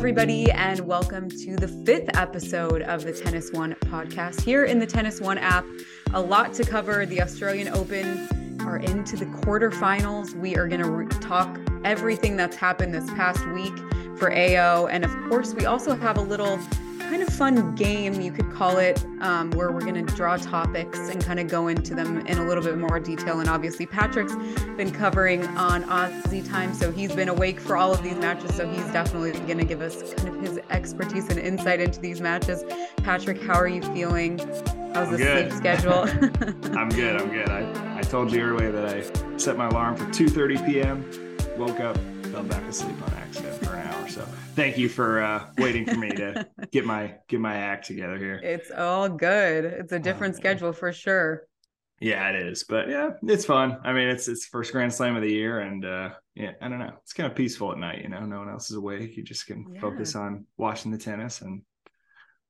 everybody, 0.00 0.50
and 0.52 0.80
welcome 0.80 1.28
to 1.28 1.56
the 1.56 1.68
fifth 1.84 2.08
episode 2.16 2.80
of 2.80 3.04
the 3.04 3.12
Tennis 3.12 3.52
One 3.52 3.74
podcast 3.80 4.40
here 4.40 4.64
in 4.64 4.78
the 4.78 4.86
Tennis 4.86 5.20
One 5.20 5.36
app. 5.36 5.62
A 6.14 6.20
lot 6.20 6.54
to 6.54 6.64
cover. 6.64 7.04
The 7.04 7.20
Australian 7.20 7.68
Open 7.68 8.26
are 8.62 8.78
into 8.78 9.18
the 9.18 9.26
quarterfinals. 9.26 10.34
We 10.34 10.56
are 10.56 10.68
going 10.68 10.80
to 10.80 10.90
re- 10.90 11.06
talk 11.20 11.60
everything 11.84 12.34
that's 12.34 12.56
happened 12.56 12.94
this 12.94 13.10
past 13.10 13.46
week 13.48 13.74
for 14.16 14.32
AO. 14.32 14.86
And 14.86 15.04
of 15.04 15.14
course, 15.28 15.52
we 15.52 15.66
also 15.66 15.94
have 15.94 16.16
a 16.16 16.22
little 16.22 16.58
kind 17.10 17.22
of 17.22 17.28
fun 17.28 17.74
game, 17.74 18.20
you 18.20 18.30
could 18.30 18.48
call 18.52 18.78
it, 18.78 19.04
um, 19.20 19.50
where 19.50 19.72
we're 19.72 19.80
going 19.80 20.06
to 20.06 20.14
draw 20.14 20.36
topics 20.36 20.96
and 21.08 21.24
kind 21.24 21.40
of 21.40 21.48
go 21.48 21.66
into 21.66 21.92
them 21.92 22.24
in 22.28 22.38
a 22.38 22.46
little 22.46 22.62
bit 22.62 22.78
more 22.78 23.00
detail. 23.00 23.40
And 23.40 23.48
obviously, 23.48 23.84
Patrick's 23.84 24.36
been 24.76 24.92
covering 24.92 25.44
on 25.48 25.82
Aussie 25.84 26.48
time, 26.48 26.72
so 26.72 26.92
he's 26.92 27.12
been 27.12 27.28
awake 27.28 27.58
for 27.58 27.76
all 27.76 27.92
of 27.92 28.00
these 28.04 28.14
matches. 28.14 28.54
So 28.54 28.68
he's 28.68 28.86
definitely 28.92 29.32
going 29.32 29.58
to 29.58 29.64
give 29.64 29.80
us 29.80 30.14
kind 30.14 30.28
of 30.28 30.40
his 30.40 30.60
expertise 30.70 31.28
and 31.28 31.40
insight 31.40 31.80
into 31.80 32.00
these 32.00 32.20
matches. 32.20 32.62
Patrick, 32.98 33.42
how 33.42 33.58
are 33.58 33.66
you 33.66 33.82
feeling? 33.92 34.38
How's 34.38 35.08
I'm 35.08 35.12
the 35.12 35.18
good. 35.18 35.50
sleep 35.50 35.58
schedule? 35.58 36.04
I'm 36.78 36.90
good. 36.90 37.20
I'm 37.20 37.30
good. 37.30 37.48
I, 37.48 37.98
I 37.98 38.02
told 38.02 38.30
you 38.30 38.40
earlier 38.40 38.70
that 38.70 38.94
I 38.94 39.36
set 39.36 39.56
my 39.56 39.66
alarm 39.66 39.96
for 39.96 40.04
2:30 40.04 40.64
p.m. 40.64 41.10
Woke 41.58 41.80
up, 41.80 41.98
fell 42.40 42.58
back 42.58 42.68
asleep 42.68 42.96
on 43.02 43.12
accident 43.14 43.64
for 43.64 43.74
an 43.74 43.86
hour. 43.86 44.08
So 44.08 44.22
thank 44.54 44.78
you 44.78 44.88
for 44.88 45.20
uh, 45.20 45.46
waiting 45.58 45.84
for 45.84 45.96
me 45.96 46.10
to 46.10 46.46
get 46.72 46.86
my 46.86 47.14
get 47.28 47.40
my 47.40 47.54
act 47.54 47.86
together 47.86 48.16
here. 48.16 48.40
it's 48.42 48.70
all 48.70 49.08
good. 49.08 49.64
It's 49.64 49.92
a 49.92 49.98
different 49.98 50.34
man. 50.34 50.40
schedule 50.40 50.72
for 50.72 50.92
sure. 50.92 51.42
Yeah, 52.00 52.30
it 52.30 52.36
is. 52.36 52.64
But 52.64 52.88
yeah, 52.88 53.10
it's 53.24 53.44
fun. 53.44 53.78
I 53.84 53.92
mean, 53.92 54.08
it's 54.08 54.26
it's 54.26 54.46
first 54.46 54.72
Grand 54.72 54.92
Slam 54.92 55.16
of 55.16 55.22
the 55.22 55.30
year, 55.30 55.60
and 55.60 55.84
uh, 55.84 56.10
yeah, 56.34 56.52
I 56.62 56.68
don't 56.68 56.78
know. 56.78 56.92
It's 57.02 57.12
kind 57.12 57.30
of 57.30 57.36
peaceful 57.36 57.72
at 57.72 57.78
night. 57.78 58.00
You 58.02 58.08
know, 58.08 58.24
no 58.24 58.38
one 58.38 58.48
else 58.48 58.70
is 58.70 58.76
awake. 58.76 59.16
You 59.16 59.22
just 59.22 59.46
can 59.46 59.66
Yeah. 59.74 59.80
focus 59.80 60.14
on 60.16 60.46
watching 60.56 60.90
the 60.92 60.98
tennis 60.98 61.42
and 61.42 61.62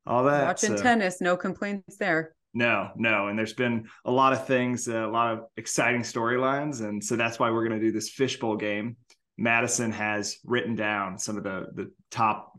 all 0.07 0.23
that. 0.25 0.47
Watching 0.47 0.77
so- 0.77 0.83
tennis, 0.83 1.21
no 1.21 1.37
complaints 1.37 1.97
there. 1.97 2.35
No, 2.53 2.91
no. 2.97 3.29
And 3.29 3.39
there's 3.39 3.53
been 3.53 3.89
a 4.05 4.11
lot 4.11 4.33
of 4.33 4.45
things, 4.45 4.89
uh, 4.89 5.07
a 5.07 5.11
lot 5.11 5.33
of 5.33 5.45
exciting 5.57 6.01
storylines. 6.01 6.81
And 6.81 7.03
so 7.03 7.15
that's 7.15 7.39
why 7.39 7.49
we're 7.49 7.65
going 7.67 7.79
to 7.79 7.87
do 7.87 7.93
this 7.93 8.11
fishbowl 8.11 8.57
game. 8.57 8.97
Madison 9.41 9.91
has 9.91 10.37
written 10.45 10.77
down 10.77 11.19
some 11.19 11.39
of 11.39 11.45
the, 11.45 11.67
the 11.75 11.91
top 12.11 12.53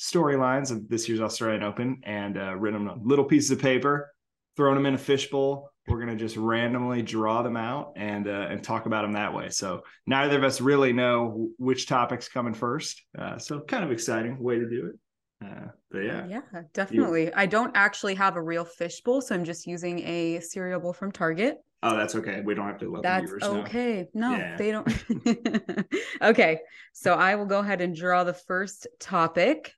storylines 0.00 0.70
of 0.70 0.88
this 0.88 1.06
year's 1.06 1.20
Australian 1.20 1.62
Open 1.62 2.00
and 2.02 2.38
uh, 2.38 2.56
written 2.56 2.86
them 2.86 2.88
on 2.88 3.06
little 3.06 3.26
pieces 3.26 3.50
of 3.50 3.60
paper, 3.60 4.10
thrown 4.56 4.74
them 4.74 4.86
in 4.86 4.94
a 4.94 4.98
fishbowl. 4.98 5.70
We're 5.86 5.98
going 5.98 6.16
to 6.16 6.16
just 6.16 6.38
randomly 6.38 7.02
draw 7.02 7.42
them 7.42 7.58
out 7.58 7.92
and 7.96 8.26
uh, 8.26 8.46
and 8.48 8.64
talk 8.64 8.86
about 8.86 9.02
them 9.02 9.12
that 9.12 9.34
way. 9.34 9.50
So 9.50 9.82
neither 10.06 10.38
of 10.38 10.44
us 10.44 10.62
really 10.62 10.94
know 10.94 11.50
which 11.58 11.86
topic's 11.86 12.26
coming 12.26 12.54
first. 12.54 13.04
Uh, 13.18 13.36
so 13.36 13.60
kind 13.60 13.84
of 13.84 13.92
exciting 13.92 14.42
way 14.42 14.58
to 14.58 14.66
do 14.66 14.86
it. 14.86 14.98
Uh, 15.46 15.68
but 15.90 15.98
yeah. 15.98 16.26
Yeah, 16.26 16.62
definitely. 16.72 17.34
I 17.34 17.44
don't 17.44 17.76
actually 17.76 18.14
have 18.14 18.36
a 18.36 18.42
real 18.42 18.64
fishbowl, 18.64 19.20
so 19.20 19.34
I'm 19.34 19.44
just 19.44 19.66
using 19.66 19.98
a 19.98 20.40
cereal 20.40 20.80
bowl 20.80 20.94
from 20.94 21.12
Target. 21.12 21.58
Oh, 21.84 21.96
that's 21.96 22.14
okay. 22.14 22.40
We 22.42 22.54
don't 22.54 22.66
have 22.66 22.78
to 22.80 22.90
let 22.90 23.02
the 23.02 23.08
That's 23.08 23.24
viewers 23.26 23.42
know. 23.42 23.60
okay. 23.60 24.08
No, 24.14 24.30
Yeah. 24.36 24.56
they 24.56 24.70
don't. 24.70 25.86
okay, 26.22 26.60
so 26.92 27.12
I 27.14 27.34
will 27.34 27.46
go 27.46 27.58
ahead 27.58 27.80
and 27.82 27.94
draw 27.94 28.24
the 28.24 28.32
first 28.32 28.86
topic. 28.98 29.72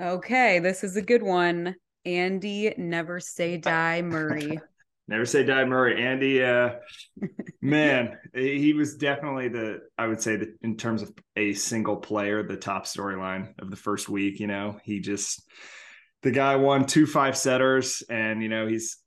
Okay, 0.00 0.60
this 0.60 0.84
is 0.84 0.96
a 0.96 1.02
good 1.02 1.22
one. 1.22 1.74
Andy 2.04 2.72
Never 2.78 3.20
Say 3.20 3.56
Die 3.58 4.02
Murray. 4.02 4.60
Never 5.08 5.26
say 5.26 5.42
die, 5.42 5.64
Murray. 5.64 6.00
Andy, 6.00 6.40
uh, 6.40 6.74
man, 7.60 8.16
he 8.32 8.74
was 8.74 8.94
definitely 8.96 9.48
the, 9.48 9.80
I 9.98 10.06
would 10.06 10.22
say 10.22 10.36
that 10.36 10.50
in 10.62 10.76
terms 10.76 11.02
of 11.02 11.12
a 11.34 11.52
single 11.52 11.96
player, 11.96 12.44
the 12.44 12.56
top 12.56 12.84
storyline 12.86 13.54
of 13.58 13.70
the 13.70 13.76
first 13.76 14.08
week. 14.08 14.38
You 14.38 14.46
know, 14.46 14.78
he 14.84 15.00
just, 15.00 15.42
the 16.22 16.30
guy 16.30 16.54
won 16.54 16.86
two 16.86 17.06
five 17.06 17.36
setters, 17.36 18.04
and 18.08 18.40
you 18.40 18.48
know, 18.48 18.68
he's, 18.68 18.98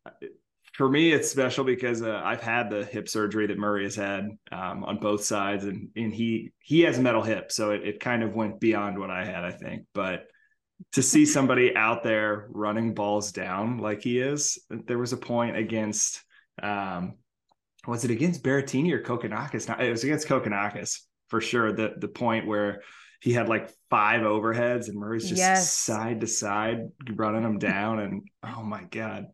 for 0.73 0.89
me, 0.89 1.11
it's 1.13 1.29
special 1.29 1.63
because 1.63 2.01
uh, 2.01 2.21
I've 2.23 2.41
had 2.41 2.69
the 2.69 2.83
hip 2.83 3.07
surgery 3.07 3.47
that 3.47 3.57
Murray 3.59 3.83
has 3.83 3.95
had 3.95 4.27
um, 4.51 4.83
on 4.83 4.97
both 4.99 5.23
sides, 5.23 5.65
and 5.65 5.89
and 5.95 6.13
he 6.13 6.51
he 6.59 6.81
has 6.81 6.97
a 6.97 7.01
metal 7.01 7.21
hip, 7.21 7.51
so 7.51 7.71
it, 7.71 7.87
it 7.87 7.99
kind 7.99 8.23
of 8.23 8.33
went 8.33 8.59
beyond 8.59 8.97
what 8.99 9.11
I 9.11 9.23
had, 9.23 9.43
I 9.43 9.51
think, 9.51 9.85
but 9.93 10.25
to 10.93 11.01
see 11.03 11.25
somebody 11.25 11.75
out 11.75 12.03
there 12.03 12.47
running 12.49 12.93
balls 12.93 13.31
down 13.31 13.77
like 13.77 14.01
he 14.01 14.19
is. 14.19 14.57
There 14.69 14.97
was 14.97 15.13
a 15.13 15.17
point 15.17 15.55
against, 15.55 16.21
um, 16.61 17.13
was 17.87 18.03
it 18.03 18.11
against 18.11 18.43
Berrettini 18.43 18.91
or 18.91 19.01
Kokkinakis? 19.01 19.69
No, 19.69 19.75
it 19.85 19.91
was 19.91 20.03
against 20.03 20.27
Kokkinakis 20.27 20.99
for 21.29 21.39
sure. 21.39 21.71
The 21.71 21.93
the 21.97 22.07
point 22.07 22.47
where 22.47 22.81
he 23.21 23.31
had 23.31 23.47
like 23.47 23.71
five 23.89 24.21
overheads 24.21 24.89
and 24.89 24.97
Murray's 24.97 25.29
just 25.29 25.39
Yes. 25.39 25.71
side 25.71 26.21
to 26.21 26.27
side 26.27 26.79
running 27.11 27.43
them 27.43 27.59
down, 27.59 27.99
and 27.99 28.23
oh 28.43 28.63
my 28.63 28.83
god, 28.83 29.27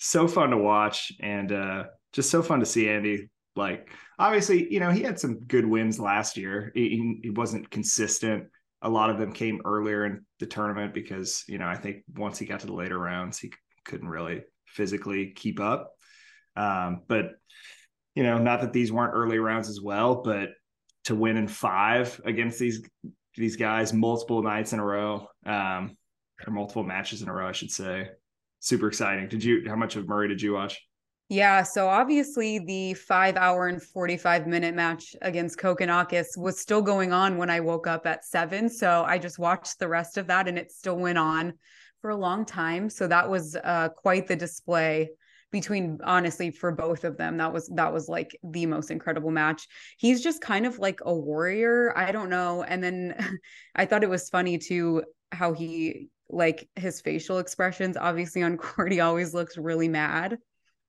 so 0.00 0.26
fun 0.26 0.50
to 0.50 0.56
watch 0.56 1.12
and 1.20 1.52
uh, 1.52 1.84
just 2.12 2.30
so 2.30 2.42
fun 2.42 2.60
to 2.60 2.66
see 2.66 2.88
Andy. 2.88 3.30
Like 3.56 3.90
obviously, 4.18 4.72
you 4.72 4.80
know, 4.80 4.90
he 4.90 5.02
had 5.02 5.20
some 5.20 5.40
good 5.40 5.66
wins 5.66 6.00
last 6.00 6.36
year. 6.36 6.72
He, 6.74 7.18
he- 7.22 7.30
wasn't 7.30 7.70
consistent 7.70 8.44
a 8.82 8.88
lot 8.88 9.10
of 9.10 9.18
them 9.18 9.32
came 9.32 9.60
earlier 9.64 10.06
in 10.06 10.24
the 10.38 10.46
tournament 10.46 10.94
because 10.94 11.44
you 11.46 11.58
know 11.58 11.66
I 11.66 11.76
think 11.76 11.98
once 12.16 12.38
he 12.38 12.46
got 12.46 12.60
to 12.60 12.66
the 12.66 12.72
later 12.72 12.98
rounds 12.98 13.38
he 13.38 13.52
couldn't 13.84 14.08
really 14.08 14.42
physically 14.66 15.32
keep 15.34 15.60
up. 15.60 15.90
Um, 16.56 17.02
but 17.08 17.32
you 18.14 18.22
know, 18.22 18.38
not 18.38 18.60
that 18.62 18.72
these 18.72 18.90
weren't 18.92 19.14
early 19.14 19.38
rounds 19.38 19.68
as 19.68 19.80
well, 19.80 20.22
but 20.22 20.50
to 21.04 21.14
win 21.14 21.36
in 21.36 21.48
five 21.48 22.20
against 22.24 22.58
these 22.58 22.82
these 23.36 23.56
guys 23.56 23.92
multiple 23.92 24.42
nights 24.42 24.72
in 24.72 24.80
a 24.80 24.84
row, 24.84 25.26
um, 25.46 25.96
or 26.46 26.52
multiple 26.52 26.82
matches 26.82 27.22
in 27.22 27.28
a 27.28 27.32
row, 27.32 27.48
I 27.48 27.52
should 27.52 27.70
say. 27.70 28.08
Super 28.60 28.88
exciting. 28.88 29.28
Did 29.28 29.42
you? 29.42 29.64
How 29.66 29.76
much 29.76 29.96
of 29.96 30.06
Murray 30.06 30.28
did 30.28 30.40
you 30.40 30.52
watch? 30.52 30.80
Yeah, 31.30 31.62
so 31.62 31.88
obviously 31.88 32.58
the 32.58 32.94
five 32.94 33.36
hour 33.36 33.68
and 33.68 33.80
45 33.80 34.48
minute 34.48 34.74
match 34.74 35.14
against 35.22 35.58
Kokkinakis 35.58 36.36
was 36.36 36.58
still 36.58 36.82
going 36.82 37.12
on 37.12 37.38
when 37.38 37.48
I 37.48 37.60
woke 37.60 37.86
up 37.86 38.04
at 38.04 38.24
seven. 38.24 38.68
So 38.68 39.04
I 39.06 39.16
just 39.16 39.38
watched 39.38 39.78
the 39.78 39.86
rest 39.86 40.18
of 40.18 40.26
that 40.26 40.48
and 40.48 40.58
it 40.58 40.72
still 40.72 40.96
went 40.96 41.18
on 41.18 41.54
for 42.00 42.10
a 42.10 42.16
long 42.16 42.44
time. 42.44 42.90
So 42.90 43.06
that 43.06 43.30
was 43.30 43.56
uh, 43.56 43.90
quite 43.90 44.26
the 44.26 44.34
display 44.34 45.10
between 45.52 45.98
honestly 46.04 46.50
for 46.50 46.70
both 46.72 47.04
of 47.04 47.16
them 47.16 47.36
that 47.36 47.52
was 47.52 47.68
that 47.74 47.92
was 47.92 48.08
like 48.08 48.38
the 48.44 48.66
most 48.66 48.90
incredible 48.90 49.32
match 49.32 49.66
he's 49.98 50.22
just 50.22 50.40
kind 50.40 50.64
of 50.64 50.78
like 50.78 51.00
a 51.04 51.12
warrior 51.12 51.92
i 51.96 52.12
don't 52.12 52.30
know 52.30 52.62
and 52.62 52.84
then 52.84 53.38
i 53.74 53.84
thought 53.84 54.04
it 54.04 54.08
was 54.08 54.28
funny 54.28 54.58
too 54.58 55.02
how 55.32 55.52
he 55.52 56.08
like 56.32 56.68
his 56.76 57.00
facial 57.00 57.38
expressions 57.38 57.96
obviously 57.96 58.42
on 58.42 58.56
court 58.66 58.92
he 58.92 59.00
always 59.00 59.34
looks 59.34 59.56
really 59.58 59.88
mad 59.88 60.38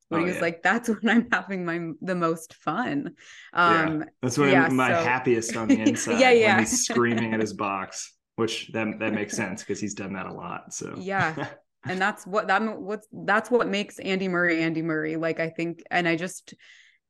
but 0.10 0.18
Oh, 0.18 0.20
he 0.20 0.26
was 0.26 0.36
yeah. 0.36 0.42
like 0.42 0.62
that's 0.62 0.90
when 0.90 1.10
i'm 1.10 1.28
having 1.32 1.66
my 1.66 1.92
the 2.02 2.16
most 2.16 2.54
fun 2.56 3.16
Yeah. 3.54 3.84
um 3.86 4.06
That's 4.22 4.38
when 4.38 4.50
yeah, 4.52 4.66
I'm 4.66 4.76
my 4.76 4.90
so- 4.90 5.04
happiest 5.04 5.56
on 5.56 5.68
the 5.70 5.80
inside. 5.88 6.20
Yeah, 6.20 6.32
yeah. 6.32 6.56
When 6.56 6.60
he's 6.66 6.86
screaming 6.92 7.34
at 7.34 7.40
his 7.40 7.54
box, 7.54 8.14
which 8.36 8.70
that 8.74 9.00
that 9.00 9.14
makes 9.14 9.36
sense 9.36 9.62
because 9.62 9.80
he's 9.80 9.94
done 9.94 10.14
that 10.14 10.26
a 10.26 10.34
lot. 10.34 10.74
So 10.74 10.96
Yeah. 10.98 11.48
and 11.86 12.00
that's 12.00 12.28
what 12.28 12.48
that 12.48 12.62
what's 12.80 13.08
that's 13.12 13.50
what 13.50 13.68
makes 13.68 14.00
Andy 14.00 14.28
Murray 14.28 14.62
Andy 14.62 14.82
Murray 14.82 15.16
like 15.16 15.40
I 15.40 15.50
think 15.50 15.82
and 15.90 16.08
I 16.08 16.16
just 16.16 16.54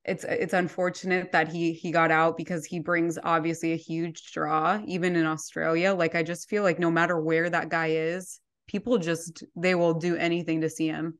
it's 0.03 0.23
it's 0.23 0.53
unfortunate 0.53 1.31
that 1.31 1.47
he 1.47 1.73
he 1.73 1.91
got 1.91 2.11
out 2.11 2.35
because 2.35 2.65
he 2.65 2.79
brings 2.79 3.19
obviously 3.23 3.73
a 3.73 3.77
huge 3.77 4.31
draw 4.31 4.81
even 4.85 5.15
in 5.15 5.25
Australia. 5.25 5.93
Like 5.93 6.15
I 6.15 6.23
just 6.23 6.49
feel 6.49 6.63
like 6.63 6.79
no 6.79 6.89
matter 6.89 7.19
where 7.19 7.49
that 7.49 7.69
guy 7.69 7.91
is 7.91 8.39
people 8.67 8.97
just 8.97 9.43
they 9.55 9.75
will 9.75 9.93
do 9.93 10.15
anything 10.15 10.61
to 10.61 10.69
see 10.69 10.87
him. 10.87 11.19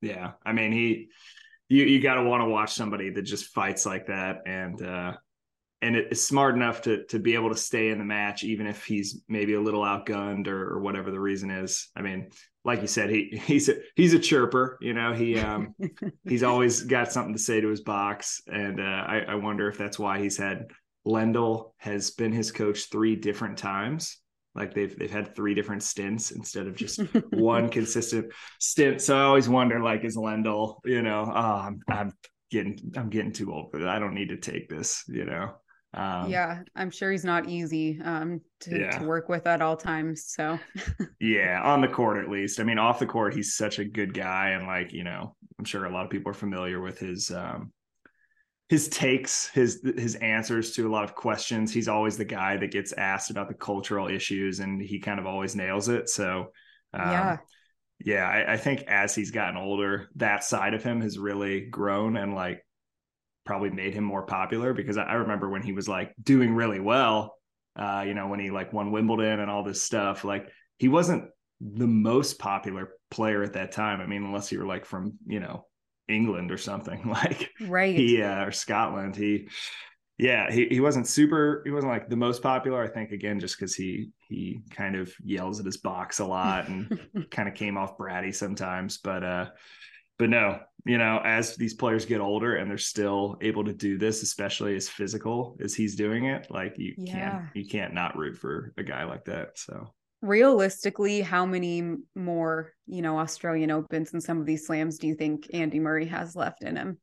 Yeah, 0.00 0.32
I 0.44 0.52
mean 0.52 0.72
he, 0.72 1.08
you 1.68 1.84
you 1.84 2.02
got 2.02 2.14
to 2.14 2.24
want 2.24 2.42
to 2.42 2.48
watch 2.48 2.74
somebody 2.74 3.10
that 3.10 3.22
just 3.22 3.46
fights 3.46 3.86
like 3.86 4.06
that 4.06 4.42
and 4.46 4.82
uh 4.82 5.12
and 5.80 5.94
it 5.94 6.08
is 6.10 6.26
smart 6.26 6.54
enough 6.54 6.82
to 6.82 7.04
to 7.06 7.18
be 7.18 7.34
able 7.34 7.50
to 7.50 7.56
stay 7.56 7.90
in 7.90 7.98
the 7.98 8.04
match 8.04 8.44
even 8.44 8.66
if 8.66 8.84
he's 8.84 9.22
maybe 9.28 9.54
a 9.54 9.60
little 9.60 9.82
outgunned 9.82 10.48
or, 10.48 10.74
or 10.74 10.80
whatever 10.80 11.10
the 11.10 11.20
reason 11.20 11.50
is. 11.50 11.88
I 11.96 12.02
mean, 12.02 12.30
like 12.64 12.80
you 12.80 12.86
said, 12.86 13.10
he 13.10 13.40
he's 13.44 13.68
a 13.68 13.76
he's 13.96 14.14
a 14.14 14.18
chirper. 14.18 14.76
You 14.80 14.92
know, 14.92 15.12
he 15.12 15.38
um 15.38 15.74
he's 16.24 16.42
always 16.42 16.82
got 16.82 17.12
something 17.12 17.34
to 17.34 17.38
say 17.38 17.60
to 17.60 17.68
his 17.68 17.80
box, 17.80 18.42
and 18.46 18.80
uh, 18.80 19.04
I, 19.06 19.24
I 19.28 19.34
wonder 19.36 19.68
if 19.68 19.78
that's 19.78 19.98
why 19.98 20.20
he's 20.20 20.36
had 20.36 20.66
Lendl 21.06 21.72
has 21.78 22.10
been 22.10 22.32
his 22.32 22.52
coach 22.52 22.90
three 22.90 23.16
different 23.16 23.58
times. 23.58 24.18
Like 24.54 24.74
they've 24.74 24.96
they've 24.98 25.10
had 25.10 25.36
three 25.36 25.54
different 25.54 25.82
stints 25.82 26.32
instead 26.32 26.66
of 26.66 26.74
just 26.74 27.00
one 27.30 27.68
consistent 27.70 28.32
stint. 28.58 29.00
So 29.00 29.16
I 29.16 29.22
always 29.22 29.48
wonder, 29.48 29.80
like, 29.80 30.04
is 30.04 30.16
Lendl, 30.16 30.78
you 30.84 31.02
know, 31.02 31.30
oh, 31.32 31.40
I'm 31.40 31.80
I'm 31.88 32.12
getting 32.50 32.92
I'm 32.96 33.08
getting 33.08 33.32
too 33.32 33.52
old 33.52 33.70
for 33.70 33.78
that. 33.78 33.88
I 33.88 33.98
don't 33.98 34.14
need 34.14 34.30
to 34.30 34.36
take 34.36 34.68
this, 34.68 35.04
you 35.06 35.24
know. 35.24 35.54
Um, 35.94 36.30
yeah 36.30 36.62
I'm 36.74 36.90
sure 36.90 37.10
he's 37.10 37.24
not 37.24 37.48
easy 37.48 38.00
um 38.02 38.40
to, 38.60 38.84
Yeah. 38.84 38.98
to 38.98 39.04
work 39.04 39.28
with 39.28 39.46
at 39.46 39.62
all 39.62 39.76
times 39.76 40.24
so 40.26 40.58
Yeah, 41.20 41.60
on 41.64 41.80
the 41.80 41.88
court 41.88 42.18
at 42.22 42.30
least. 42.30 42.60
I 42.60 42.62
mean, 42.62 42.78
off 42.78 43.00
the 43.00 43.06
court, 43.06 43.34
he's 43.34 43.54
such 43.56 43.78
a 43.80 43.84
good 43.84 44.14
guy, 44.14 44.50
and 44.50 44.66
like 44.66 44.92
you 44.92 45.02
know, 45.02 45.34
I'm 45.58 45.64
sure 45.64 45.84
a 45.84 45.92
lot 45.92 46.04
of 46.04 46.10
people 46.10 46.30
are 46.30 46.34
familiar 46.34 46.80
with 46.80 46.98
his 47.00 47.30
um 47.32 47.72
his 48.68 48.88
takes, 48.88 49.48
his 49.48 49.82
his 49.96 50.16
answers 50.16 50.72
to 50.72 50.88
a 50.88 50.92
lot 50.92 51.04
of 51.04 51.14
questions. 51.14 51.72
He's 51.72 51.88
always 51.88 52.18
the 52.18 52.24
guy 52.26 52.56
that 52.58 52.72
gets 52.72 52.92
asked 52.92 53.30
about 53.30 53.48
the 53.48 53.54
cultural 53.54 54.08
issues, 54.08 54.60
and 54.60 54.80
he 54.82 55.00
kind 55.00 55.20
of 55.20 55.26
always 55.26 55.56
nails 55.56 55.88
it. 55.88 56.08
So, 56.10 56.52
um, 56.94 57.34
yeah, 57.34 57.38
yeah, 58.04 58.28
I, 58.28 58.54
I 58.54 58.56
think 58.58 58.82
as 58.88 59.14
he's 59.14 59.32
gotten 59.32 59.56
older, 59.58 60.08
that 60.16 60.44
side 60.44 60.74
of 60.74 60.84
him 60.84 61.00
has 61.02 61.18
really 61.18 61.62
grown 61.62 62.16
and 62.16 62.34
like 62.34 62.64
probably 63.48 63.70
made 63.70 63.94
him 63.94 64.04
more 64.04 64.24
popular. 64.24 64.74
Because 64.74 64.98
I, 64.98 65.04
I 65.04 65.14
remember 65.14 65.48
when 65.48 65.62
he 65.62 65.72
was 65.72 65.88
like 65.88 66.12
doing 66.22 66.54
really 66.54 66.80
well, 66.80 67.34
uh, 67.74 68.04
you 68.06 68.12
know, 68.12 68.28
when 68.28 68.40
he 68.40 68.50
like 68.50 68.74
won 68.74 68.92
Wimbledon 68.92 69.40
and 69.40 69.50
all 69.50 69.64
this 69.64 69.82
stuff, 69.82 70.22
like 70.22 70.50
he 70.76 70.88
wasn't 70.88 71.24
the 71.60 71.86
most 71.86 72.38
popular 72.38 72.90
player 73.10 73.42
at 73.42 73.54
that 73.54 73.72
time. 73.72 74.02
I 74.02 74.06
mean, 74.06 74.22
unless 74.22 74.52
you 74.52 74.58
were 74.58 74.66
like 74.66 74.84
from, 74.84 75.14
you 75.26 75.40
know, 75.40 75.64
England 76.08 76.52
or 76.52 76.58
something 76.58 77.08
like 77.08 77.50
right. 77.62 77.96
He 77.96 78.22
uh, 78.22 78.44
or 78.44 78.52
Scotland. 78.52 79.16
He 79.16 79.48
yeah, 80.18 80.50
he, 80.50 80.66
he 80.66 80.80
wasn't 80.80 81.06
super 81.06 81.62
he 81.64 81.70
wasn't 81.70 81.92
like 81.92 82.10
the 82.10 82.16
most 82.16 82.42
popular, 82.42 82.84
I 82.84 82.88
think 82.88 83.12
again, 83.12 83.40
just 83.40 83.58
because 83.58 83.74
he 83.74 84.10
he 84.28 84.60
kind 84.70 84.94
of 84.94 85.10
yells 85.24 85.58
at 85.58 85.64
his 85.64 85.78
box 85.78 86.18
a 86.18 86.26
lot 86.26 86.68
and 86.68 87.00
kind 87.30 87.48
of 87.48 87.54
came 87.54 87.78
off 87.78 87.96
bratty 87.96 88.34
sometimes. 88.34 88.98
But 88.98 89.24
uh 89.24 89.46
but 90.18 90.28
no, 90.28 90.58
you 90.84 90.98
know, 90.98 91.20
as 91.24 91.56
these 91.56 91.74
players 91.74 92.06
get 92.06 92.20
older 92.20 92.56
and 92.56 92.70
they're 92.70 92.78
still 92.78 93.36
able 93.40 93.64
to 93.64 93.72
do 93.72 93.98
this, 93.98 94.22
especially 94.22 94.76
as 94.76 94.88
physical 94.88 95.56
as 95.60 95.74
he's 95.74 95.96
doing 95.96 96.26
it, 96.26 96.46
like 96.50 96.78
you 96.78 96.94
yeah. 96.96 97.12
can't 97.12 97.44
you 97.54 97.66
can't 97.66 97.94
not 97.94 98.16
root 98.16 98.38
for 98.38 98.72
a 98.78 98.82
guy 98.82 99.04
like 99.04 99.24
that. 99.26 99.58
So 99.58 99.92
realistically, 100.22 101.20
how 101.20 101.44
many 101.46 101.96
more, 102.14 102.72
you 102.86 103.02
know, 103.02 103.18
Australian 103.18 103.70
Opens 103.70 104.12
and 104.12 104.22
some 104.22 104.40
of 104.40 104.46
these 104.46 104.66
slams 104.66 104.98
do 104.98 105.06
you 105.06 105.14
think 105.14 105.48
Andy 105.52 105.80
Murray 105.80 106.06
has 106.06 106.34
left 106.34 106.62
in 106.62 106.76
him? 106.76 106.98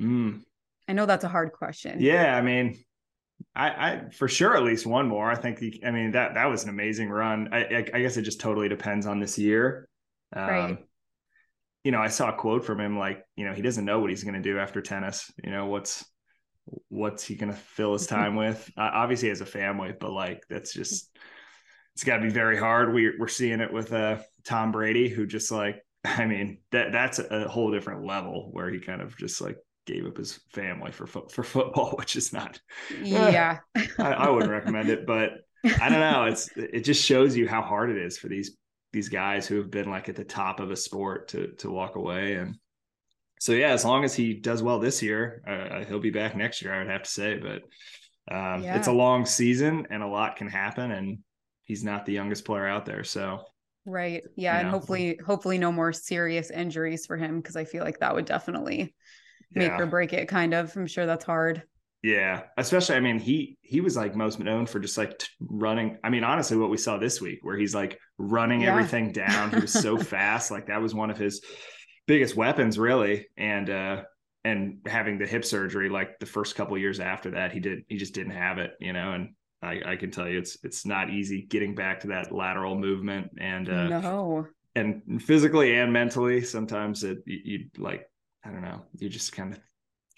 Mm. 0.00 0.42
I 0.88 0.92
know 0.92 1.06
that's 1.06 1.24
a 1.24 1.28
hard 1.28 1.52
question. 1.52 2.00
Yeah, 2.00 2.36
I 2.36 2.42
mean, 2.42 2.82
I, 3.54 3.68
I 3.68 4.02
for 4.10 4.28
sure 4.28 4.56
at 4.56 4.62
least 4.62 4.86
one 4.86 5.08
more. 5.08 5.30
I 5.30 5.36
think. 5.36 5.58
The, 5.58 5.82
I 5.84 5.90
mean 5.90 6.12
that 6.12 6.34
that 6.34 6.46
was 6.46 6.64
an 6.64 6.70
amazing 6.70 7.10
run. 7.10 7.48
I, 7.52 7.64
I, 7.64 7.86
I 7.94 8.00
guess 8.02 8.16
it 8.16 8.22
just 8.22 8.40
totally 8.40 8.68
depends 8.68 9.06
on 9.06 9.20
this 9.20 9.38
year. 9.38 9.88
Um, 10.34 10.48
right. 10.48 10.78
You 11.84 11.92
know, 11.92 12.00
I 12.00 12.08
saw 12.08 12.30
a 12.30 12.36
quote 12.36 12.64
from 12.64 12.80
him 12.80 12.98
like, 12.98 13.24
you 13.36 13.46
know, 13.46 13.54
he 13.54 13.62
doesn't 13.62 13.84
know 13.84 14.00
what 14.00 14.10
he's 14.10 14.24
going 14.24 14.34
to 14.34 14.42
do 14.42 14.58
after 14.58 14.82
tennis. 14.82 15.30
You 15.42 15.50
know, 15.50 15.66
what's 15.66 16.04
what's 16.88 17.24
he 17.24 17.34
going 17.34 17.52
to 17.52 17.58
fill 17.58 17.92
his 17.94 18.06
time 18.06 18.36
with? 18.36 18.70
Uh, 18.76 18.90
obviously, 18.92 19.30
as 19.30 19.40
a 19.40 19.46
family, 19.46 19.94
but 19.98 20.12
like 20.12 20.44
that's 20.48 20.72
just 20.72 21.10
it's 21.94 22.04
got 22.04 22.16
to 22.16 22.22
be 22.22 22.30
very 22.30 22.56
hard. 22.56 22.92
We 22.92 23.12
we're 23.18 23.28
seeing 23.28 23.60
it 23.60 23.72
with 23.72 23.92
uh 23.92 24.18
Tom 24.44 24.72
Brady, 24.72 25.08
who 25.08 25.26
just 25.26 25.50
like 25.50 25.84
I 26.04 26.26
mean 26.26 26.58
that 26.72 26.92
that's 26.92 27.18
a 27.18 27.48
whole 27.48 27.70
different 27.70 28.04
level 28.04 28.50
where 28.52 28.70
he 28.70 28.78
kind 28.78 29.02
of 29.02 29.16
just 29.16 29.40
like 29.40 29.56
gave 29.86 30.06
up 30.06 30.16
his 30.16 30.40
family 30.52 30.92
for 30.92 31.06
for 31.06 31.42
football, 31.42 31.92
which 31.92 32.16
is 32.16 32.32
not. 32.32 32.60
Yeah, 33.02 33.58
I, 33.98 34.12
I 34.12 34.30
wouldn't 34.30 34.50
recommend 34.50 34.88
it, 34.88 35.06
but 35.06 35.32
I 35.64 35.88
don't 35.88 36.00
know. 36.00 36.24
It's 36.24 36.48
it 36.56 36.84
just 36.84 37.04
shows 37.04 37.36
you 37.36 37.48
how 37.48 37.62
hard 37.62 37.90
it 37.90 37.98
is 37.98 38.18
for 38.18 38.28
these 38.28 38.56
these 38.92 39.08
guys 39.08 39.46
who 39.46 39.56
have 39.56 39.70
been 39.70 39.90
like 39.90 40.08
at 40.08 40.16
the 40.16 40.24
top 40.24 40.60
of 40.60 40.70
a 40.70 40.76
sport 40.76 41.28
to 41.28 41.48
to 41.58 41.70
walk 41.70 41.96
away 41.96 42.34
and 42.34 42.56
so 43.40 43.52
yeah, 43.52 43.70
as 43.70 43.86
long 43.86 44.04
as 44.04 44.14
he 44.14 44.34
does 44.34 44.62
well 44.62 44.78
this 44.78 45.02
year, 45.02 45.42
uh, 45.48 45.84
he'll 45.86 45.98
be 45.98 46.10
back 46.10 46.36
next 46.36 46.60
year. 46.60 46.74
I 46.74 46.78
would 46.78 46.90
have 46.90 47.04
to 47.04 47.10
say, 47.10 47.38
but 47.38 47.62
um, 48.32 48.62
yeah. 48.62 48.76
it's 48.76 48.86
a 48.86 48.92
long 48.92 49.24
season 49.24 49.86
and 49.90 50.02
a 50.02 50.06
lot 50.06 50.36
can 50.36 50.46
happen, 50.46 50.90
and 50.90 51.18
he's 51.64 51.82
not 51.82 52.04
the 52.04 52.12
youngest 52.12 52.44
player 52.44 52.66
out 52.66 52.84
there. 52.84 53.02
So 53.02 53.40
right, 53.86 54.22
yeah, 54.36 54.58
and 54.58 54.66
know. 54.66 54.72
hopefully, 54.72 55.18
hopefully, 55.24 55.56
no 55.56 55.72
more 55.72 55.90
serious 55.90 56.50
injuries 56.50 57.06
for 57.06 57.16
him 57.16 57.40
because 57.40 57.56
I 57.56 57.64
feel 57.64 57.82
like 57.82 57.98
that 58.00 58.14
would 58.14 58.26
definitely 58.26 58.94
make 59.52 59.68
yeah. 59.68 59.78
or 59.78 59.86
break 59.86 60.12
it. 60.12 60.28
Kind 60.28 60.52
of, 60.52 60.76
I'm 60.76 60.86
sure 60.86 61.06
that's 61.06 61.24
hard. 61.24 61.62
Yeah, 62.02 62.44
especially 62.56 62.96
I 62.96 63.00
mean 63.00 63.18
he 63.18 63.58
he 63.60 63.80
was 63.80 63.96
like 63.96 64.16
most 64.16 64.38
known 64.38 64.66
for 64.66 64.80
just 64.80 64.96
like 64.96 65.18
t- 65.18 65.26
running. 65.40 65.98
I 66.02 66.08
mean 66.08 66.24
honestly, 66.24 66.56
what 66.56 66.70
we 66.70 66.78
saw 66.78 66.96
this 66.96 67.20
week 67.20 67.40
where 67.42 67.58
he's 67.58 67.74
like 67.74 67.98
running 68.16 68.62
yeah. 68.62 68.70
everything 68.70 69.12
down. 69.12 69.50
He 69.50 69.60
was 69.60 69.72
so 69.72 69.98
fast. 69.98 70.50
Like 70.50 70.66
that 70.66 70.80
was 70.80 70.94
one 70.94 71.10
of 71.10 71.18
his 71.18 71.42
biggest 72.10 72.34
weapons 72.34 72.76
really 72.76 73.28
and 73.36 73.70
uh 73.70 74.02
and 74.44 74.78
having 74.86 75.16
the 75.16 75.26
hip 75.26 75.44
surgery 75.44 75.88
like 75.88 76.18
the 76.18 76.26
first 76.26 76.56
couple 76.56 76.76
years 76.76 76.98
after 76.98 77.30
that 77.30 77.52
he 77.52 77.60
did 77.60 77.84
he 77.88 77.96
just 77.96 78.14
didn't 78.14 78.32
have 78.32 78.58
it 78.58 78.72
you 78.80 78.92
know 78.92 79.12
and 79.12 79.34
I, 79.62 79.80
I 79.86 79.96
can 79.96 80.10
tell 80.10 80.26
you 80.26 80.36
it's 80.36 80.58
it's 80.64 80.84
not 80.84 81.10
easy 81.10 81.42
getting 81.42 81.76
back 81.76 82.00
to 82.00 82.08
that 82.08 82.32
lateral 82.32 82.76
movement 82.76 83.30
and 83.38 83.68
uh 83.68 84.00
no 84.00 84.48
and 84.74 85.22
physically 85.22 85.76
and 85.76 85.92
mentally 85.92 86.42
sometimes 86.42 87.04
it 87.04 87.18
you, 87.26 87.40
you 87.44 87.58
like 87.78 88.08
i 88.44 88.50
don't 88.50 88.62
know 88.62 88.82
you 88.98 89.08
just 89.08 89.32
kind 89.32 89.52
of 89.52 89.60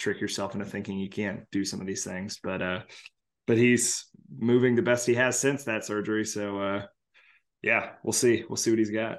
trick 0.03 0.21
yourself 0.21 0.55
into 0.55 0.67
thinking 0.67 0.99
you 0.99 1.09
can't 1.09 1.45
do 1.53 1.65
some 1.65 1.81
of 1.81 1.87
these 1.87 2.05
things 2.05 2.39
but 2.43 2.61
uh 2.61 2.81
but 3.47 3.57
he's 3.57 4.07
moving 4.39 4.75
the 4.75 4.83
best 4.83 5.07
he 5.07 5.15
has 5.15 5.39
since 5.39 5.65
that 5.65 5.85
surgery 5.85 6.25
so 6.25 6.59
uh 6.59 6.83
yeah 7.63 7.91
we'll 8.03 8.13
see 8.13 8.45
we'll 8.49 8.57
see 8.57 8.71
what 8.71 8.79
he's 8.79 8.91
got 8.91 9.19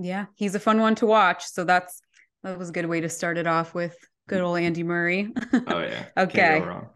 yeah, 0.00 0.26
he's 0.36 0.54
a 0.54 0.60
fun 0.60 0.80
one 0.80 0.94
to 0.96 1.06
watch. 1.06 1.44
So 1.44 1.64
that's 1.64 2.00
that 2.42 2.58
was 2.58 2.70
a 2.70 2.72
good 2.72 2.86
way 2.86 3.00
to 3.00 3.08
start 3.08 3.36
it 3.36 3.46
off 3.46 3.74
with 3.74 3.96
good 4.28 4.40
old 4.40 4.58
Andy 4.58 4.82
Murray. 4.82 5.28
oh 5.52 5.80
yeah. 5.80 6.06
okay. 6.16 6.60
Go 6.60 6.90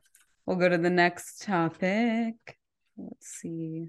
we'll 0.46 0.56
go 0.56 0.68
to 0.68 0.78
the 0.78 0.90
next 0.90 1.42
topic. 1.42 2.34
Let's 2.96 3.26
see. 3.26 3.88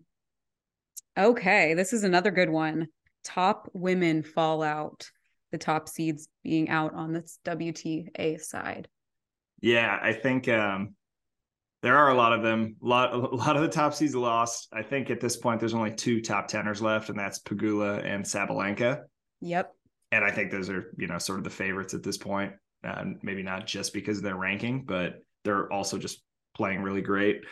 Okay, 1.17 1.75
this 1.75 1.93
is 1.93 2.03
another 2.03 2.31
good 2.31 2.49
one. 2.49 2.87
Top 3.23 3.69
women 3.73 4.23
fallout. 4.23 5.09
The 5.51 5.59
top 5.59 5.87
seeds 5.87 6.27
being 6.43 6.69
out 6.69 6.95
on 6.95 7.13
this 7.13 7.37
WTA 7.45 8.41
side. 8.41 8.87
Yeah, 9.63 9.97
I 9.99 10.11
think 10.11 10.47
um 10.49 10.93
there 11.81 11.97
are 11.97 12.09
a 12.09 12.15
lot 12.15 12.33
of 12.33 12.43
them. 12.43 12.75
A 12.83 12.85
lot, 12.85 13.13
a 13.13 13.17
lot 13.17 13.55
of 13.55 13.61
the 13.61 13.69
top 13.69 13.93
seeds 13.93 14.13
lost. 14.13 14.67
I 14.73 14.83
think 14.83 15.09
at 15.09 15.19
this 15.19 15.37
point, 15.37 15.59
there's 15.59 15.73
only 15.73 15.93
two 15.93 16.21
top 16.21 16.47
teners 16.47 16.81
left, 16.81 17.09
and 17.09 17.17
that's 17.17 17.39
Pegula 17.39 18.03
and 18.05 18.23
Sabalenka. 18.23 19.03
Yep. 19.41 19.73
And 20.11 20.23
I 20.23 20.31
think 20.31 20.51
those 20.51 20.69
are, 20.69 20.93
you 20.97 21.07
know, 21.07 21.17
sort 21.17 21.39
of 21.39 21.43
the 21.43 21.49
favorites 21.49 21.93
at 21.93 22.03
this 22.03 22.17
point. 22.17 22.53
Uh, 22.83 23.05
maybe 23.23 23.41
not 23.41 23.65
just 23.65 23.93
because 23.93 24.17
of 24.17 24.23
their 24.23 24.35
ranking, 24.35 24.83
but 24.85 25.23
they're 25.43 25.71
also 25.71 25.97
just 25.97 26.21
playing 26.55 26.81
really 26.81 27.01
great. 27.01 27.43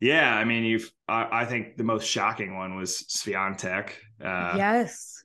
Yeah, 0.00 0.32
I 0.32 0.44
mean, 0.44 0.64
you've. 0.64 0.90
I, 1.08 1.42
I 1.42 1.44
think 1.46 1.76
the 1.76 1.84
most 1.84 2.04
shocking 2.04 2.56
one 2.56 2.76
was 2.76 3.04
Swiatek. 3.08 3.90
Uh, 4.22 4.54
yes. 4.56 5.22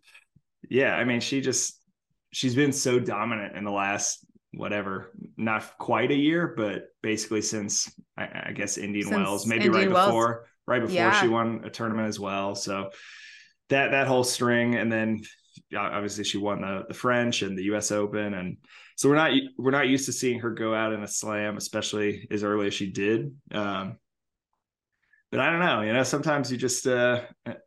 Yeah, 0.69 0.95
I 0.95 1.03
mean, 1.03 1.19
she 1.19 1.41
just 1.41 1.79
she's 2.31 2.55
been 2.55 2.71
so 2.71 2.99
dominant 2.99 3.55
in 3.55 3.65
the 3.65 3.71
last 3.71 4.25
whatever, 4.53 5.11
not 5.43 5.77
quite 5.77 6.11
a 6.11 6.15
year, 6.15 6.53
but 6.55 6.85
basically 7.01 7.41
since 7.41 7.91
I, 8.17 8.47
I 8.47 8.51
guess 8.53 8.77
Indian 8.77 9.07
since 9.07 9.17
Wells, 9.17 9.47
maybe 9.47 9.65
Indian 9.65 9.89
right 9.89 9.93
Wells. 9.93 10.07
before, 10.07 10.45
right 10.67 10.81
before 10.81 10.95
yeah. 10.95 11.21
she 11.21 11.27
won 11.27 11.61
a 11.65 11.69
tournament 11.69 12.07
as 12.07 12.19
well. 12.19 12.55
So 12.55 12.89
that 13.69 13.91
that 13.91 14.07
whole 14.07 14.23
string, 14.23 14.75
and 14.75 14.91
then 14.91 15.21
obviously 15.75 16.23
she 16.23 16.37
won 16.37 16.61
the 16.61 16.85
the 16.87 16.93
French 16.93 17.41
and 17.41 17.57
the 17.57 17.63
U.S. 17.63 17.91
Open, 17.91 18.33
and 18.33 18.57
so 18.95 19.09
we're 19.09 19.15
not 19.15 19.31
we're 19.57 19.71
not 19.71 19.87
used 19.87 20.05
to 20.05 20.13
seeing 20.13 20.39
her 20.39 20.51
go 20.51 20.73
out 20.73 20.93
in 20.93 21.03
a 21.03 21.07
slam, 21.07 21.57
especially 21.57 22.27
as 22.31 22.43
early 22.43 22.67
as 22.67 22.73
she 22.73 22.91
did. 22.91 23.35
Um, 23.51 23.97
but 25.33 25.39
I 25.39 25.49
don't 25.49 25.61
know, 25.61 25.81
you 25.81 25.91
know, 25.93 26.03
sometimes 26.03 26.51
you 26.51 26.59
just 26.59 26.85
uh 26.85 27.21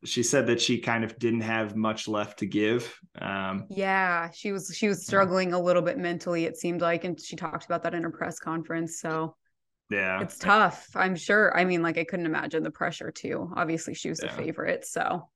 she 0.05 0.23
said 0.23 0.47
that 0.47 0.61
she 0.61 0.79
kind 0.79 1.03
of 1.03 1.19
didn't 1.19 1.41
have 1.41 1.75
much 1.75 2.07
left 2.07 2.39
to 2.39 2.47
give. 2.47 2.97
Um 3.21 3.67
Yeah, 3.69 4.31
she 4.31 4.53
was 4.53 4.73
she 4.73 4.87
was 4.87 5.05
struggling 5.05 5.51
yeah. 5.51 5.57
a 5.57 5.59
little 5.59 5.83
bit 5.83 5.99
mentally 5.99 6.45
it 6.45 6.57
seemed 6.57 6.81
like 6.81 7.03
and 7.03 7.21
she 7.21 7.35
talked 7.35 7.65
about 7.65 7.83
that 7.83 7.93
in 7.93 8.05
her 8.05 8.11
press 8.11 8.39
conference. 8.39 9.01
So 9.01 9.35
yeah. 9.91 10.21
It's 10.21 10.39
tough, 10.39 10.87
I'm 10.95 11.17
sure. 11.17 11.57
I 11.59 11.65
mean, 11.65 11.83
like 11.83 11.99
I 11.99 12.05
couldn't 12.05 12.27
imagine 12.27 12.63
the 12.63 12.71
pressure 12.71 13.11
too. 13.11 13.51
Obviously, 13.57 13.95
she 13.95 14.11
was 14.11 14.21
yeah. 14.23 14.31
the 14.31 14.43
favorite, 14.43 14.87
so 14.87 15.29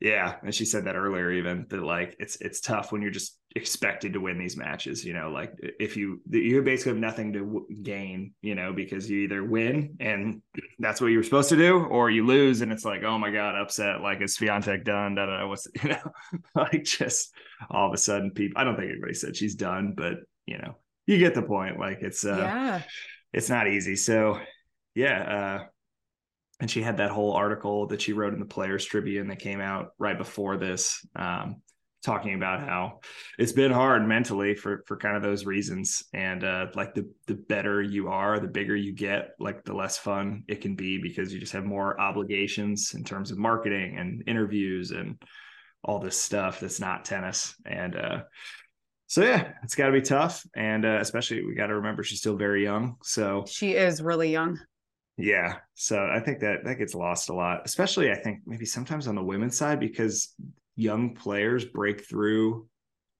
yeah, 0.00 0.36
and 0.42 0.54
she 0.54 0.64
said 0.64 0.86
that 0.86 0.96
earlier 0.96 1.30
even 1.32 1.66
that 1.68 1.82
like 1.82 2.16
it's 2.18 2.36
it's 2.40 2.60
tough 2.60 2.92
when 2.92 3.02
you're 3.02 3.10
just 3.10 3.38
expected 3.54 4.12
to 4.12 4.20
win 4.20 4.38
these 4.38 4.56
matches, 4.56 5.04
you 5.04 5.12
know, 5.12 5.30
like 5.30 5.52
if 5.78 5.96
you 5.96 6.20
you 6.28 6.62
basically 6.62 6.92
have 6.92 7.00
nothing 7.00 7.32
to 7.32 7.66
gain, 7.82 8.32
you 8.40 8.54
know, 8.54 8.72
because 8.72 9.10
you 9.10 9.20
either 9.20 9.44
win 9.44 9.96
and 10.00 10.42
that's 10.78 11.00
what 11.00 11.08
you 11.08 11.18
were 11.18 11.22
supposed 11.22 11.48
to 11.50 11.56
do 11.56 11.78
or 11.78 12.10
you 12.10 12.24
lose 12.26 12.60
and 12.60 12.72
it's 12.72 12.84
like, 12.84 13.02
"Oh 13.02 13.18
my 13.18 13.30
god, 13.30 13.54
upset, 13.54 14.00
like 14.00 14.20
is 14.20 14.36
Swiatek 14.36 14.84
done?" 14.84 15.14
da, 15.14 15.26
da, 15.26 15.38
da, 15.38 15.48
what's 15.48 15.66
you 15.82 15.90
know, 15.90 16.12
like 16.54 16.84
just 16.84 17.34
all 17.70 17.88
of 17.88 17.94
a 17.94 17.98
sudden 17.98 18.30
people 18.30 18.60
I 18.60 18.64
don't 18.64 18.76
think 18.76 18.90
anybody 18.90 19.14
said 19.14 19.36
she's 19.36 19.54
done, 19.54 19.94
but 19.96 20.14
you 20.46 20.58
know, 20.58 20.76
you 21.06 21.18
get 21.18 21.34
the 21.34 21.42
point 21.42 21.78
like 21.78 21.98
it's 22.00 22.24
uh 22.24 22.36
yeah. 22.36 22.82
it's 23.32 23.50
not 23.50 23.68
easy. 23.68 23.96
So, 23.96 24.40
yeah, 24.94 25.22
uh 25.60 25.64
and 26.62 26.70
she 26.70 26.80
had 26.80 26.98
that 26.98 27.10
whole 27.10 27.32
article 27.32 27.88
that 27.88 28.00
she 28.00 28.12
wrote 28.12 28.34
in 28.34 28.38
the 28.38 28.46
Players 28.46 28.84
Tribune 28.84 29.26
that 29.28 29.40
came 29.40 29.60
out 29.60 29.88
right 29.98 30.16
before 30.16 30.56
this, 30.56 31.04
um, 31.16 31.56
talking 32.02 32.34
about 32.34 32.60
how 32.60 33.00
it's 33.38 33.52
been 33.52 33.70
hard 33.70 34.06
mentally 34.06 34.54
for 34.54 34.82
for 34.86 34.96
kind 34.96 35.16
of 35.16 35.22
those 35.22 35.46
reasons, 35.46 36.04
and 36.12 36.44
uh, 36.44 36.66
like 36.74 36.94
the 36.94 37.08
the 37.26 37.34
better 37.34 37.80
you 37.82 38.08
are, 38.08 38.40
the 38.40 38.48
bigger 38.48 38.76
you 38.76 38.92
get, 38.92 39.30
like 39.38 39.64
the 39.64 39.74
less 39.74 39.98
fun 39.98 40.44
it 40.48 40.60
can 40.60 40.74
be 40.74 40.98
because 40.98 41.32
you 41.32 41.40
just 41.40 41.52
have 41.52 41.64
more 41.64 42.00
obligations 42.00 42.94
in 42.94 43.04
terms 43.04 43.30
of 43.30 43.38
marketing 43.38 43.98
and 43.98 44.24
interviews 44.26 44.90
and 44.90 45.22
all 45.84 45.98
this 45.98 46.20
stuff 46.20 46.60
that's 46.60 46.80
not 46.80 47.04
tennis, 47.04 47.54
and 47.64 47.96
uh, 47.96 48.22
so 49.06 49.22
yeah, 49.22 49.52
it's 49.62 49.74
got 49.74 49.86
to 49.86 49.92
be 49.92 50.00
tough, 50.00 50.44
and 50.56 50.84
uh, 50.84 50.98
especially 51.00 51.44
we 51.44 51.54
got 51.54 51.66
to 51.66 51.76
remember 51.76 52.02
she's 52.02 52.20
still 52.20 52.36
very 52.36 52.64
young. 52.64 52.96
So 53.02 53.44
she 53.46 53.72
is 53.72 54.02
really 54.02 54.32
young. 54.32 54.58
Yeah, 55.18 55.56
so 55.74 56.08
I 56.10 56.20
think 56.20 56.40
that 56.40 56.64
that 56.64 56.76
gets 56.76 56.94
lost 56.94 57.28
a 57.28 57.34
lot, 57.34 57.60
especially 57.64 58.10
I 58.10 58.14
think 58.14 58.40
maybe 58.46 58.64
sometimes 58.64 59.06
on 59.06 59.14
the 59.14 59.22
women's 59.22 59.56
side 59.56 59.78
because 59.78 60.34
young 60.76 61.14
players 61.14 61.64
break 61.64 62.06
through 62.06 62.68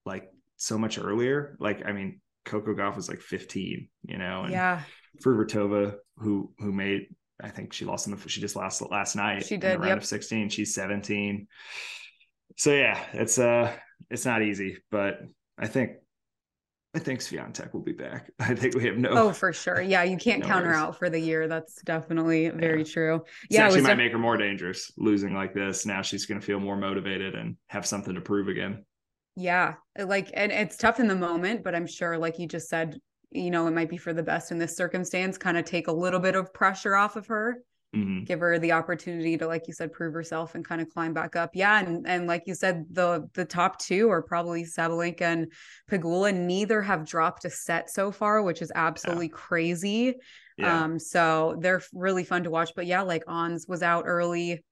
like 0.05 0.29
so 0.57 0.77
much 0.77 0.97
earlier. 0.97 1.55
Like 1.59 1.85
I 1.85 1.91
mean, 1.91 2.21
Coco 2.45 2.73
Gauff 2.73 2.95
was 2.95 3.09
like 3.09 3.21
15, 3.21 3.87
you 4.03 4.17
know, 4.17 4.43
and 4.43 4.51
yeah, 4.51 4.81
Fruhvirtova, 5.23 5.95
who 6.17 6.53
who 6.59 6.71
made 6.71 7.07
I 7.41 7.49
think 7.49 7.73
she 7.73 7.85
lost 7.85 8.07
in 8.07 8.15
the 8.15 8.29
she 8.29 8.41
just 8.41 8.55
lost 8.55 8.81
last 8.89 9.15
night. 9.15 9.45
She 9.45 9.57
did 9.57 9.79
round 9.79 9.89
yep. 9.89 9.97
of 9.97 10.05
16. 10.05 10.49
She's 10.49 10.73
17. 10.73 11.47
So 12.57 12.73
yeah, 12.73 12.99
it's 13.13 13.37
uh 13.37 13.71
it's 14.09 14.25
not 14.25 14.41
easy, 14.41 14.77
but 14.91 15.19
I 15.57 15.67
think 15.67 15.91
I 16.95 16.99
think 16.99 17.21
Swiatek 17.21 17.73
will 17.73 17.81
be 17.81 17.91
back. 17.91 18.29
I 18.39 18.53
think 18.53 18.75
we 18.75 18.85
have 18.85 18.97
no. 18.97 19.09
Oh, 19.09 19.33
for 19.33 19.51
sure. 19.51 19.81
Yeah, 19.81 20.03
you 20.03 20.17
can't 20.17 20.41
no 20.41 20.47
count 20.47 20.65
worries. 20.65 20.77
her 20.77 20.81
out 20.81 20.99
for 20.99 21.09
the 21.09 21.19
year. 21.19 21.47
That's 21.47 21.81
definitely 21.81 22.49
very 22.49 22.79
yeah. 22.79 22.93
true. 22.93 23.23
Yeah, 23.49 23.69
she 23.69 23.81
might 23.81 23.89
def- 23.89 23.97
make 23.97 24.11
her 24.11 24.19
more 24.19 24.37
dangerous 24.37 24.91
losing 24.97 25.33
like 25.33 25.53
this. 25.53 25.85
Now 25.85 26.01
she's 26.01 26.25
going 26.25 26.39
to 26.39 26.45
feel 26.45 26.59
more 26.59 26.77
motivated 26.77 27.35
and 27.35 27.57
have 27.67 27.85
something 27.85 28.13
to 28.13 28.21
prove 28.21 28.47
again. 28.47 28.85
Yeah, 29.35 29.75
like, 29.97 30.29
and 30.35 30.51
it's 30.51 30.77
tough 30.77 30.99
in 30.99 31.07
the 31.07 31.15
moment, 31.15 31.63
but 31.63 31.73
I'm 31.73 31.87
sure, 31.87 32.19
like 32.19 32.37
you 32.37 32.47
just 32.47 32.69
said, 32.69 32.99
you 33.31 33.49
know, 33.49 33.65
it 33.65 33.71
might 33.71 33.89
be 33.89 33.97
for 33.97 34.13
the 34.13 34.21
best 34.21 34.51
in 34.51 34.59
this 34.59 34.77
circumstance. 34.77 35.39
Kind 35.39 35.57
of 35.57 35.65
take 35.65 35.87
a 35.87 35.91
little 35.91 36.19
bit 36.19 36.35
of 36.35 36.53
pressure 36.53 36.95
off 36.95 37.15
of 37.15 37.25
her 37.27 37.57
mm-hmm. 37.93 38.23
give 38.23 38.39
her 38.39 38.59
the 38.59 38.71
opportunity 38.71 39.37
to, 39.37 39.47
like 39.47 39.67
you 39.67 39.73
said, 39.73 39.91
prove 39.91 40.13
herself 40.13 40.55
and 40.55 40.65
kind 40.65 40.81
of 40.81 40.89
climb 40.89 41.13
back 41.13 41.35
up. 41.35 41.51
Yeah. 41.53 41.79
And 41.79 42.07
and 42.07 42.27
like 42.27 42.43
you 42.45 42.55
said, 42.55 42.85
the 42.91 43.29
the 43.33 43.45
top 43.45 43.79
two 43.79 44.09
are 44.09 44.21
probably 44.21 44.63
Sabalenka 44.63 45.21
and 45.21 45.51
Pegula. 45.89 46.33
Neither 46.33 46.81
have 46.81 47.07
dropped 47.07 47.45
a 47.45 47.49
set 47.49 47.89
so 47.89 48.11
far, 48.11 48.41
which 48.41 48.61
is 48.61 48.71
absolutely 48.73 49.27
yeah. 49.27 49.33
crazy. 49.33 50.15
Yeah. 50.57 50.83
Um, 50.83 50.99
so 50.99 51.57
they're 51.59 51.81
really 51.93 52.23
fun 52.23 52.43
to 52.43 52.49
watch. 52.49 52.71
But 52.75 52.85
yeah, 52.85 53.01
like 53.01 53.23
Ons 53.27 53.67
was 53.67 53.83
out 53.83 54.03
early. 54.05 54.63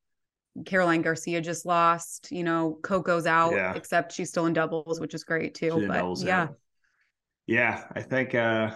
Caroline 0.66 1.02
Garcia 1.02 1.40
just 1.40 1.66
lost, 1.66 2.28
you 2.30 2.44
know, 2.44 2.78
Coco's 2.84 3.26
out, 3.26 3.54
yeah. 3.54 3.74
except 3.74 4.12
she's 4.12 4.30
still 4.30 4.48
in 4.48 4.54
doubles, 4.54 5.00
which 5.00 5.14
is 5.14 5.24
great 5.24 5.56
too. 5.56 5.88
but 5.88 6.20
yeah. 6.20 6.42
Out. 6.42 6.56
Yeah, 7.48 7.84
I 7.96 8.02
think 8.02 8.36
uh 8.36 8.76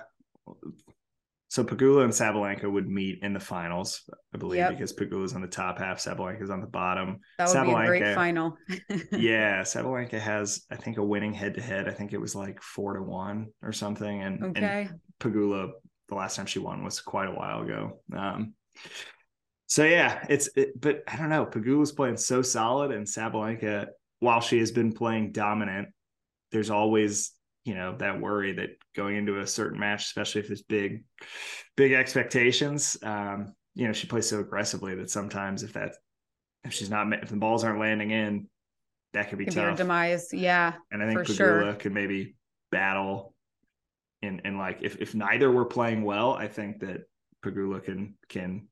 so 1.47 1.63
Pegula 1.63 2.03
and 2.03 2.11
Sabalenka 2.11 2.71
would 2.71 2.87
meet 2.87 3.19
in 3.21 3.33
the 3.33 3.39
finals, 3.39 4.01
I 4.33 4.37
believe, 4.37 4.57
yep. 4.57 4.71
because 4.71 4.91
Pegula's 4.93 5.33
on 5.33 5.41
the 5.41 5.47
top 5.47 5.77
half, 5.77 5.99
Sabalenka's 5.99 6.49
on 6.49 6.59
the 6.59 6.67
bottom. 6.67 7.19
That 7.37 7.47
would 7.47 7.57
Sabalenka, 7.57 7.77
be 7.77 7.83
a 7.83 7.99
great 7.99 8.15
final. 8.15 8.57
yeah, 9.11 9.61
Sabalenka 9.61 10.19
has, 10.19 10.65
I 10.71 10.75
think, 10.75 10.97
a 10.97 11.03
winning 11.03 11.33
head 11.33 11.53
to 11.55 11.61
head. 11.61 11.87
I 11.87 11.91
think 11.91 12.13
it 12.13 12.19
was 12.19 12.35
like 12.35 12.61
four 12.61 12.95
to 12.95 13.03
one 13.03 13.47
or 13.61 13.71
something, 13.71 14.23
and, 14.23 14.43
okay. 14.43 14.89
and 14.89 14.99
Pegula, 15.19 15.69
the 16.09 16.15
last 16.15 16.35
time 16.35 16.47
she 16.47 16.59
won 16.59 16.83
was 16.83 16.99
quite 16.99 17.29
a 17.29 17.33
while 17.33 17.61
ago. 17.61 18.01
Um, 18.15 18.53
so 19.67 19.83
yeah, 19.83 20.25
it's 20.29 20.49
it, 20.55 20.79
but 20.79 21.03
I 21.07 21.15
don't 21.15 21.29
know. 21.29 21.45
Pegula's 21.45 21.91
playing 21.91 22.17
so 22.17 22.41
solid, 22.41 22.91
and 22.91 23.05
Sabalenka, 23.05 23.87
while 24.19 24.41
she 24.41 24.59
has 24.59 24.71
been 24.71 24.93
playing 24.93 25.31
dominant, 25.31 25.89
there's 26.51 26.69
always 26.69 27.31
you 27.65 27.75
know 27.75 27.95
that 27.97 28.21
worry 28.21 28.53
that 28.53 28.69
going 28.95 29.17
into 29.17 29.39
a 29.39 29.47
certain 29.47 29.79
match, 29.79 30.05
especially 30.05 30.41
if 30.41 30.47
there's 30.47 30.61
big, 30.61 31.03
big 31.75 31.91
expectations, 31.91 32.95
um, 33.03 33.53
you 33.73 33.87
know, 33.87 33.93
she 33.93 34.07
plays 34.07 34.29
so 34.29 34.39
aggressively 34.39 34.95
that 34.95 35.09
sometimes 35.09 35.63
if 35.63 35.73
that 35.73 35.93
if 36.63 36.73
she's 36.73 36.89
not 36.89 37.11
if 37.21 37.29
the 37.29 37.35
balls 37.35 37.63
aren't 37.63 37.79
landing 37.79 38.11
in, 38.11 38.47
that 39.13 39.29
could 39.29 39.39
be 39.39 39.45
could 39.45 39.55
tough. 39.55 39.77
Be 39.77 39.83
demise, 39.83 40.31
yeah. 40.31 40.73
And 40.91 41.03
I 41.03 41.07
think 41.07 41.19
Pegula 41.21 41.35
sure. 41.35 41.73
could 41.73 41.91
maybe 41.91 42.35
battle 42.71 43.33
and 44.21 44.41
and 44.45 44.57
like 44.57 44.79
if 44.81 45.01
if 45.01 45.15
neither 45.15 45.51
were 45.51 45.65
playing 45.65 46.03
well, 46.03 46.33
I 46.33 46.47
think 46.47 46.79
that 46.79 47.01
Pegula 47.43 47.83
can 47.83 48.15
can 48.29 48.67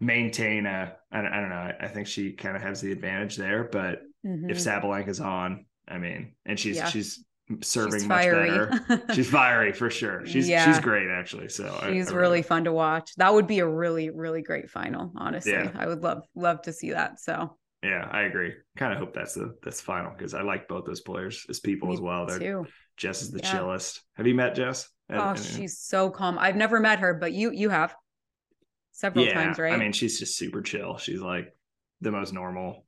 maintain 0.00 0.66
a 0.66 0.96
I 1.12 1.22
don't 1.22 1.48
know. 1.48 1.72
I 1.80 1.88
think 1.88 2.06
she 2.06 2.32
kind 2.32 2.56
of 2.56 2.62
has 2.62 2.80
the 2.80 2.92
advantage 2.92 3.36
there, 3.36 3.64
but 3.64 4.02
mm-hmm. 4.24 4.50
if 4.50 4.58
Sabalenka's 4.58 5.20
on, 5.20 5.66
I 5.88 5.98
mean, 5.98 6.34
and 6.44 6.58
she's 6.58 6.76
yeah. 6.76 6.88
she's 6.88 7.24
serving 7.62 8.00
she's 8.00 8.08
much 8.08 8.24
better. 8.24 8.70
she's 9.14 9.30
fiery 9.30 9.72
for 9.72 9.90
sure. 9.90 10.26
She's 10.26 10.48
yeah. 10.48 10.64
she's 10.64 10.80
great 10.80 11.08
actually. 11.08 11.48
So 11.48 11.64
she's 11.86 12.10
I, 12.10 12.14
I 12.14 12.16
really 12.16 12.42
fun 12.42 12.64
to 12.64 12.72
watch. 12.72 13.12
That 13.16 13.32
would 13.32 13.46
be 13.46 13.60
a 13.60 13.68
really 13.68 14.10
really 14.10 14.42
great 14.42 14.70
final. 14.70 15.12
Honestly, 15.16 15.52
yeah. 15.52 15.70
I 15.74 15.86
would 15.86 16.02
love 16.02 16.24
love 16.34 16.62
to 16.62 16.72
see 16.72 16.90
that. 16.90 17.20
So 17.20 17.56
yeah, 17.82 18.08
I 18.10 18.22
agree. 18.22 18.52
Kind 18.76 18.92
of 18.92 18.98
hope 18.98 19.14
that's 19.14 19.34
the 19.34 19.56
that's 19.62 19.80
final 19.80 20.12
because 20.16 20.34
I 20.34 20.42
like 20.42 20.68
both 20.68 20.86
those 20.86 21.00
players 21.00 21.46
as 21.48 21.60
people 21.60 21.88
Me 21.88 21.94
as 21.94 22.00
well. 22.00 22.26
They're 22.26 22.38
too. 22.38 22.66
Jess 22.96 23.22
is 23.22 23.30
the 23.30 23.40
yeah. 23.42 23.52
chillest. 23.52 24.02
Have 24.14 24.26
you 24.26 24.34
met 24.34 24.54
Jess? 24.54 24.88
Oh, 25.10 25.34
she's 25.36 25.78
so 25.78 26.10
calm. 26.10 26.38
I've 26.38 26.56
never 26.56 26.80
met 26.80 26.98
her, 26.98 27.14
but 27.14 27.32
you 27.32 27.52
you 27.52 27.70
have 27.70 27.94
several 28.92 29.26
yeah, 29.26 29.34
times, 29.34 29.58
right? 29.58 29.72
I 29.72 29.76
mean, 29.76 29.92
she's 29.92 30.18
just 30.18 30.36
super 30.36 30.62
chill. 30.62 30.96
She's 30.96 31.20
like 31.20 31.54
the 32.00 32.10
most 32.10 32.32
normal 32.32 32.84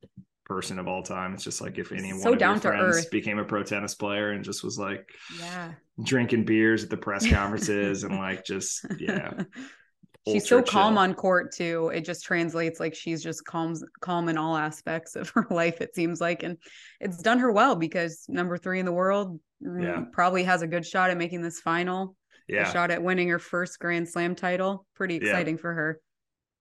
person 0.49 0.79
of 0.79 0.87
all 0.87 1.03
time. 1.03 1.33
It's 1.33 1.43
just 1.43 1.61
like 1.61 1.77
if 1.77 1.91
any 1.91 2.09
so 2.09 2.31
one 2.31 2.33
of 2.33 2.41
your 2.41 2.57
friends 2.57 2.97
earth. 2.97 3.11
became 3.11 3.37
a 3.37 3.45
pro 3.45 3.63
tennis 3.63 3.95
player 3.95 4.31
and 4.31 4.43
just 4.43 4.63
was 4.63 4.77
like 4.77 5.07
yeah 5.39 5.73
drinking 6.03 6.43
beers 6.43 6.83
at 6.83 6.89
the 6.89 6.97
press 6.97 7.29
conferences 7.31 8.03
and 8.03 8.17
like 8.17 8.43
just 8.43 8.85
yeah. 8.99 9.43
she's 10.27 10.49
so 10.49 10.61
calm 10.61 10.97
on 10.97 11.13
court 11.13 11.53
too. 11.53 11.91
It 11.93 12.01
just 12.01 12.25
translates 12.25 12.79
like 12.79 12.95
she's 12.95 13.23
just 13.23 13.45
calm 13.45 13.75
calm 14.01 14.27
in 14.27 14.37
all 14.37 14.57
aspects 14.57 15.15
of 15.15 15.29
her 15.35 15.45
life, 15.51 15.81
it 15.81 15.95
seems 15.95 16.19
like. 16.19 16.43
And 16.43 16.57
it's 16.99 17.21
done 17.21 17.39
her 17.39 17.51
well 17.51 17.75
because 17.75 18.25
number 18.27 18.57
three 18.57 18.79
in 18.79 18.85
the 18.85 18.91
world 18.91 19.39
mm, 19.63 19.83
yeah. 19.83 20.03
probably 20.11 20.43
has 20.43 20.63
a 20.63 20.67
good 20.67 20.85
shot 20.85 21.11
at 21.11 21.17
making 21.17 21.41
this 21.41 21.59
final. 21.59 22.15
Yeah. 22.47 22.67
A 22.67 22.71
shot 22.73 22.89
at 22.89 23.03
winning 23.03 23.29
her 23.29 23.37
first 23.37 23.77
Grand 23.77 24.09
Slam 24.09 24.33
title. 24.33 24.87
Pretty 24.95 25.15
exciting 25.15 25.55
yeah. 25.55 25.61
for 25.61 25.73
her. 25.73 26.01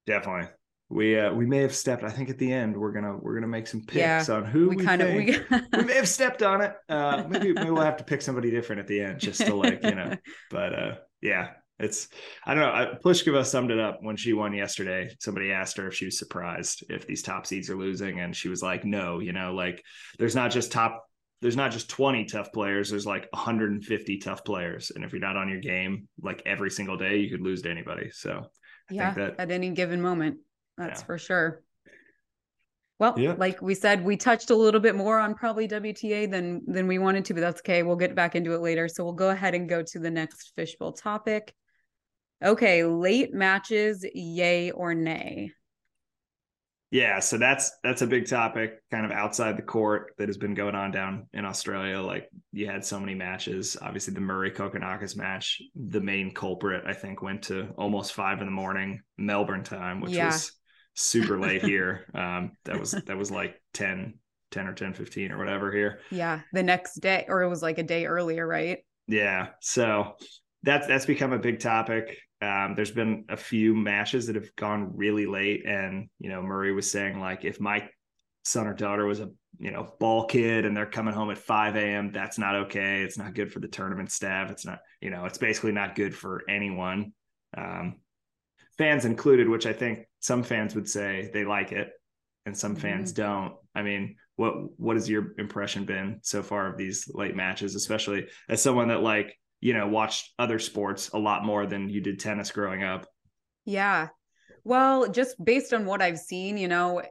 Definitely 0.07 0.49
we 0.91 1.19
uh, 1.19 1.33
we 1.33 1.45
may 1.45 1.59
have 1.59 1.75
stepped. 1.75 2.03
I 2.03 2.09
think 2.09 2.31
at 2.31 2.39
the 2.39 2.51
end 2.51 2.77
we're 2.77 2.93
gonna 2.93 3.17
we're 3.17 3.35
gonna 3.35 3.47
make 3.47 3.67
some 3.67 3.83
picks 3.83 3.97
yeah, 3.97 4.25
on 4.31 4.45
who 4.45 4.71
we, 4.71 4.77
we 4.77 4.85
kind 4.85 5.03
of 5.03 5.15
we... 5.15 5.39
we 5.77 5.85
may 5.85 5.95
have 5.95 6.09
stepped 6.09 6.43
on 6.43 6.63
it. 6.63 6.75
Uh, 6.89 7.25
maybe, 7.29 7.53
maybe 7.53 7.71
we'll 7.71 7.83
have 7.83 7.99
to 7.99 8.05
pick 8.05 8.23
somebody 8.23 8.51
different 8.51 8.81
at 8.81 8.87
the 8.87 9.01
end 9.01 9.21
just 9.21 9.41
to 9.45 9.55
like 9.55 9.83
you 9.83 9.95
know. 9.95 10.17
But 10.51 10.73
uh, 10.75 10.95
yeah, 11.21 11.51
it's 11.79 12.09
I 12.47 12.55
don't 12.55 12.63
know. 12.63 12.73
I, 12.73 12.99
Pliskova 13.05 13.45
summed 13.45 13.71
it 13.71 13.79
up 13.79 13.99
when 14.01 14.17
she 14.17 14.33
won 14.33 14.55
yesterday. 14.55 15.15
Somebody 15.21 15.53
asked 15.53 15.77
her 15.77 15.89
if 15.89 15.95
she 15.95 16.07
was 16.07 16.19
surprised 16.19 16.85
if 16.89 17.07
these 17.07 17.23
top 17.23 17.47
seeds 17.47 17.69
are 17.69 17.77
losing, 17.77 18.21
and 18.21 18.35
she 18.35 18.49
was 18.49 18.63
like, 18.63 18.85
"No, 18.85 19.19
you 19.19 19.33
know, 19.33 19.55
like 19.55 19.83
there's 20.19 20.35
not 20.35 20.51
just 20.51 20.73
top." 20.73 21.05
There's 21.41 21.55
not 21.55 21.71
just 21.71 21.89
20 21.89 22.25
tough 22.25 22.53
players, 22.53 22.91
there's 22.91 23.07
like 23.07 23.29
150 23.31 24.19
tough 24.19 24.45
players. 24.45 24.91
And 24.93 25.05
if 25.05 25.13
you're 25.13 25.21
not 25.21 25.37
on 25.37 25.49
your 25.49 25.61
game 25.61 26.09
like 26.21 26.43
every 26.45 26.69
single 26.69 26.97
day, 26.97 27.19
you 27.19 27.31
could 27.31 27.43
lose 27.43 27.63
to 27.63 27.71
anybody. 27.71 28.11
So 28.11 28.47
I 28.91 28.95
yeah, 28.95 29.15
that, 29.15 29.39
at 29.39 29.53
any 29.53 29.71
given 29.71 30.03
moment. 30.03 30.39
That's 30.79 31.01
yeah. 31.01 31.07
for 31.07 31.19
sure. 31.19 31.63
Well, 32.99 33.15
yeah. 33.17 33.35
like 33.39 33.63
we 33.63 33.75
said, 33.75 34.05
we 34.05 34.17
touched 34.17 34.51
a 34.51 34.57
little 34.57 34.81
bit 34.81 34.97
more 34.97 35.19
on 35.21 35.35
probably 35.35 35.69
WTA 35.69 36.29
than 36.31 36.63
than 36.67 36.87
we 36.89 36.99
wanted 36.99 37.25
to, 37.27 37.35
but 37.35 37.41
that's 37.41 37.61
okay. 37.61 37.83
We'll 37.83 37.97
get 37.97 38.15
back 38.15 38.35
into 38.35 38.55
it 38.55 38.61
later. 38.61 38.89
So 38.89 39.05
we'll 39.05 39.13
go 39.13 39.31
ahead 39.31 39.55
and 39.55 39.69
go 39.69 39.83
to 39.83 39.99
the 39.99 40.11
next 40.11 40.53
fishbowl 40.57 40.93
topic. 40.93 41.55
Okay, 42.43 42.85
late 42.85 43.33
matches, 43.33 44.05
yay 44.15 44.71
or 44.71 44.95
nay? 44.95 45.53
Yeah, 46.91 47.21
so 47.21 47.37
that's 47.37 47.71
that's 47.85 48.01
a 48.03 48.07
big 48.07 48.27
topic, 48.27 48.79
kind 48.91 49.05
of 49.05 49.13
outside 49.13 49.59
the 49.59 49.63
court 49.63 50.15
that 50.17 50.29
has 50.29 50.39
been 50.39 50.55
going 50.55 50.75
on 50.75 50.91
down 50.91 51.27
in 51.35 51.45
Australia. 51.45 52.01
Like 52.01 52.29
you 52.51 52.67
had 52.67 52.85
so 52.85 52.99
many 52.99 53.15
matches. 53.15 53.77
Obviously, 53.81 54.15
the 54.15 54.21
Murray 54.21 54.51
Kokkinakis 54.51 55.17
match, 55.17 55.61
the 55.77 56.01
main 56.01 56.33
culprit, 56.33 56.85
I 56.87 56.95
think, 56.95 57.21
went 57.21 57.43
to 57.45 57.69
almost 57.77 58.15
five 58.15 58.41
in 58.41 58.47
the 58.47 58.53
morning 58.53 59.03
Melbourne 59.19 59.65
time, 59.65 60.01
which 60.01 60.13
yeah. 60.13 60.27
was 60.27 60.58
super 60.99 61.39
late 61.39 61.63
here. 61.65 62.07
Um, 62.15 62.53
that 62.65 62.79
was 62.79 62.93
that 62.93 63.17
was 63.17 63.31
like 63.31 63.61
10, 63.75 64.15
10 64.51 64.67
or 64.67 64.75
10, 64.75 64.95
15 64.95 65.33
or 65.33 65.39
whatever 65.39 65.73
here. 65.73 66.01
Yeah. 66.11 66.41
The 66.53 66.63
next 66.63 66.97
day, 67.01 67.25
or 67.29 67.43
it 67.43 67.49
was 67.49 67.63
like 67.63 67.79
a 67.79 67.83
day 67.83 68.07
earlier, 68.07 68.47
right? 68.47 68.79
Yeah. 69.07 69.49
So 69.61 70.17
that's 70.63 70.87
that's 70.87 71.07
become 71.07 71.33
a 71.33 71.39
big 71.39 71.61
topic. 71.61 72.19
Um, 72.41 72.75
there's 72.77 72.91
been 72.91 73.25
a 73.29 73.37
few 73.37 73.75
matches 73.75 74.27
that 74.27 74.37
have 74.37 74.55
gone 74.55 74.97
really 74.97 75.27
late, 75.27 75.67
and 75.67 76.09
you 76.19 76.29
know, 76.29 76.43
Murray 76.43 76.73
was 76.73 76.91
saying 76.91 77.19
like 77.19 77.45
if 77.45 77.61
my 77.61 77.89
son 78.45 78.67
or 78.67 78.75
daughter 78.75 79.07
was 79.07 79.21
a 79.21 79.31
you 79.59 79.71
know 79.71 79.93
ball 79.99 80.27
kid 80.27 80.65
and 80.65 80.77
they're 80.77 80.87
coming 80.87 81.13
home 81.13 81.31
at 81.31 81.37
5 81.37 81.75
a.m 81.75 82.13
that's 82.13 82.39
not 82.39 82.55
okay 82.55 83.03
it's 83.03 83.19
not 83.19 83.35
good 83.35 83.53
for 83.53 83.59
the 83.59 83.67
tournament 83.67 84.11
staff 84.11 84.51
it's 84.51 84.65
not 84.65 84.79
you 85.01 85.11
know 85.11 85.25
it's 85.25 85.37
basically 85.37 85.73
not 85.73 85.97
good 85.97 86.15
for 86.15 86.43
anyone 86.49 87.13
um, 87.57 87.97
fans 88.79 89.05
included, 89.05 89.49
which 89.49 89.67
I 89.67 89.73
think 89.73 90.07
some 90.21 90.43
fans 90.43 90.75
would 90.75 90.89
say 90.89 91.31
they 91.33 91.45
like 91.45 91.73
it 91.73 91.91
and 92.47 92.57
some 92.57 92.73
mm-hmm. 92.73 92.83
fans 92.83 93.13
don't. 93.13 93.55
I 93.75 93.83
mean, 93.83 94.17
what 94.37 94.55
what 94.79 94.97
has 94.97 95.09
your 95.09 95.35
impression 95.39 95.85
been 95.85 96.21
so 96.23 96.43
far 96.43 96.67
of 96.67 96.77
these 96.77 97.11
late 97.15 97.37
matches, 97.37 97.75
especially 97.75 98.27
as 98.49 98.63
someone 98.63 98.89
that 98.89 99.03
like, 99.03 99.37
you 99.61 99.75
know, 99.75 99.87
watched 99.87 100.33
other 100.39 100.59
sports 100.59 101.11
a 101.11 101.19
lot 101.19 101.45
more 101.45 101.67
than 101.67 101.89
you 101.89 102.01
did 102.01 102.19
tennis 102.19 102.51
growing 102.51 102.83
up? 102.83 103.07
Yeah. 103.65 104.09
Well, 104.65 105.09
just 105.09 105.43
based 105.43 105.73
on 105.73 105.85
what 105.85 106.03
I've 106.03 106.19
seen, 106.19 106.57
you 106.59 106.69
know, 106.69 107.03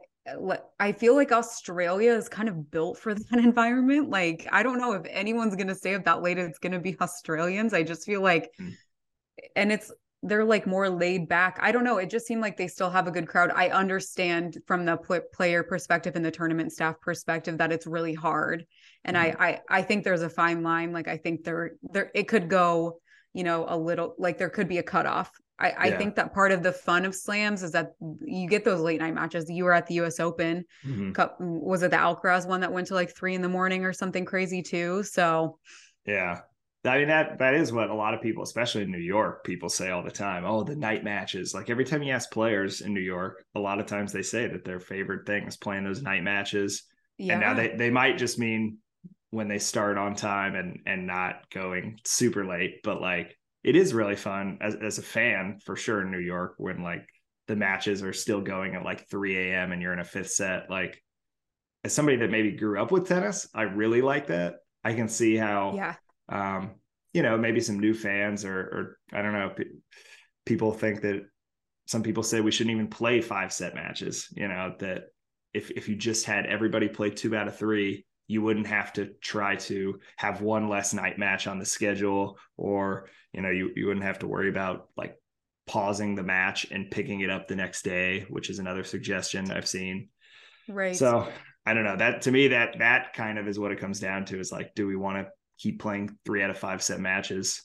I 0.78 0.92
feel 0.92 1.14
like 1.14 1.32
Australia 1.32 2.12
is 2.12 2.28
kind 2.28 2.48
of 2.48 2.70
built 2.70 2.98
for 2.98 3.14
that 3.14 3.38
environment. 3.38 4.10
Like, 4.10 4.46
I 4.52 4.62
don't 4.62 4.78
know 4.78 4.92
if 4.92 5.06
anyone's 5.08 5.56
going 5.56 5.68
to 5.68 5.74
stay 5.74 5.94
up 5.94 6.04
that 6.04 6.22
late. 6.22 6.38
It's 6.38 6.58
going 6.58 6.72
to 6.72 6.78
be 6.78 6.96
Australians. 7.00 7.74
I 7.74 7.82
just 7.82 8.04
feel 8.04 8.20
like, 8.20 8.50
mm. 8.60 8.74
and 9.56 9.72
it's, 9.72 9.92
they're 10.22 10.44
like 10.44 10.66
more 10.66 10.88
laid 10.88 11.28
back. 11.28 11.58
I 11.60 11.70
don't 11.70 11.84
know. 11.84 11.98
It 11.98 12.10
just 12.10 12.26
seemed 12.26 12.42
like 12.42 12.56
they 12.56 12.66
still 12.66 12.90
have 12.90 13.06
a 13.06 13.10
good 13.10 13.28
crowd. 13.28 13.52
I 13.54 13.68
understand 13.68 14.58
from 14.66 14.84
the 14.84 14.96
player 15.32 15.62
perspective 15.62 16.16
and 16.16 16.24
the 16.24 16.30
tournament 16.30 16.72
staff 16.72 17.00
perspective 17.00 17.58
that 17.58 17.72
it's 17.72 17.86
really 17.86 18.14
hard. 18.14 18.66
And 19.04 19.16
mm. 19.16 19.20
I, 19.20 19.48
I, 19.48 19.60
I 19.68 19.82
think 19.82 20.04
there's 20.04 20.22
a 20.22 20.30
fine 20.30 20.62
line. 20.62 20.92
Like, 20.92 21.08
I 21.08 21.18
think 21.18 21.44
there, 21.44 21.72
there, 21.82 22.10
it 22.14 22.26
could 22.28 22.48
go, 22.48 23.00
you 23.32 23.44
know, 23.44 23.64
a 23.68 23.76
little 23.76 24.14
like 24.18 24.38
there 24.38 24.50
could 24.50 24.68
be 24.68 24.78
a 24.78 24.82
cutoff 24.82 25.30
I, 25.60 25.74
I 25.76 25.90
think 25.90 26.14
that 26.16 26.32
part 26.32 26.52
of 26.52 26.62
the 26.62 26.72
fun 26.72 27.04
of 27.04 27.14
slams 27.14 27.62
is 27.64 27.72
that 27.72 27.94
you 28.24 28.48
get 28.48 28.64
those 28.64 28.80
late 28.80 29.00
night 29.00 29.14
matches. 29.14 29.50
You 29.50 29.64
were 29.64 29.72
at 29.72 29.86
the 29.86 29.94
US 29.94 30.20
Open. 30.20 30.64
Mm-hmm. 30.86 31.12
Cup, 31.12 31.36
was 31.40 31.82
it 31.82 31.90
the 31.90 31.96
Alcaraz 31.96 32.46
one 32.46 32.60
that 32.60 32.72
went 32.72 32.86
to 32.88 32.94
like 32.94 33.14
three 33.14 33.34
in 33.34 33.42
the 33.42 33.48
morning 33.48 33.84
or 33.84 33.92
something 33.92 34.24
crazy 34.24 34.62
too? 34.62 35.02
So 35.02 35.58
yeah. 36.06 36.42
I 36.84 36.98
mean 36.98 37.08
that 37.08 37.38
that 37.40 37.54
is 37.54 37.72
what 37.72 37.90
a 37.90 37.94
lot 37.94 38.14
of 38.14 38.22
people, 38.22 38.42
especially 38.42 38.82
in 38.82 38.92
New 38.92 38.98
York, 38.98 39.44
people 39.44 39.68
say 39.68 39.90
all 39.90 40.02
the 40.02 40.10
time. 40.10 40.44
Oh, 40.44 40.62
the 40.62 40.76
night 40.76 41.02
matches. 41.02 41.52
Like 41.52 41.70
every 41.70 41.84
time 41.84 42.02
you 42.02 42.12
ask 42.12 42.30
players 42.30 42.80
in 42.80 42.94
New 42.94 43.00
York, 43.00 43.44
a 43.54 43.60
lot 43.60 43.80
of 43.80 43.86
times 43.86 44.12
they 44.12 44.22
say 44.22 44.46
that 44.46 44.64
their 44.64 44.80
favorite 44.80 45.26
thing 45.26 45.46
is 45.46 45.56
playing 45.56 45.84
those 45.84 46.02
night 46.02 46.22
matches. 46.22 46.84
Yeah. 47.18 47.32
And 47.32 47.40
now 47.40 47.54
they, 47.54 47.74
they 47.76 47.90
might 47.90 48.16
just 48.16 48.38
mean 48.38 48.78
when 49.30 49.48
they 49.48 49.58
start 49.58 49.98
on 49.98 50.14
time 50.14 50.54
and 50.54 50.80
and 50.86 51.06
not 51.06 51.50
going 51.50 51.98
super 52.04 52.46
late, 52.46 52.80
but 52.84 53.00
like 53.00 53.36
it 53.64 53.74
is 53.74 53.92
really 53.92 54.16
fun 54.16 54.58
as, 54.60 54.76
as 54.76 54.98
a 54.98 55.02
fan 55.02 55.58
for 55.64 55.76
sure 55.76 56.02
in 56.02 56.10
New 56.10 56.20
York 56.20 56.54
when 56.58 56.82
like 56.82 57.06
the 57.48 57.56
matches 57.56 58.02
are 58.02 58.12
still 58.12 58.40
going 58.40 58.74
at 58.74 58.84
like 58.84 59.08
3 59.10 59.36
a.m. 59.36 59.72
and 59.72 59.82
you're 59.82 59.92
in 59.92 59.98
a 59.98 60.04
fifth 60.04 60.30
set. 60.30 60.70
Like 60.70 61.02
as 61.82 61.92
somebody 61.92 62.18
that 62.18 62.30
maybe 62.30 62.52
grew 62.52 62.80
up 62.80 62.92
with 62.92 63.08
tennis, 63.08 63.48
I 63.54 63.62
really 63.62 64.00
like 64.00 64.28
that. 64.28 64.56
I 64.84 64.94
can 64.94 65.08
see 65.08 65.36
how, 65.36 65.72
yeah, 65.74 65.96
um, 66.28 66.72
you 67.12 67.22
know, 67.22 67.36
maybe 67.36 67.60
some 67.60 67.80
new 67.80 67.94
fans 67.94 68.44
or, 68.44 68.58
or 68.58 68.98
I 69.12 69.22
don't 69.22 69.32
know, 69.32 69.50
p- 69.56 69.64
people 70.44 70.72
think 70.72 71.00
that 71.02 71.22
some 71.86 72.02
people 72.02 72.22
say 72.22 72.40
we 72.40 72.50
shouldn't 72.50 72.74
even 72.74 72.88
play 72.88 73.20
five 73.20 73.52
set 73.52 73.74
matches. 73.74 74.28
You 74.36 74.48
know 74.48 74.74
that 74.80 75.04
if 75.54 75.70
if 75.70 75.88
you 75.88 75.96
just 75.96 76.26
had 76.26 76.46
everybody 76.46 76.88
play 76.88 77.10
two 77.10 77.34
out 77.34 77.48
of 77.48 77.56
three, 77.56 78.04
you 78.28 78.42
wouldn't 78.42 78.66
have 78.66 78.92
to 78.92 79.06
try 79.22 79.56
to 79.56 79.98
have 80.16 80.42
one 80.42 80.68
less 80.68 80.92
night 80.92 81.18
match 81.18 81.46
on 81.46 81.58
the 81.58 81.64
schedule 81.64 82.38
or 82.56 83.08
you 83.32 83.40
know 83.40 83.50
you, 83.50 83.70
you 83.74 83.86
wouldn't 83.86 84.04
have 84.04 84.20
to 84.20 84.28
worry 84.28 84.48
about 84.48 84.88
like 84.96 85.16
pausing 85.66 86.14
the 86.14 86.22
match 86.22 86.66
and 86.70 86.90
picking 86.90 87.20
it 87.20 87.30
up 87.30 87.48
the 87.48 87.56
next 87.56 87.82
day 87.82 88.24
which 88.30 88.48
is 88.48 88.58
another 88.58 88.84
suggestion 88.84 89.50
i've 89.50 89.68
seen 89.68 90.08
right 90.68 90.96
so 90.96 91.28
i 91.66 91.74
don't 91.74 91.84
know 91.84 91.96
that 91.96 92.22
to 92.22 92.30
me 92.30 92.48
that 92.48 92.78
that 92.78 93.12
kind 93.12 93.38
of 93.38 93.48
is 93.48 93.58
what 93.58 93.72
it 93.72 93.80
comes 93.80 94.00
down 94.00 94.24
to 94.24 94.38
is 94.38 94.52
like 94.52 94.74
do 94.74 94.86
we 94.86 94.96
want 94.96 95.18
to 95.18 95.30
keep 95.58 95.80
playing 95.80 96.16
three 96.24 96.42
out 96.42 96.50
of 96.50 96.58
five 96.58 96.82
set 96.82 97.00
matches 97.00 97.62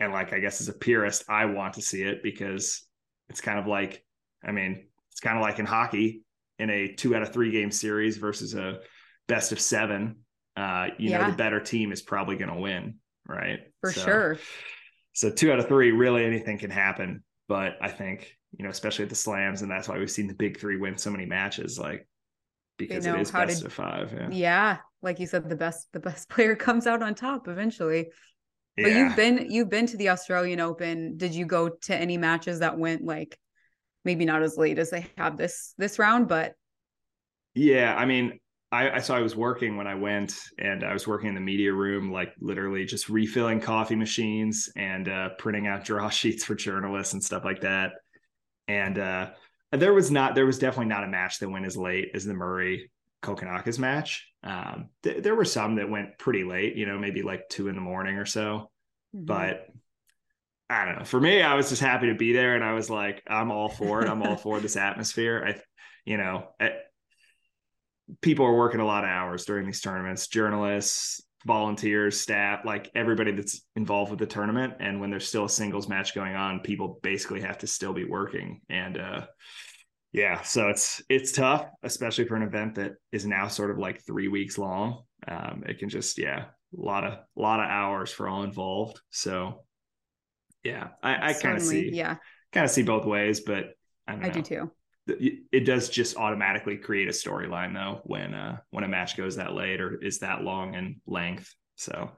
and 0.00 0.12
like 0.12 0.32
i 0.32 0.38
guess 0.38 0.60
as 0.60 0.68
a 0.68 0.72
purist 0.72 1.24
i 1.28 1.44
want 1.46 1.74
to 1.74 1.82
see 1.82 2.02
it 2.02 2.22
because 2.22 2.86
it's 3.28 3.40
kind 3.40 3.58
of 3.58 3.66
like 3.66 4.04
i 4.44 4.52
mean 4.52 4.86
it's 5.10 5.20
kind 5.20 5.36
of 5.36 5.42
like 5.42 5.58
in 5.58 5.66
hockey 5.66 6.22
in 6.58 6.70
a 6.70 6.88
two 6.88 7.14
out 7.14 7.22
of 7.22 7.32
three 7.32 7.50
game 7.50 7.70
series 7.70 8.16
versus 8.16 8.54
a 8.54 8.80
best 9.26 9.52
of 9.52 9.60
seven, 9.60 10.16
uh, 10.56 10.88
you 10.98 11.10
yeah. 11.10 11.18
know, 11.18 11.30
the 11.30 11.36
better 11.36 11.60
team 11.60 11.92
is 11.92 12.02
probably 12.02 12.36
going 12.36 12.52
to 12.52 12.60
win, 12.60 12.96
right? 13.26 13.60
For 13.80 13.92
so, 13.92 14.00
sure. 14.04 14.38
So 15.12 15.30
two 15.30 15.52
out 15.52 15.58
of 15.58 15.68
three, 15.68 15.90
really 15.90 16.24
anything 16.24 16.58
can 16.58 16.70
happen. 16.70 17.22
But 17.48 17.76
I 17.80 17.88
think, 17.88 18.36
you 18.52 18.64
know, 18.64 18.70
especially 18.70 19.04
at 19.04 19.08
the 19.08 19.16
slams, 19.16 19.62
and 19.62 19.70
that's 19.70 19.88
why 19.88 19.98
we've 19.98 20.10
seen 20.10 20.26
the 20.26 20.34
big 20.34 20.58
three 20.58 20.76
win 20.76 20.96
so 20.96 21.10
many 21.10 21.26
matches, 21.26 21.78
like 21.78 22.06
because 22.78 23.06
it 23.06 23.18
is 23.18 23.30
best 23.30 23.60
to, 23.60 23.66
of 23.66 23.72
five. 23.72 24.12
Yeah. 24.12 24.28
yeah. 24.30 24.76
Like 25.02 25.18
you 25.18 25.26
said, 25.26 25.48
the 25.48 25.56
best 25.56 25.88
the 25.92 26.00
best 26.00 26.28
player 26.30 26.56
comes 26.56 26.86
out 26.86 27.02
on 27.02 27.14
top 27.14 27.48
eventually. 27.48 28.08
But 28.76 28.92
you've 28.92 29.16
been 29.16 29.50
you've 29.50 29.68
been 29.68 29.86
to 29.88 29.98
the 29.98 30.08
Australian 30.08 30.58
Open. 30.58 31.18
Did 31.18 31.34
you 31.34 31.44
go 31.44 31.68
to 31.68 31.94
any 31.94 32.16
matches 32.16 32.60
that 32.60 32.78
went 32.78 33.04
like 33.04 33.38
maybe 34.04 34.24
not 34.24 34.42
as 34.42 34.56
late 34.56 34.78
as 34.78 34.90
they 34.90 35.06
have 35.16 35.36
this 35.36 35.74
this 35.78 35.98
round, 35.98 36.28
but 36.28 36.54
yeah, 37.54 37.94
I 37.94 38.06
mean, 38.06 38.40
I, 38.70 38.90
I 38.90 38.98
saw 39.00 39.16
I 39.16 39.20
was 39.20 39.36
working 39.36 39.76
when 39.76 39.86
I 39.86 39.94
went, 39.94 40.34
and 40.58 40.82
I 40.82 40.92
was 40.92 41.06
working 41.06 41.28
in 41.28 41.34
the 41.34 41.40
media 41.40 41.72
room, 41.72 42.10
like 42.10 42.32
literally 42.40 42.84
just 42.84 43.08
refilling 43.08 43.60
coffee 43.60 43.96
machines 43.96 44.70
and 44.76 45.08
uh, 45.08 45.30
printing 45.38 45.66
out 45.66 45.84
draw 45.84 46.08
sheets 46.10 46.44
for 46.44 46.54
journalists 46.54 47.12
and 47.12 47.22
stuff 47.22 47.44
like 47.44 47.60
that. 47.60 47.92
And 48.68 48.98
uh, 48.98 49.30
there 49.72 49.92
was 49.92 50.10
not, 50.10 50.34
there 50.34 50.46
was 50.46 50.58
definitely 50.58 50.86
not 50.86 51.04
a 51.04 51.08
match 51.08 51.40
that 51.40 51.50
went 51.50 51.66
as 51.66 51.76
late 51.76 52.10
as 52.14 52.24
the 52.24 52.32
Murray 52.32 52.90
Kokkinakis 53.22 53.78
match. 53.78 54.28
Um, 54.42 54.88
th- 55.02 55.22
there 55.22 55.34
were 55.34 55.44
some 55.44 55.76
that 55.76 55.88
went 55.90 56.18
pretty 56.18 56.44
late, 56.44 56.76
you 56.76 56.86
know, 56.86 56.98
maybe 56.98 57.22
like 57.22 57.48
two 57.48 57.68
in 57.68 57.74
the 57.74 57.80
morning 57.80 58.16
or 58.16 58.26
so. 58.26 58.70
Mm-hmm. 59.14 59.24
But 59.26 59.66
I 60.68 60.84
don't 60.84 60.98
know. 60.98 61.04
For 61.04 61.20
me, 61.20 61.42
I 61.42 61.54
was 61.54 61.68
just 61.68 61.82
happy 61.82 62.08
to 62.08 62.14
be 62.14 62.32
there, 62.32 62.54
and 62.54 62.64
I 62.64 62.72
was 62.72 62.88
like, 62.88 63.22
I'm 63.28 63.50
all 63.50 63.68
for 63.68 64.02
it. 64.02 64.08
I'm 64.08 64.22
all 64.22 64.36
for 64.36 64.58
this 64.58 64.76
atmosphere. 64.76 65.44
I, 65.46 65.60
you 66.04 66.16
know, 66.16 66.48
I, 66.58 66.72
people 68.20 68.44
are 68.46 68.56
working 68.56 68.80
a 68.80 68.86
lot 68.86 69.04
of 69.04 69.10
hours 69.10 69.44
during 69.44 69.66
these 69.66 69.80
tournaments 69.80 70.26
journalists 70.26 71.22
volunteers 71.46 72.20
staff 72.20 72.64
like 72.64 72.90
everybody 72.94 73.32
that's 73.32 73.62
involved 73.74 74.10
with 74.10 74.20
the 74.20 74.26
tournament 74.26 74.74
and 74.80 75.00
when 75.00 75.10
there's 75.10 75.26
still 75.26 75.46
a 75.46 75.48
singles 75.48 75.88
match 75.88 76.14
going 76.14 76.34
on 76.36 76.60
people 76.60 77.00
basically 77.02 77.40
have 77.40 77.58
to 77.58 77.66
still 77.66 77.92
be 77.92 78.04
working 78.04 78.60
and 78.68 78.98
uh 78.98 79.24
yeah 80.12 80.42
so 80.42 80.68
it's 80.68 81.02
it's 81.08 81.32
tough 81.32 81.66
especially 81.82 82.26
for 82.26 82.36
an 82.36 82.42
event 82.42 82.74
that 82.74 82.92
is 83.12 83.24
now 83.24 83.48
sort 83.48 83.70
of 83.70 83.78
like 83.78 84.02
three 84.02 84.28
weeks 84.28 84.58
long. 84.58 85.02
Um 85.26 85.64
it 85.66 85.78
can 85.78 85.88
just 85.88 86.18
yeah 86.18 86.46
a 86.76 86.80
lot 86.80 87.04
of 87.04 87.12
a 87.12 87.40
lot 87.40 87.60
of 87.60 87.66
hours 87.68 88.12
for 88.12 88.28
all 88.28 88.42
involved. 88.42 89.00
So 89.10 89.64
yeah 90.64 90.88
i 91.02 91.30
i 91.30 91.32
kind 91.32 91.56
of 91.56 91.62
see 91.62 91.90
yeah. 91.92 92.16
kind 92.52 92.64
of 92.64 92.70
see 92.70 92.82
both 92.82 93.04
ways 93.04 93.40
but 93.40 93.70
i, 94.06 94.26
I 94.26 94.28
do 94.28 94.42
too. 94.42 94.70
It 95.08 95.66
does 95.66 95.88
just 95.88 96.16
automatically 96.16 96.76
create 96.76 97.08
a 97.08 97.12
storyline 97.12 97.74
though 97.74 98.02
when 98.04 98.34
uh 98.34 98.58
when 98.70 98.84
a 98.84 98.88
match 98.88 99.16
goes 99.16 99.36
that 99.36 99.52
late 99.52 99.80
or 99.80 99.96
is 100.00 100.20
that 100.20 100.42
long 100.42 100.74
in 100.74 101.00
length. 101.06 101.52
So 101.76 102.10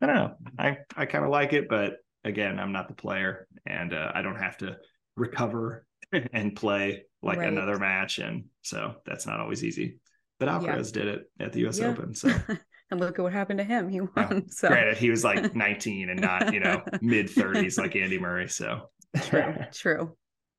i 0.00 0.06
don't 0.06 0.14
know. 0.14 0.34
I 0.58 0.78
i 0.96 1.06
kind 1.06 1.24
of 1.24 1.30
like 1.30 1.52
it 1.52 1.68
but 1.68 1.94
again 2.24 2.58
i'm 2.58 2.72
not 2.72 2.86
the 2.88 2.94
player 2.94 3.48
and 3.66 3.94
uh, 3.94 4.12
i 4.14 4.22
don't 4.22 4.36
have 4.36 4.58
to 4.58 4.76
recover 5.16 5.86
and 6.32 6.54
play 6.54 7.04
like 7.22 7.38
right. 7.38 7.48
another 7.48 7.78
match 7.78 8.18
and 8.18 8.44
so 8.62 8.94
that's 9.04 9.26
not 9.26 9.40
always 9.40 9.64
easy 9.64 9.98
but 10.38 10.48
alcaraz 10.48 10.94
yeah. 10.94 11.02
did 11.02 11.08
it 11.08 11.30
at 11.38 11.52
the 11.52 11.66
us 11.66 11.78
yeah. 11.78 11.88
open 11.88 12.14
so 12.14 12.28
and 12.90 13.00
look 13.00 13.18
at 13.18 13.22
what 13.22 13.32
happened 13.32 13.58
to 13.58 13.64
him 13.64 13.88
he 13.88 14.00
won 14.00 14.12
yeah. 14.16 14.40
so 14.48 14.68
granted 14.68 14.96
he 14.96 15.10
was 15.10 15.24
like 15.24 15.54
19 15.56 16.10
and 16.10 16.20
not 16.20 16.52
you 16.52 16.60
know 16.60 16.82
mid 17.00 17.26
30s 17.26 17.78
like 17.78 17.96
andy 17.96 18.18
murray 18.18 18.48
so 18.48 18.90
true 19.22 19.54
true 19.72 20.16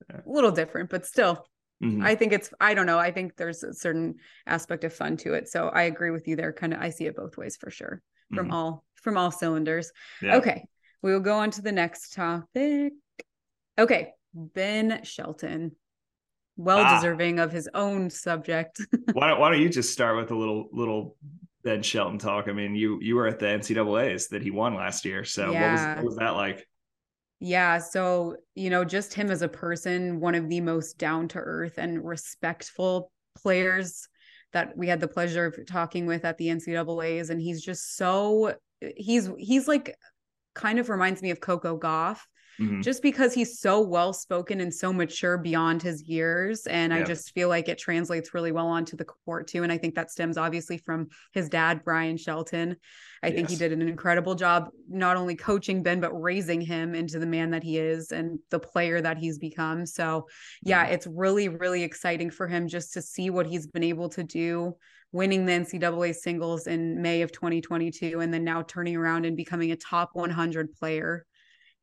a 0.10 0.22
little 0.26 0.52
different 0.52 0.90
but 0.90 1.06
still 1.06 1.46
Mm-hmm. 1.84 2.04
I 2.04 2.16
think 2.16 2.32
it's 2.32 2.54
I 2.60 2.74
don't 2.74 2.86
know. 2.86 3.00
I 3.00 3.12
think 3.12 3.36
there's 3.36 3.64
a 3.64 3.74
certain 3.74 4.16
aspect 4.46 4.84
of 4.84 4.94
fun 4.94 5.18
to 5.18 5.34
it. 5.34 5.50
So 5.50 5.70
I 5.70 5.84
agree 5.84 6.12
with 6.12 6.28
you 6.28 6.36
there. 6.36 6.54
Kind 6.54 6.74
of 6.74 6.80
I 6.80 6.90
see 6.90 7.06
it 7.06 7.16
both 7.16 7.38
ways 7.38 7.58
for 7.58 7.72
sure. 7.72 8.02
From 8.34 8.46
mm-hmm. 8.46 8.54
all 8.54 8.86
from 8.96 9.18
all 9.18 9.32
cylinders. 9.32 9.92
Yeah. 10.22 10.38
Okay. 10.38 10.66
We 11.02 11.12
will 11.12 11.22
go 11.22 11.38
on 11.38 11.50
to 11.52 11.62
the 11.62 11.72
next 11.72 12.14
topic. 12.14 12.94
Okay. 13.80 14.14
Ben 14.34 15.02
Shelton. 15.04 15.76
Well 16.58 16.80
ah. 16.80 16.96
deserving 16.96 17.40
of 17.40 17.52
his 17.52 17.70
own 17.74 18.10
subject. 18.10 18.82
why 19.14 19.30
don't 19.30 19.40
why 19.40 19.50
don't 19.52 19.62
you 19.62 19.70
just 19.70 19.92
start 19.92 20.18
with 20.18 20.32
a 20.32 20.36
little 20.36 20.70
little 20.72 21.16
Ben 21.64 21.82
Shelton 21.82 22.20
talk? 22.20 22.48
I 22.48 22.54
mean, 22.54 22.76
you 22.76 23.00
you 23.02 23.16
were 23.16 23.28
at 23.28 23.40
the 23.40 23.46
NCAA's 23.46 24.28
that 24.30 24.42
he 24.42 24.52
won 24.52 24.76
last 24.76 25.06
year. 25.06 25.24
So 25.24 25.52
yeah. 25.52 25.62
what 25.62 25.72
was 25.72 25.98
what 25.98 26.06
was 26.06 26.16
that 26.18 26.30
like? 26.32 26.68
Yeah. 27.44 27.80
So, 27.80 28.38
you 28.54 28.70
know, 28.70 28.86
just 28.86 29.16
him 29.16 29.32
as 29.32 29.42
a 29.42 29.50
person, 29.50 30.20
one 30.20 30.36
of 30.36 30.48
the 30.48 30.62
most 30.62 31.00
down 31.00 31.28
to 31.30 31.40
earth 31.40 31.80
and 31.80 32.06
respectful 32.06 33.12
players 33.36 34.08
that 34.54 34.78
we 34.78 34.88
had 34.88 35.00
the 35.00 35.08
pleasure 35.08 35.48
of 35.48 35.58
talking 35.66 36.06
with 36.06 36.24
at 36.24 36.38
the 36.38 36.50
NCAAs. 36.50 37.32
And 37.32 37.42
he's 37.42 37.66
just 37.66 37.98
so, 37.98 38.54
he's, 38.96 39.28
he's 39.40 39.68
like, 39.68 39.96
kind 40.54 40.78
of 40.78 40.90
reminds 40.90 41.24
me 41.24 41.32
of 41.32 41.40
Coco 41.40 41.80
Gauff 41.80 42.20
mm-hmm. 42.60 42.82
just 42.82 43.02
because 43.02 43.34
he's 43.34 43.60
so 43.60 43.82
well 43.82 44.14
spoken 44.14 44.62
and 44.62 44.74
so 44.74 44.92
mature 44.92 45.38
beyond 45.38 45.82
his 45.82 46.04
years. 46.04 46.66
And 46.68 46.92
yeah. 46.92 47.00
I 47.00 47.04
just 47.04 47.34
feel 47.34 47.50
like 47.50 47.70
it 47.70 47.78
translates 47.78 48.34
really 48.34 48.52
well 48.52 48.68
onto 48.68 48.96
the 48.96 49.06
court 49.06 49.48
too. 49.48 49.64
And 49.64 49.72
I 49.72 49.78
think 49.78 49.96
that 49.96 50.12
stems 50.12 50.38
obviously 50.38 50.78
from 50.78 51.10
his 51.34 51.50
dad, 51.50 51.84
Brian 51.84 52.18
Shelton. 52.18 52.76
I 53.24 53.28
yes. 53.28 53.36
think 53.36 53.50
he 53.50 53.56
did 53.56 53.72
an 53.72 53.82
incredible 53.82 54.36
job, 54.36 54.70
not 54.90 55.18
only 55.18 55.36
coaching 55.36 55.84
Ben, 55.84 56.00
but 56.00 56.14
raising 56.20 56.62
him 56.62 56.96
into 56.96 57.20
the 57.20 57.26
man 57.26 57.52
that 57.52 57.64
he 57.64 57.78
is 57.78 58.12
and 58.12 58.40
the 58.50 58.60
player 58.60 59.00
that 59.02 59.18
he's 59.18 59.38
become. 59.38 59.86
So, 59.86 60.28
yeah, 60.64 60.86
mm-hmm. 60.86 60.94
it's 60.94 61.08
really, 61.08 61.48
really 61.48 61.84
exciting 61.84 62.32
for 62.32 62.48
him 62.48 62.68
just 62.68 62.94
to 62.94 63.02
see 63.02 63.30
what 63.30 63.46
he's 63.46 63.68
been 63.68 63.84
able 63.84 64.10
to 64.10 64.24
do 64.24 64.76
winning 65.12 65.46
the 65.46 65.52
NCAA 65.52 66.16
singles 66.16 66.68
in 66.68 67.02
May 67.02 67.22
of 67.22 67.32
2022 67.32 68.22
and 68.22 68.34
then 68.34 68.44
now 68.44 68.62
turning 68.62 68.96
around 68.96 69.26
and 69.26 69.36
becoming 69.36 69.72
a 69.72 69.76
top 69.76 70.12
100 70.14 70.74
player 70.74 71.26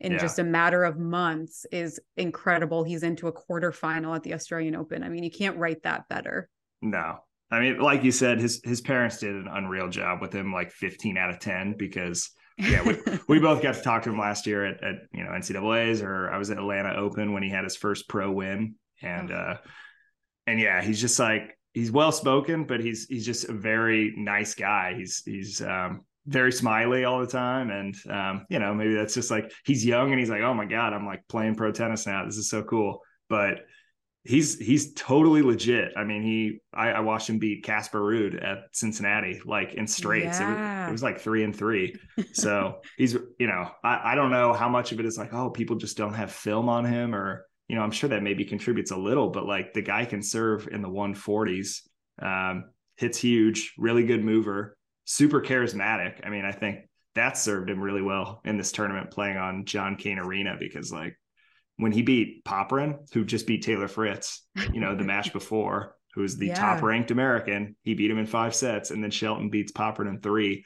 in 0.00 0.12
Yeah. 0.12 0.18
just 0.18 0.38
a 0.38 0.44
matter 0.44 0.84
of 0.84 0.98
months 0.98 1.66
is 1.72 2.00
incredible. 2.16 2.84
He's 2.84 3.02
into 3.02 3.28
a 3.28 3.32
quarterfinal 3.32 4.14
at 4.14 4.22
the 4.22 4.34
Australian 4.34 4.76
Open. 4.76 5.02
I 5.02 5.08
mean, 5.08 5.24
you 5.24 5.30
can't 5.30 5.56
write 5.56 5.82
that 5.82 6.08
better. 6.08 6.48
No. 6.82 7.18
I 7.50 7.60
mean, 7.60 7.78
like 7.78 8.04
you 8.04 8.12
said, 8.12 8.38
his 8.40 8.60
his 8.62 8.80
parents 8.80 9.18
did 9.18 9.34
an 9.34 9.48
unreal 9.50 9.88
job 9.88 10.20
with 10.20 10.32
him, 10.34 10.52
like 10.52 10.70
15 10.70 11.16
out 11.16 11.30
of 11.30 11.38
10, 11.38 11.74
because 11.78 12.30
yeah, 12.58 12.82
we, 12.82 12.96
we 13.28 13.38
both 13.40 13.62
got 13.62 13.74
to 13.74 13.82
talk 13.82 14.02
to 14.02 14.10
him 14.10 14.18
last 14.18 14.46
year 14.46 14.66
at, 14.66 14.82
at 14.84 14.94
you 15.12 15.24
know 15.24 15.30
NCAA's 15.30 16.02
or 16.02 16.30
I 16.30 16.36
was 16.38 16.50
at 16.50 16.58
Atlanta 16.58 16.94
Open 16.94 17.32
when 17.32 17.42
he 17.42 17.48
had 17.50 17.64
his 17.64 17.76
first 17.76 18.08
pro 18.08 18.30
win. 18.30 18.74
And 19.00 19.30
uh 19.32 19.56
and 20.46 20.60
yeah, 20.60 20.82
he's 20.82 21.00
just 21.00 21.18
like 21.18 21.56
he's 21.72 21.90
well 21.90 22.12
spoken, 22.12 22.64
but 22.64 22.80
he's 22.80 23.06
he's 23.06 23.24
just 23.24 23.48
a 23.48 23.52
very 23.52 24.12
nice 24.16 24.54
guy. 24.54 24.94
He's 24.96 25.22
he's 25.24 25.62
um 25.62 26.04
very 26.28 26.52
smiley 26.52 27.04
all 27.04 27.20
the 27.20 27.26
time. 27.26 27.70
And 27.70 27.94
um, 28.10 28.46
you 28.48 28.58
know, 28.58 28.74
maybe 28.74 28.94
that's 28.94 29.14
just 29.14 29.30
like 29.30 29.52
he's 29.64 29.84
young 29.84 30.10
and 30.10 30.20
he's 30.20 30.30
like, 30.30 30.42
oh 30.42 30.54
my 30.54 30.66
God, 30.66 30.92
I'm 30.92 31.06
like 31.06 31.22
playing 31.28 31.56
pro 31.56 31.72
tennis 31.72 32.06
now. 32.06 32.24
This 32.24 32.36
is 32.36 32.50
so 32.50 32.62
cool. 32.62 33.00
But 33.28 33.60
he's 34.24 34.58
he's 34.58 34.92
totally 34.92 35.42
legit. 35.42 35.92
I 35.96 36.04
mean, 36.04 36.22
he 36.22 36.60
I, 36.72 36.90
I 36.90 37.00
watched 37.00 37.30
him 37.30 37.38
beat 37.38 37.64
Casper 37.64 38.00
Ruud 38.00 38.44
at 38.44 38.58
Cincinnati 38.72 39.40
like 39.44 39.74
in 39.74 39.86
straights. 39.86 40.38
It, 40.38 40.44
was, 40.44 40.88
it 40.88 40.92
was 40.92 41.02
like 41.02 41.18
three 41.18 41.44
and 41.44 41.56
three. 41.56 41.96
So 42.34 42.80
he's 42.98 43.14
you 43.14 43.46
know, 43.46 43.70
I, 43.82 44.12
I 44.12 44.14
don't 44.14 44.30
know 44.30 44.52
how 44.52 44.68
much 44.68 44.92
of 44.92 45.00
it 45.00 45.06
is 45.06 45.16
like, 45.16 45.32
oh, 45.32 45.50
people 45.50 45.76
just 45.76 45.96
don't 45.96 46.14
have 46.14 46.30
film 46.30 46.68
on 46.68 46.84
him, 46.84 47.14
or 47.14 47.46
you 47.68 47.76
know, 47.76 47.82
I'm 47.82 47.90
sure 47.90 48.10
that 48.10 48.22
maybe 48.22 48.44
contributes 48.44 48.90
a 48.90 48.96
little, 48.96 49.30
but 49.30 49.46
like 49.46 49.72
the 49.72 49.82
guy 49.82 50.04
can 50.04 50.22
serve 50.22 50.68
in 50.70 50.82
the 50.82 50.88
140s. 50.88 51.80
Um, 52.20 52.64
hits 52.96 53.18
huge, 53.18 53.74
really 53.78 54.02
good 54.04 54.24
mover, 54.24 54.76
super 55.08 55.40
charismatic. 55.40 56.20
I 56.26 56.28
mean, 56.28 56.44
I 56.44 56.52
think 56.52 56.80
that 57.14 57.38
served 57.38 57.70
him 57.70 57.80
really 57.80 58.02
well 58.02 58.42
in 58.44 58.58
this 58.58 58.72
tournament 58.72 59.10
playing 59.10 59.38
on 59.38 59.64
John 59.64 59.96
Cain 59.96 60.18
Arena 60.18 60.56
because 60.60 60.92
like 60.92 61.16
when 61.78 61.92
he 61.92 62.02
beat 62.02 62.44
Popyrin, 62.44 62.98
who 63.14 63.24
just 63.24 63.46
beat 63.46 63.62
Taylor 63.62 63.88
Fritz, 63.88 64.46
you 64.70 64.80
know, 64.80 64.94
the 64.94 65.04
match 65.04 65.32
before, 65.32 65.96
who 66.14 66.20
was 66.22 66.36
the 66.36 66.48
Yeah. 66.48 66.52
top 66.52 66.82
ranked 66.82 67.10
American, 67.10 67.74
he 67.82 67.94
beat 67.94 68.10
him 68.10 68.18
in 68.18 68.26
five 68.26 68.54
sets, 68.54 68.90
and 68.90 69.02
then 69.02 69.10
Shelton 69.10 69.48
beats 69.48 69.72
Popyrin 69.72 70.08
in 70.08 70.20
three 70.20 70.64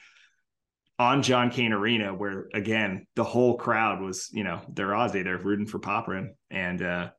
on 0.99 1.23
John 1.23 1.51
Cain 1.51 1.73
Arena, 1.73 2.15
where 2.15 2.49
again 2.55 3.07
the 3.17 3.25
whole 3.25 3.57
crowd 3.57 4.01
was, 4.01 4.29
you 4.33 4.45
know, 4.45 4.61
they're 4.73 4.89
Aussie, 4.89 5.25
they're 5.25 5.39
rooting 5.39 5.67
for 5.67 5.79
Popyrin, 5.79 6.31
and 6.51 6.83
uh 6.83 7.11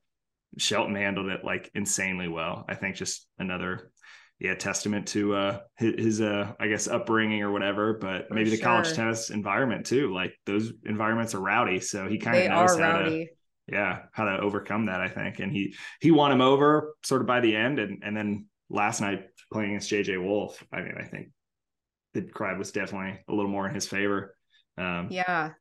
Shelton 0.58 0.94
handled 0.96 1.28
it 1.28 1.44
like 1.44 1.70
insanely 1.74 2.28
well. 2.28 2.64
I 2.68 2.74
think 2.76 2.96
just 2.96 3.26
another 3.38 3.90
yeah 4.40 4.54
testament 4.54 5.06
to 5.08 5.34
uh 5.34 5.60
his, 5.76 6.20
uh 6.20 6.52
I 6.58 6.68
guess 6.68 6.88
upbringing 6.88 7.42
or 7.42 7.50
whatever, 7.52 7.94
but 7.94 8.28
For 8.28 8.34
maybe 8.34 8.50
the 8.50 8.58
college 8.58 8.92
tennis 8.92 9.30
environment 9.30 9.86
too. 9.86 10.12
Like 10.12 10.34
those 10.46 10.72
environments 10.84 11.34
are 11.34 11.40
rowdy, 11.40 11.80
so 11.80 12.08
he 12.08 12.18
kind 12.18 12.38
of 12.38 12.46
knows 12.50 12.78
how 12.78 12.98
to 12.98 13.26
yeah 13.66 14.02
how 14.12 14.24
to 14.24 14.40
overcome 14.40 14.86
that. 14.86 15.00
I 15.00 15.08
think, 15.08 15.38
and 15.38 15.52
he 15.52 15.74
he 16.00 16.10
won 16.10 16.32
him 16.32 16.40
over 16.40 16.94
sort 17.04 17.20
of 17.20 17.26
by 17.26 17.40
the 17.40 17.54
end, 17.56 17.78
and 17.78 18.02
and 18.04 18.16
then 18.16 18.46
last 18.68 19.00
night 19.00 19.26
playing 19.52 19.70
against 19.70 19.90
JJ 19.90 20.22
Wolf. 20.22 20.62
I 20.72 20.80
mean, 20.82 20.94
I 20.98 21.04
think 21.04 21.28
the 22.12 22.22
crowd 22.22 22.58
was 22.58 22.72
definitely 22.72 23.18
a 23.28 23.32
little 23.34 23.50
more 23.50 23.68
in 23.68 23.74
his 23.74 23.86
favor. 23.86 24.36
Um, 24.76 25.08
Yeah. 25.10 25.52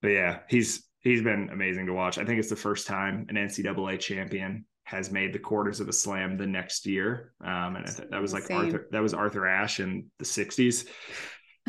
but 0.00 0.08
yeah, 0.08 0.40
he's 0.48 0.88
he's 1.00 1.22
been 1.22 1.50
amazing 1.52 1.86
to 1.86 1.92
watch. 1.92 2.18
I 2.18 2.24
think 2.24 2.38
it's 2.38 2.50
the 2.50 2.56
first 2.56 2.86
time 2.86 3.26
an 3.28 3.36
NCAA 3.36 3.98
champion 3.98 4.64
has 4.92 5.10
made 5.10 5.32
the 5.32 5.38
quarters 5.38 5.80
of 5.80 5.88
a 5.88 5.92
slam 5.92 6.36
the 6.36 6.46
next 6.46 6.86
year. 6.86 7.32
Um, 7.44 7.76
and 7.76 7.84
I 7.86 7.90
th- 7.90 8.08
that 8.10 8.20
was 8.22 8.32
like 8.32 8.42
Insane. 8.44 8.56
Arthur 8.66 8.86
that 8.92 9.02
was 9.02 9.14
Arthur 9.14 9.46
Ashe 9.48 9.80
in 9.80 10.06
the 10.18 10.24
60s. 10.24 10.86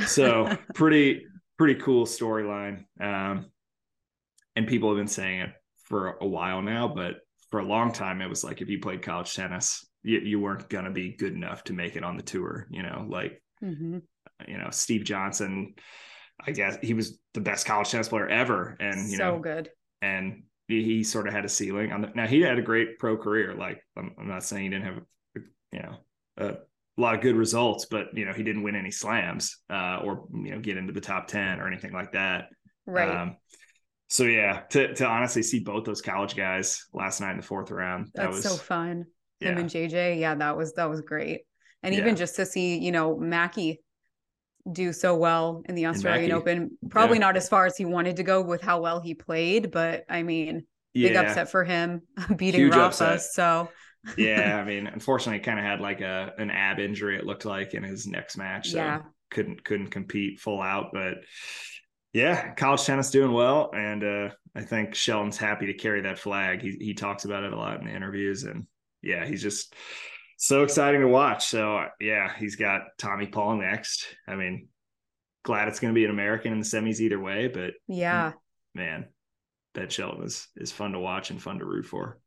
So 0.08 0.56
pretty 0.74 1.26
pretty 1.58 1.76
cool 1.82 2.06
storyline. 2.06 2.86
Um, 3.00 3.46
and 4.56 4.66
people 4.68 4.90
have 4.90 4.98
been 4.98 5.08
saying 5.08 5.42
it 5.42 5.50
for 5.84 6.18
a 6.20 6.28
while 6.28 6.62
now, 6.64 6.88
but 6.88 7.18
for 7.52 7.60
a 7.60 7.66
long 7.66 7.92
time 7.92 8.20
it 8.22 8.28
was 8.28 8.44
like 8.44 8.62
if 8.62 8.70
you 8.70 8.80
played 8.80 9.04
college 9.04 9.36
tennis, 9.36 9.86
you, 10.02 10.20
you 10.20 10.40
weren't 10.40 10.68
gonna 10.68 10.90
be 10.90 11.16
good 11.16 11.34
enough 11.34 11.64
to 11.66 11.74
make 11.74 11.96
it 11.96 12.04
on 12.04 12.18
the 12.18 12.24
tour. 12.24 12.68
You 12.72 12.82
know, 12.84 13.06
like 13.08 13.42
Mhm. 13.64 14.02
you 14.48 14.58
know 14.58 14.70
Steve 14.72 15.04
Johnson. 15.04 15.76
I 16.44 16.52
guess 16.52 16.78
he 16.82 16.96
was 16.96 17.20
the 17.36 17.42
best 17.42 17.68
college 17.68 17.92
tennis 17.92 18.10
player 18.10 18.28
ever, 18.28 18.76
and 18.80 19.12
you 19.12 19.18
know 19.20 19.26
so 19.26 19.36
know, 19.36 19.40
good. 19.42 19.70
and 20.02 20.44
he, 20.68 21.04
sort 21.04 21.28
of 21.28 21.34
had 21.34 21.46
a 21.46 21.50
ceiling 21.50 21.92
on 21.92 22.02
the. 22.02 22.12
Now 22.16 22.28
he 22.28 22.42
had 22.42 22.58
a 22.58 22.62
great 22.62 23.00
pro 23.00 23.18
career. 23.18 23.54
Like 23.54 23.82
I'm, 23.98 24.12
I'm 24.18 24.28
not 24.28 24.44
saying 24.44 24.64
he 24.64 24.70
didn't 24.70 24.86
have, 24.86 25.00
you 25.72 25.80
know, 25.80 25.98
a 26.38 26.56
lot 26.98 27.16
of 27.16 27.22
good 27.22 27.36
results, 27.36 27.86
but 27.86 28.08
you 28.16 28.26
know 28.26 28.34
he 28.34 28.44
didn't 28.44 28.64
win 28.64 28.76
any 28.76 28.92
slams 28.92 29.58
uh, 29.70 30.00
or 30.04 30.26
you 30.34 30.52
know 30.52 30.60
get 30.60 30.78
into 30.78 30.94
the 30.94 31.02
top 31.02 31.28
ten 31.28 31.60
or 31.60 31.68
anything 31.68 31.92
like 31.92 32.12
that. 32.14 32.46
Right. 32.86 33.10
Um, 33.10 33.38
so 34.10 34.24
yeah, 34.26 34.62
to 34.70 34.94
to 34.96 35.06
honestly 35.06 35.44
see 35.44 35.60
both 35.60 35.86
those 35.86 36.02
college 36.02 36.36
guys 36.36 36.86
last 36.94 37.20
night 37.20 37.32
in 37.32 37.38
the 37.38 37.44
fourth 37.44 37.72
round, 37.72 38.08
that 38.16 38.24
That's 38.32 38.36
was 38.36 38.44
so 38.44 38.56
fun. 38.56 39.06
yeah, 39.40 39.50
Him 39.50 39.58
and 39.60 39.70
JJ. 39.70 40.20
Yeah, 40.20 40.36
that 40.36 40.56
was 40.56 40.74
that 40.74 40.90
was 40.90 41.02
great. 41.02 41.42
And 41.82 41.94
Yeah. 41.94 42.02
even 42.02 42.16
just 42.16 42.36
to 42.38 42.46
see, 42.46 42.78
you 42.78 42.92
know, 42.92 43.18
Mackie 43.18 43.82
do 44.72 44.94
so 44.94 45.16
well 45.16 45.62
in 45.68 45.76
the 45.76 45.88
Australian. 45.88 46.32
Open. 46.32 46.78
Probably 46.90 47.18
Yeah. 47.18 47.26
not 47.28 47.38
as 47.38 47.50
far 47.50 47.66
as 47.66 47.76
he 47.78 47.86
wanted 47.86 48.18
to 48.18 48.24
go 48.24 48.42
with 48.42 48.62
how 48.62 48.82
well 48.82 49.00
he 49.02 49.14
played, 49.14 49.72
but 49.72 50.06
I 50.10 50.24
mean, 50.24 50.66
big 50.94 51.16
upset 51.16 51.50
for 51.52 51.64
him 51.64 52.02
beating 52.36 52.62
Huge 52.62 52.72
Rafa. 52.76 52.86
upset. 52.86 53.22
So 53.22 53.70
yeah, 54.18 54.58
I 54.62 54.64
mean, 54.64 54.88
unfortunately, 54.88 55.40
kind 55.40 55.60
of 55.60 55.66
had 55.66 55.82
like 55.82 56.02
a 56.02 56.34
an 56.38 56.50
ab 56.52 56.80
injury. 56.80 57.18
It 57.18 57.26
looked 57.26 57.46
like 57.46 57.74
in 57.74 57.84
his 57.84 58.08
next 58.08 58.38
match, 58.38 58.70
so 58.72 58.78
Yeah. 58.78 59.02
couldn't 59.32 59.64
couldn't 59.64 59.88
compete 59.92 60.40
full 60.40 60.62
out. 60.62 60.92
But 60.94 61.16
yeah, 62.14 62.54
college 62.54 62.84
tennis 62.84 63.10
doing 63.12 63.32
well, 63.32 63.72
and 63.76 64.04
uh, 64.04 64.30
I 64.56 64.62
think 64.62 64.94
Shelton's 64.94 65.38
happy 65.38 65.66
to 65.68 65.74
carry 65.74 66.02
that 66.02 66.20
flag. 66.20 66.62
He 66.62 66.78
he 66.80 66.94
talks 66.94 67.26
about 67.26 67.44
it 67.44 67.54
a 67.54 67.58
lot 67.58 67.80
in 67.80 67.88
the 67.88 67.94
interviews, 67.94 68.44
and 68.44 68.68
yeah, 69.02 69.26
he's 69.26 69.42
just 69.42 69.74
so 70.44 70.64
exciting 70.64 71.02
to 71.02 71.08
watch. 71.08 71.46
So 71.46 71.86
yeah, 72.02 72.32
he's 72.38 72.56
got 72.56 72.82
Tommy 72.98 73.28
Paul 73.28 73.58
next. 73.58 74.06
I 74.28 74.36
mean, 74.36 74.68
glad 75.44 75.68
it's 75.68 75.80
going 75.80 75.94
to 75.94 75.98
be 75.98 76.06
an 76.06 76.12
American 76.12 76.52
in 76.52 76.60
the 76.60 76.66
semis 76.66 77.00
either 77.00 77.20
way, 77.20 77.48
but 77.48 77.74
yeah, 77.88 78.34
man, 78.76 79.06
that 79.74 79.92
Shelton 79.92 80.24
is 80.24 80.48
is 80.58 80.72
fun 80.72 80.92
to 80.92 81.00
watch 81.00 81.30
and 81.32 81.42
fun 81.42 81.60
to 81.60 81.66
root 81.66 81.86
for. 81.86 82.20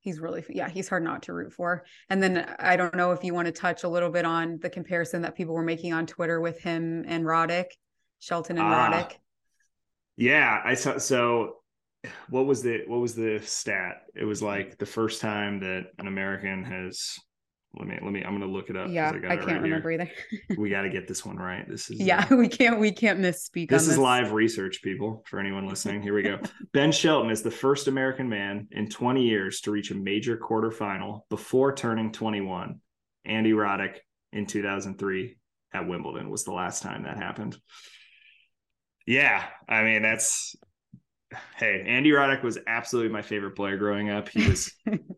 he's 0.00 0.18
really 0.18 0.44
yeah, 0.48 0.68
he's 0.68 0.88
hard 0.88 1.04
not 1.04 1.22
to 1.24 1.32
root 1.32 1.52
for. 1.52 1.84
And 2.08 2.22
then 2.22 2.54
I 2.58 2.76
don't 2.76 2.96
know 2.96 3.12
if 3.12 3.22
you 3.22 3.34
want 3.34 3.46
to 3.46 3.52
touch 3.52 3.84
a 3.84 3.88
little 3.88 4.10
bit 4.10 4.24
on 4.24 4.58
the 4.60 4.70
comparison 4.70 5.22
that 5.22 5.36
people 5.36 5.54
were 5.54 5.62
making 5.62 5.92
on 5.92 6.06
Twitter 6.06 6.40
with 6.40 6.58
him 6.60 7.04
and 7.06 7.24
Roddick, 7.24 7.66
Shelton 8.18 8.58
and 8.58 8.66
Ah. 8.66 8.90
Roddick. 8.90 9.16
Yeah, 10.16 10.60
I 10.64 10.74
saw. 10.74 10.98
So, 10.98 11.56
what 12.28 12.46
was 12.46 12.62
the 12.62 12.82
what 12.86 13.00
was 13.00 13.14
the 13.14 13.40
stat? 13.42 14.02
It 14.14 14.24
was 14.24 14.42
like 14.42 14.76
the 14.78 14.86
first 14.86 15.20
time 15.20 15.60
that 15.60 15.86
an 15.98 16.06
American 16.08 16.64
has. 16.64 17.16
Let 17.78 17.86
me 17.86 17.98
let 18.02 18.12
me. 18.12 18.22
I'm 18.24 18.32
gonna 18.32 18.50
look 18.50 18.68
it 18.68 18.76
up 18.76 18.88
Yeah, 18.90 19.12
got 19.12 19.30
I 19.30 19.34
it 19.34 19.36
can't 19.36 19.46
right 19.46 19.54
here. 19.54 19.62
remember 19.62 19.92
either. 19.92 20.10
We 20.58 20.70
got 20.70 20.82
to 20.82 20.90
get 20.90 21.06
this 21.06 21.24
one 21.24 21.36
right. 21.36 21.68
This 21.68 21.88
is 21.88 22.00
yeah, 22.00 22.26
uh, 22.30 22.36
we 22.36 22.48
can't 22.48 22.80
we 22.80 22.90
can't 22.90 23.20
misspeak 23.20 23.70
this 23.70 23.86
on 23.86 23.92
is 23.92 23.98
live 23.98 24.32
research, 24.32 24.82
people. 24.82 25.22
For 25.26 25.38
anyone 25.38 25.68
listening, 25.68 26.02
here 26.02 26.14
we 26.14 26.22
go. 26.22 26.40
ben 26.72 26.90
Shelton 26.90 27.30
is 27.30 27.42
the 27.42 27.50
first 27.50 27.86
American 27.86 28.28
man 28.28 28.66
in 28.72 28.88
20 28.88 29.22
years 29.22 29.60
to 29.62 29.70
reach 29.70 29.92
a 29.92 29.94
major 29.94 30.36
quarterfinal 30.36 31.22
before 31.30 31.72
turning 31.74 32.10
21. 32.10 32.80
Andy 33.24 33.52
Roddick 33.52 33.98
in 34.32 34.46
2003 34.46 35.36
at 35.72 35.86
Wimbledon 35.86 36.28
was 36.28 36.42
the 36.44 36.52
last 36.52 36.82
time 36.82 37.04
that 37.04 37.18
happened. 37.18 37.56
Yeah, 39.06 39.44
I 39.68 39.84
mean 39.84 40.02
that's 40.02 40.56
hey, 41.56 41.84
Andy 41.86 42.10
Roddick 42.10 42.42
was 42.42 42.58
absolutely 42.66 43.12
my 43.12 43.22
favorite 43.22 43.54
player 43.54 43.76
growing 43.76 44.10
up. 44.10 44.28
He 44.28 44.48
was 44.48 44.72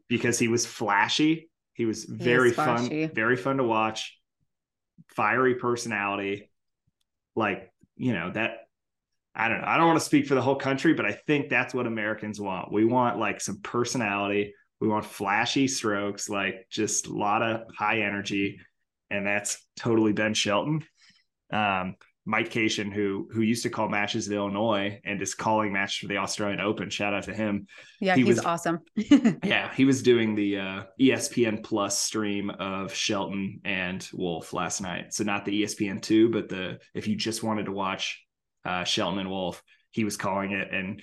because 0.08 0.38
he 0.38 0.48
was 0.48 0.66
flashy. 0.66 1.48
He 1.74 1.84
was 1.86 2.04
very 2.04 2.52
flashy. 2.52 3.06
fun, 3.06 3.14
very 3.14 3.36
fun 3.36 3.56
to 3.56 3.64
watch. 3.64 4.18
Fiery 5.08 5.56
personality. 5.56 6.50
Like, 7.34 7.72
you 7.96 8.12
know, 8.12 8.30
that 8.32 8.58
I 9.34 9.48
don't 9.48 9.62
know. 9.62 9.66
I 9.66 9.78
don't 9.78 9.86
want 9.86 9.98
to 9.98 10.04
speak 10.04 10.26
for 10.26 10.34
the 10.34 10.42
whole 10.42 10.56
country, 10.56 10.92
but 10.92 11.06
I 11.06 11.12
think 11.12 11.48
that's 11.48 11.72
what 11.72 11.86
Americans 11.86 12.40
want. 12.40 12.70
We 12.70 12.84
want 12.84 13.18
like 13.18 13.40
some 13.40 13.60
personality. 13.62 14.54
We 14.80 14.88
want 14.88 15.04
flashy 15.04 15.68
strokes, 15.68 16.28
like 16.28 16.66
just 16.70 17.06
a 17.06 17.12
lot 17.12 17.42
of 17.42 17.62
high 17.76 18.00
energy. 18.00 18.60
And 19.10 19.26
that's 19.26 19.64
totally 19.76 20.12
Ben 20.12 20.34
Shelton. 20.34 20.84
Um, 21.52 21.96
Mike 22.24 22.50
Cation, 22.50 22.92
who 22.92 23.28
who 23.32 23.40
used 23.40 23.64
to 23.64 23.70
call 23.70 23.88
matches 23.88 24.28
in 24.28 24.34
Illinois 24.34 25.00
and 25.04 25.20
is 25.20 25.34
calling 25.34 25.72
matches 25.72 25.96
for 25.96 26.06
the 26.06 26.18
Australian 26.18 26.60
Open. 26.60 26.88
Shout 26.88 27.12
out 27.14 27.24
to 27.24 27.34
him. 27.34 27.66
Yeah, 28.00 28.14
he 28.14 28.22
he's 28.22 28.36
was- 28.36 28.44
awesome. 28.44 28.78
Yeah, 29.44 29.74
he 29.74 29.84
was 29.84 30.02
doing 30.02 30.34
the 30.34 30.58
uh, 30.58 30.82
ESPN 31.00 31.64
Plus 31.64 31.98
stream 31.98 32.50
of 32.50 32.94
Shelton 32.94 33.60
and 33.64 34.08
Wolf 34.12 34.52
last 34.52 34.80
night. 34.80 35.12
So 35.14 35.24
not 35.24 35.44
the 35.44 35.62
ESPN 35.62 36.00
two, 36.00 36.30
but 36.30 36.48
the 36.48 36.78
if 36.94 37.08
you 37.08 37.16
just 37.16 37.42
wanted 37.42 37.66
to 37.66 37.72
watch 37.72 38.22
uh, 38.64 38.84
Shelton 38.84 39.18
and 39.18 39.28
Wolf, 39.30 39.60
he 39.90 40.04
was 40.04 40.16
calling 40.16 40.52
it, 40.52 40.72
and 40.72 41.02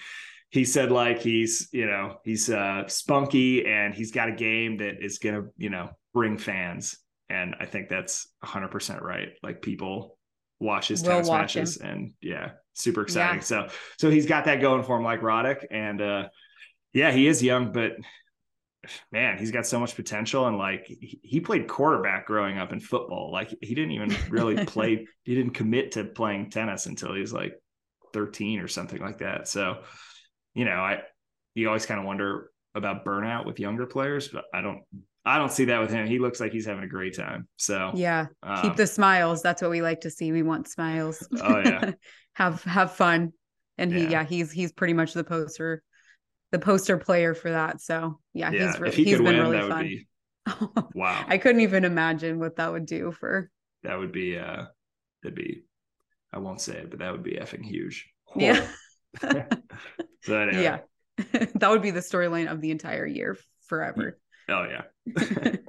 he 0.52 0.64
said 0.64 0.90
like 0.92 1.22
he's 1.22 1.68
you 1.74 1.86
know 1.86 2.16
he's 2.24 2.50
uh, 2.50 2.88
spunky 2.88 3.66
and 3.66 3.94
he's 3.94 4.12
got 4.12 4.30
a 4.30 4.34
game 4.34 4.78
that 4.78 5.04
is 5.04 5.20
gonna 5.20 5.44
you 5.58 5.70
know 5.70 5.90
bring 6.14 6.38
fans, 6.38 6.98
and 7.30 7.56
I 7.60 7.66
think 7.66 7.90
that's 7.90 8.28
hundred 8.42 8.70
percent 8.70 9.02
right. 9.02 9.30
Like 9.44 9.62
people 9.62 10.18
watch 10.60 10.88
his 10.88 11.02
Will 11.02 11.10
tennis 11.10 11.28
watch 11.28 11.56
matches, 11.56 11.78
and 11.78 12.14
yeah, 12.22 12.52
super 12.74 13.02
exciting. 13.02 13.38
Yeah. 13.38 13.44
So 13.44 13.68
so 13.98 14.10
he's 14.10 14.26
got 14.26 14.46
that 14.46 14.62
going 14.62 14.84
for 14.84 14.98
him 14.98 15.04
like 15.04 15.22
Roddick. 15.22 15.66
And 15.72 16.02
uh 16.02 16.30
yeah, 16.94 17.12
he 17.12 17.28
is 17.28 17.44
young, 17.44 17.72
but 17.72 17.94
man, 19.12 19.38
he's 19.38 19.52
got 19.52 19.66
so 19.66 19.80
much 19.80 19.96
potential. 19.96 20.48
And 20.48 20.58
like 20.58 20.86
he, 20.88 21.20
he 21.24 21.40
played 21.40 21.68
quarterback 21.68 22.26
growing 22.26 22.58
up 22.58 22.74
in 22.74 22.80
football. 22.80 23.32
Like 23.32 23.54
he 23.62 23.76
didn't 23.76 23.92
even 23.92 24.16
really 24.30 24.66
play, 24.66 25.08
he 25.24 25.36
didn't 25.36 25.54
commit 25.54 25.94
to 25.94 26.04
playing 26.06 26.50
tennis 26.50 26.86
until 26.86 27.14
he 27.14 27.22
was 27.22 27.34
like 27.34 27.54
13 28.14 28.60
or 28.60 28.68
something 28.68 29.00
like 29.00 29.20
that. 29.20 29.48
So, 29.48 29.82
you 30.54 30.66
know, 30.66 30.72
I 30.72 31.02
you 31.56 31.68
always 31.68 31.86
kind 31.86 32.00
of 32.00 32.06
wonder 32.06 32.52
about 32.76 33.06
burnout 33.06 33.46
with 33.46 33.60
younger 33.60 33.86
players, 33.86 34.28
but 34.28 34.46
I 34.54 34.62
don't 34.62 34.84
I 35.30 35.38
don't 35.38 35.52
see 35.52 35.66
that 35.66 35.80
with 35.80 35.92
him. 35.92 36.08
He 36.08 36.20
looks 36.20 36.40
like 36.40 36.52
he's 36.52 36.66
having 36.66 36.84
a 36.84 36.88
great 36.88 37.16
time. 37.16 37.48
So 37.58 37.92
Yeah. 37.96 38.28
um, 38.44 38.62
Keep 38.62 38.76
the 38.76 38.88
smiles. 38.88 39.42
That's 39.42 39.62
what 39.62 39.72
we 39.72 39.82
like 39.82 40.02
to 40.02 40.10
see. 40.10 40.32
We 40.32 40.44
want 40.44 40.68
smiles. 40.68 41.26
Oh, 41.42 41.60
yeah. 41.60 41.92
have 42.34 42.64
have 42.64 42.94
fun. 42.94 43.34
And 43.78 43.92
he 43.92 44.04
Yeah. 44.04 44.10
yeah, 44.10 44.24
he's 44.24 44.52
he's 44.52 44.72
pretty 44.72 44.94
much 44.94 45.14
the 45.14 45.24
poster 45.24 45.84
the 46.52 46.60
poster 46.60 46.98
player 46.98 47.34
for 47.34 47.52
that. 47.52 47.80
So 47.82 48.20
yeah, 48.34 48.52
yeah, 48.52 48.68
he's 48.72 48.80
re- 48.80 48.90
if 48.90 48.96
he 48.96 49.04
he's 49.04 49.18
could 49.18 49.26
been 49.26 49.36
win, 49.38 49.44
really 49.44 49.58
that 49.58 49.64
would 49.64 49.72
fun. 49.72 49.84
be 49.86 50.08
wow. 51.00 51.24
I 51.28 51.38
couldn't 51.38 51.62
even 51.62 51.86
imagine 51.86 52.40
what 52.40 52.56
that 52.56 52.72
would 52.72 52.86
do 52.88 53.12
for 53.12 53.50
that 53.84 53.98
would 53.98 54.12
be 54.12 54.38
uh 54.38 54.66
that'd 55.24 55.36
be 55.36 55.64
I 56.34 56.40
won't 56.40 56.62
say 56.62 56.74
it, 56.78 56.90
but 56.90 57.00
that 57.00 57.12
would 57.12 57.24
be 57.24 57.34
effing 57.34 57.64
huge. 57.64 58.08
yeah. 58.36 58.68
so 59.22 60.38
anyway. 60.38 60.64
yeah. 60.64 60.80
that 61.56 61.70
would 61.70 61.82
be 61.82 61.92
the 61.92 62.00
storyline 62.00 62.52
of 62.52 62.62
the 62.62 62.72
entire 62.72 63.06
year 63.06 63.38
forever. 63.68 64.18
Oh 64.50 64.66
yeah. 64.70 65.56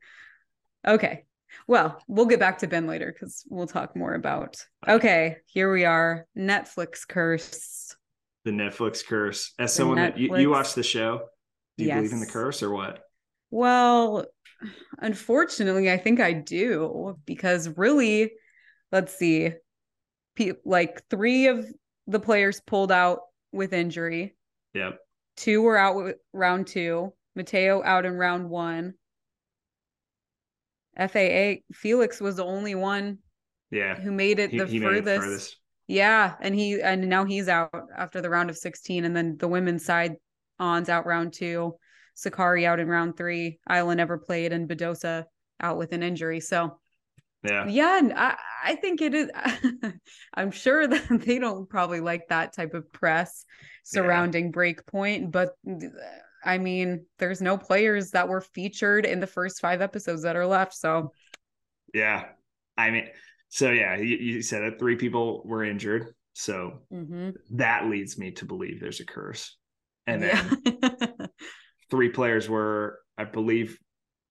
Okay. 0.86 1.24
Well, 1.66 2.02
we'll 2.08 2.26
get 2.26 2.40
back 2.40 2.58
to 2.58 2.68
Ben 2.68 2.86
later 2.86 3.12
because 3.12 3.44
we'll 3.48 3.66
talk 3.66 3.96
more 3.96 4.14
about. 4.14 4.56
Okay, 4.88 5.36
here 5.46 5.72
we 5.72 5.84
are. 5.84 6.26
Netflix 6.36 7.06
curse. 7.06 7.94
The 8.44 8.52
Netflix 8.52 9.04
curse. 9.04 9.52
As 9.58 9.72
The 9.72 9.76
someone 9.76 9.98
that 9.98 10.16
you, 10.16 10.36
you 10.36 10.50
watch 10.50 10.74
the 10.74 10.82
show, 10.82 11.22
do 11.76 11.84
you 11.84 11.92
believe 11.92 12.12
in 12.12 12.20
the 12.20 12.26
curse 12.26 12.62
or 12.62 12.70
what? 12.70 13.00
Well, 13.50 14.26
unfortunately, 14.98 15.90
I 15.90 15.98
think 15.98 16.20
I 16.20 16.32
do 16.32 17.16
because 17.26 17.68
really, 17.76 18.32
let's 18.92 19.16
see, 19.16 19.52
pe- 20.36 20.52
like 20.64 21.02
three 21.10 21.48
of 21.48 21.66
the 22.06 22.20
players 22.20 22.60
pulled 22.60 22.92
out 22.92 23.20
with 23.52 23.72
injury. 23.72 24.36
Yep. 24.74 24.98
Two 25.36 25.62
were 25.62 25.76
out 25.76 25.96
with 25.96 26.16
round 26.32 26.68
two. 26.68 27.12
Matteo 27.34 27.82
out 27.82 28.04
in 28.06 28.14
round 28.14 28.48
one. 28.50 28.94
FAA 30.98 31.62
Felix 31.72 32.20
was 32.20 32.36
the 32.36 32.44
only 32.44 32.74
one 32.74 33.18
Yeah. 33.70 33.94
who 33.94 34.10
made 34.12 34.38
it 34.38 34.50
He, 34.50 34.58
the 34.58 34.66
he 34.66 34.78
made 34.78 34.92
it 34.92 35.04
furthest. 35.04 35.24
furthest. 35.24 35.56
Yeah, 35.86 36.34
and 36.40 36.54
he 36.54 36.80
and 36.80 37.08
now 37.08 37.24
he's 37.24 37.48
out 37.48 37.72
after 37.96 38.20
the 38.20 38.30
round 38.30 38.50
of 38.50 38.56
16 38.58 39.04
and 39.04 39.16
then 39.16 39.36
the 39.38 39.48
women's 39.48 39.84
side 39.84 40.16
on's 40.58 40.88
out 40.88 41.06
round 41.06 41.32
2. 41.32 41.74
Sakkari 42.16 42.64
out 42.64 42.80
in 42.80 42.88
round 42.88 43.16
3. 43.16 43.58
Ajla 43.68 43.96
never 43.96 44.18
played 44.18 44.52
and 44.52 44.68
Badosa 44.68 45.24
out 45.60 45.78
with 45.78 45.92
an 45.92 46.02
injury. 46.02 46.40
So, 46.40 46.78
Yeah. 47.42 47.66
yeah, 47.66 47.98
and 47.98 48.12
I 48.12 48.36
I 48.62 48.74
think 48.76 49.00
it 49.00 49.14
is 49.14 49.30
I'm 50.34 50.50
sure 50.50 50.86
that 50.86 51.22
they 51.24 51.38
don't 51.38 51.68
probably 51.68 52.00
like 52.00 52.28
that 52.28 52.52
type 52.52 52.74
of 52.74 52.92
press 52.92 53.44
surrounding 53.84 54.52
Breakpoint, 54.52 55.30
but 55.32 55.56
I 56.44 56.58
mean, 56.58 57.04
there's 57.18 57.42
no 57.42 57.58
players 57.58 58.10
that 58.12 58.28
were 58.28 58.40
featured 58.40 59.04
in 59.04 59.20
the 59.20 59.26
first 59.26 59.60
5 59.60 59.80
episodes 59.80 60.22
that 60.22 60.36
are 60.36 60.46
left, 60.46 60.74
so 60.74 61.12
Yeah. 61.92 62.26
I 62.76 62.90
mean, 62.90 63.08
so 63.48 63.70
yeah, 63.72 63.96
you, 63.96 64.16
you 64.16 64.42
said 64.42 64.62
that 64.62 64.78
three 64.78 64.96
people 64.96 65.42
were 65.44 65.64
injured. 65.64 66.14
So 66.32 66.80
mhm. 66.92 67.34
that 67.50 67.86
leads 67.86 68.16
me 68.16 68.30
to 68.32 68.44
believe 68.44 68.80
there's 68.80 69.00
a 69.00 69.04
curse. 69.04 69.56
And 70.06 70.22
then 70.22 70.62
yeah. 70.64 71.26
three 71.90 72.08
players 72.08 72.48
were, 72.48 73.00
I 73.18 73.24
believe, 73.24 73.78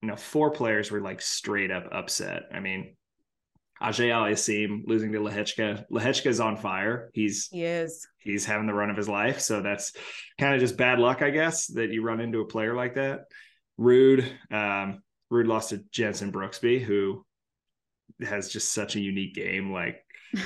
no, 0.02 0.15
four 0.15 0.52
players 0.52 0.89
were 0.89 1.02
like 1.02 1.22
straight 1.22 1.69
up 1.69 1.89
upset. 1.91 2.43
I 2.54 2.60
mean, 2.62 2.95
Auger-Aliassime 3.82 4.84
losing 4.86 5.12
to 5.13 5.20
Lehecka. 5.20 5.86
Lehecka's 5.92 6.39
on 6.39 6.58
fire. 6.58 7.10
He's 7.13 7.48
he 7.52 7.63
is. 7.63 8.08
he's 8.18 8.46
having 8.46 8.68
the 8.68 8.74
run 8.74 8.89
of 8.89 8.98
his 8.98 9.08
life. 9.10 9.39
So 9.39 9.62
that's 9.62 9.94
kind 10.39 10.54
of 10.54 10.60
just 10.60 10.78
bad 10.78 11.00
luck, 11.00 11.22
I 11.22 11.30
guess, 11.30 11.68
that 11.68 11.92
you 11.92 12.02
run 12.04 12.20
into 12.20 12.42
a 12.42 12.46
player 12.48 12.76
like 12.76 12.96
that. 12.96 13.22
Ruud, 13.80 14.24
um, 14.52 15.02
Ruud 15.32 15.48
lost 15.48 15.70
to 15.70 15.84
Jenson 15.92 16.32
Brooksby, 16.32 16.82
who 16.82 17.26
has 18.22 18.50
just 18.50 18.74
such 18.74 18.96
a 18.96 19.00
unique 19.00 19.34
game. 19.36 19.72
Like 19.72 20.04
he, 20.34 20.42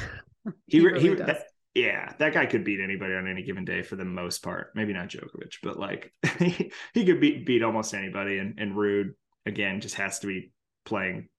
He 0.67 0.79
he, 0.79 0.79
really 0.81 1.15
does. 1.15 1.27
that- 1.27 1.45
yeah, 1.75 2.13
that 2.19 2.33
guy 2.35 2.45
could 2.45 2.63
beat 2.63 2.79
anybody 2.79 3.15
on 3.15 3.27
any 3.27 3.41
given 3.41 3.65
day 3.65 3.81
for 3.81 3.95
the 3.95 4.05
most 4.05 4.43
part. 4.43 4.67
Maybe 4.75 4.93
not 4.93 5.09
Djokovic, 5.09 5.53
but 5.63 5.79
like 5.79 6.13
he, 6.37 6.71
he 6.93 7.03
could 7.03 7.19
beat 7.19 7.47
beat 7.47 7.63
almost 7.63 7.95
anybody. 7.95 8.37
And 8.37 8.59
and 8.59 8.73
Ruud 8.75 9.13
again 9.47 9.81
just 9.81 9.95
has 9.95 10.19
to 10.19 10.27
be 10.27 10.51
playing. 10.85 11.29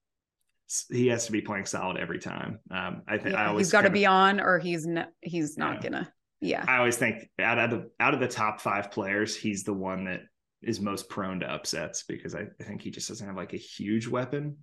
He 0.90 1.08
has 1.08 1.26
to 1.26 1.32
be 1.32 1.40
playing 1.40 1.66
solid 1.66 1.96
every 1.98 2.18
time. 2.18 2.58
Um, 2.70 3.02
I 3.06 3.18
think 3.18 3.34
I 3.34 3.46
always 3.46 3.66
he's 3.66 3.72
got 3.72 3.82
to 3.82 3.90
be 3.90 4.06
on 4.06 4.40
or 4.40 4.58
he's 4.58 4.86
not 4.86 5.08
he's 5.20 5.58
not 5.58 5.76
Yeah. 5.76 5.90
gonna 5.90 6.12
yeah 6.40 6.64
I 6.66 6.78
always 6.78 6.96
think 6.96 7.28
out 7.38 7.58
of 7.58 7.70
the 7.70 7.90
out 8.00 8.14
of 8.14 8.20
the 8.20 8.28
top 8.28 8.60
five 8.60 8.90
players, 8.90 9.36
he's 9.36 9.64
the 9.64 9.74
one 9.74 10.04
that 10.04 10.20
is 10.62 10.80
most 10.80 11.08
prone 11.10 11.40
to 11.40 11.46
upsets 11.50 12.04
because 12.08 12.34
I, 12.34 12.46
I 12.60 12.64
think 12.64 12.80
he 12.82 12.90
just 12.90 13.08
doesn't 13.08 13.26
have 13.26 13.36
like 13.36 13.52
a 13.52 13.58
huge 13.58 14.08
weapon. 14.08 14.58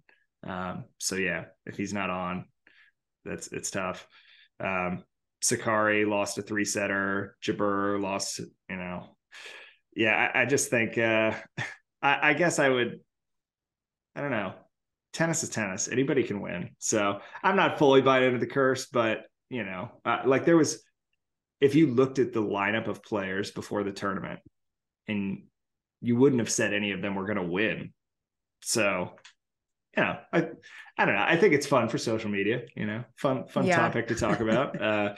Um, 0.45 0.85
so 0.97 1.15
yeah, 1.15 1.45
if 1.65 1.77
he's 1.77 1.93
not 1.93 2.09
on, 2.09 2.45
that's 3.23 3.47
it's 3.51 3.69
tough. 3.71 4.07
Um, 4.59 5.03
Sakkari 5.43 6.07
lost 6.07 6.37
a 6.37 6.41
three 6.41 6.65
setter. 6.65 7.35
Jabeur 7.43 8.01
lost, 8.01 8.39
you 8.39 8.75
know. 8.75 9.15
Yeah, 9.95 10.29
I, 10.33 10.41
I 10.41 10.45
just 10.45 10.69
think 10.69 10.97
uh 10.97 11.33
I, 12.01 12.29
I 12.29 12.33
guess 12.33 12.57
I 12.59 12.69
would 12.69 12.99
I 14.15 14.21
don't 14.21 14.31
know. 14.31 14.53
Tennis 15.13 15.43
is 15.43 15.49
tennis. 15.49 15.87
Anybody 15.87 16.23
can 16.23 16.41
win. 16.41 16.69
So 16.79 17.19
I'm 17.43 17.55
not 17.55 17.77
fully 17.77 18.01
buying 18.01 18.25
into 18.25 18.39
the 18.39 18.47
curse, 18.47 18.85
but 18.87 19.23
you 19.49 19.63
know, 19.63 19.91
uh, 20.05 20.21
like 20.25 20.45
there 20.45 20.57
was 20.57 20.83
if 21.59 21.75
you 21.75 21.87
looked 21.87 22.19
at 22.19 22.33
the 22.33 22.41
lineup 22.41 22.87
of 22.87 23.03
players 23.03 23.51
before 23.51 23.83
the 23.83 23.91
tournament 23.91 24.39
and 25.07 25.43
you 26.01 26.15
wouldn't 26.15 26.39
have 26.39 26.49
said 26.49 26.73
any 26.73 26.91
of 26.91 27.01
them 27.01 27.15
were 27.15 27.25
going 27.25 27.37
to 27.37 27.43
win. 27.43 27.93
So, 28.61 29.11
you 29.95 30.03
know, 30.03 30.17
I, 30.33 30.47
I 30.97 31.05
don't 31.05 31.15
know. 31.15 31.25
I 31.27 31.37
think 31.37 31.53
it's 31.53 31.67
fun 31.67 31.89
for 31.89 31.97
social 31.97 32.29
media, 32.31 32.61
you 32.75 32.87
know, 32.87 33.03
fun, 33.17 33.47
fun 33.47 33.67
Yeah. 33.67 33.75
topic 33.75 34.07
to 34.07 34.15
talk 34.15 34.39
about. 34.39 34.81
uh, 34.81 35.13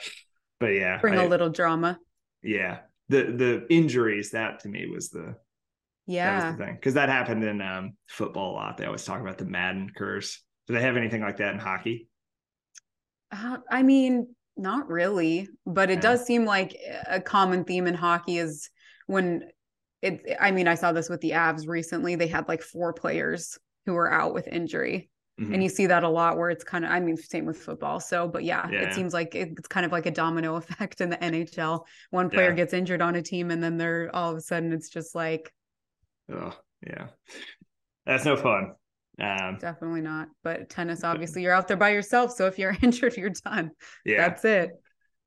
but 0.60 0.66
yeah, 0.68 0.98
bring 1.00 1.14
a 1.14 1.24
a 1.24 1.28
little 1.28 1.50
drama 1.50 1.98
yeah, 2.44 2.80
the, 3.08 3.22
the 3.24 3.66
injuries 3.70 4.30
that 4.30 4.60
to 4.60 4.68
me 4.68 4.86
was 4.86 5.08
the, 5.08 5.34
that 6.06 6.12
yeah 6.12 6.48
was 6.50 6.56
the 6.58 6.64
thing. 6.64 6.78
Cause 6.82 6.94
that 6.94 7.08
happened 7.08 7.44
in 7.44 7.60
um, 7.62 7.92
football 8.08 8.52
a 8.52 8.54
lot. 8.54 8.76
They 8.76 8.86
always 8.86 9.04
talk 9.04 9.20
about 9.20 9.38
the 9.38 9.44
Madden 9.46 9.90
curse. 9.96 10.42
Do 10.66 10.74
they 10.74 10.82
have 10.82 10.96
anything 10.96 11.20
like 11.22 11.36
that 11.38 11.52
in 11.54 11.58
hockey? 11.60 12.08
Uh, 13.30 13.58
I 13.70 13.82
mean 13.82 14.34
not 14.56 14.88
really 14.88 15.48
but 15.66 15.90
it 15.90 15.94
Yeah. 15.94 16.00
does 16.00 16.24
seem 16.24 16.44
like 16.44 16.76
a 17.08 17.20
common 17.20 17.64
theme 17.64 17.86
in 17.88 17.94
hockey 17.94 18.38
is 18.38 18.70
when 19.06 19.42
it 20.02 20.22
I 20.40 20.52
mean 20.52 20.68
I 20.68 20.76
saw 20.76 20.92
this 20.92 21.08
with 21.08 21.20
the 21.20 21.32
Avs 21.32 21.66
recently 21.66 22.14
they 22.14 22.28
had 22.28 22.46
like 22.46 22.62
four 22.62 22.92
players 22.92 23.58
who 23.86 23.94
were 23.94 24.12
out 24.12 24.32
with 24.34 24.46
injury 24.46 25.10
Mhm. 25.40 25.52
and 25.52 25.62
you 25.64 25.68
see 25.68 25.86
that 25.86 26.04
a 26.04 26.08
lot 26.08 26.38
where 26.38 26.50
it's 26.50 26.62
kind 26.62 26.84
of 26.84 26.92
I 26.92 27.00
mean 27.00 27.16
same 27.16 27.44
with 27.46 27.56
football 27.58 27.98
so 27.98 28.28
but 28.28 28.44
yeah, 28.44 28.68
Yeah. 28.70 28.82
it 28.82 28.94
seems 28.94 29.12
like 29.12 29.34
it's 29.34 29.66
kind 29.66 29.84
of 29.84 29.90
like 29.90 30.06
a 30.06 30.12
domino 30.12 30.54
effect 30.62 31.00
in 31.00 31.10
the 31.10 31.16
NHL 31.16 31.84
one 32.10 32.30
player 32.30 32.50
Yeah. 32.50 32.54
gets 32.54 32.72
injured 32.72 33.02
on 33.02 33.16
a 33.16 33.22
team 33.22 33.50
and 33.50 33.60
then 33.60 33.76
they're 33.76 34.14
all 34.14 34.30
of 34.30 34.36
a 34.36 34.40
sudden 34.40 34.72
it's 34.72 34.88
just 34.88 35.16
like 35.16 35.52
Oh, 36.32 36.56
yeah. 36.86 37.08
That's 38.06 38.24
no 38.24 38.36
fun. 38.36 38.72
Um, 39.20 39.58
Definitely 39.60 40.00
not. 40.00 40.28
But 40.42 40.68
tennis, 40.68 41.04
obviously, 41.04 41.42
you're 41.42 41.52
out 41.52 41.68
there 41.68 41.76
by 41.76 41.90
yourself. 41.90 42.32
So 42.32 42.46
if 42.46 42.58
you're 42.58 42.76
injured, 42.82 43.16
you're 43.16 43.30
done. 43.44 43.70
yeah. 44.04 44.28
That's 44.28 44.44
it. 44.44 44.70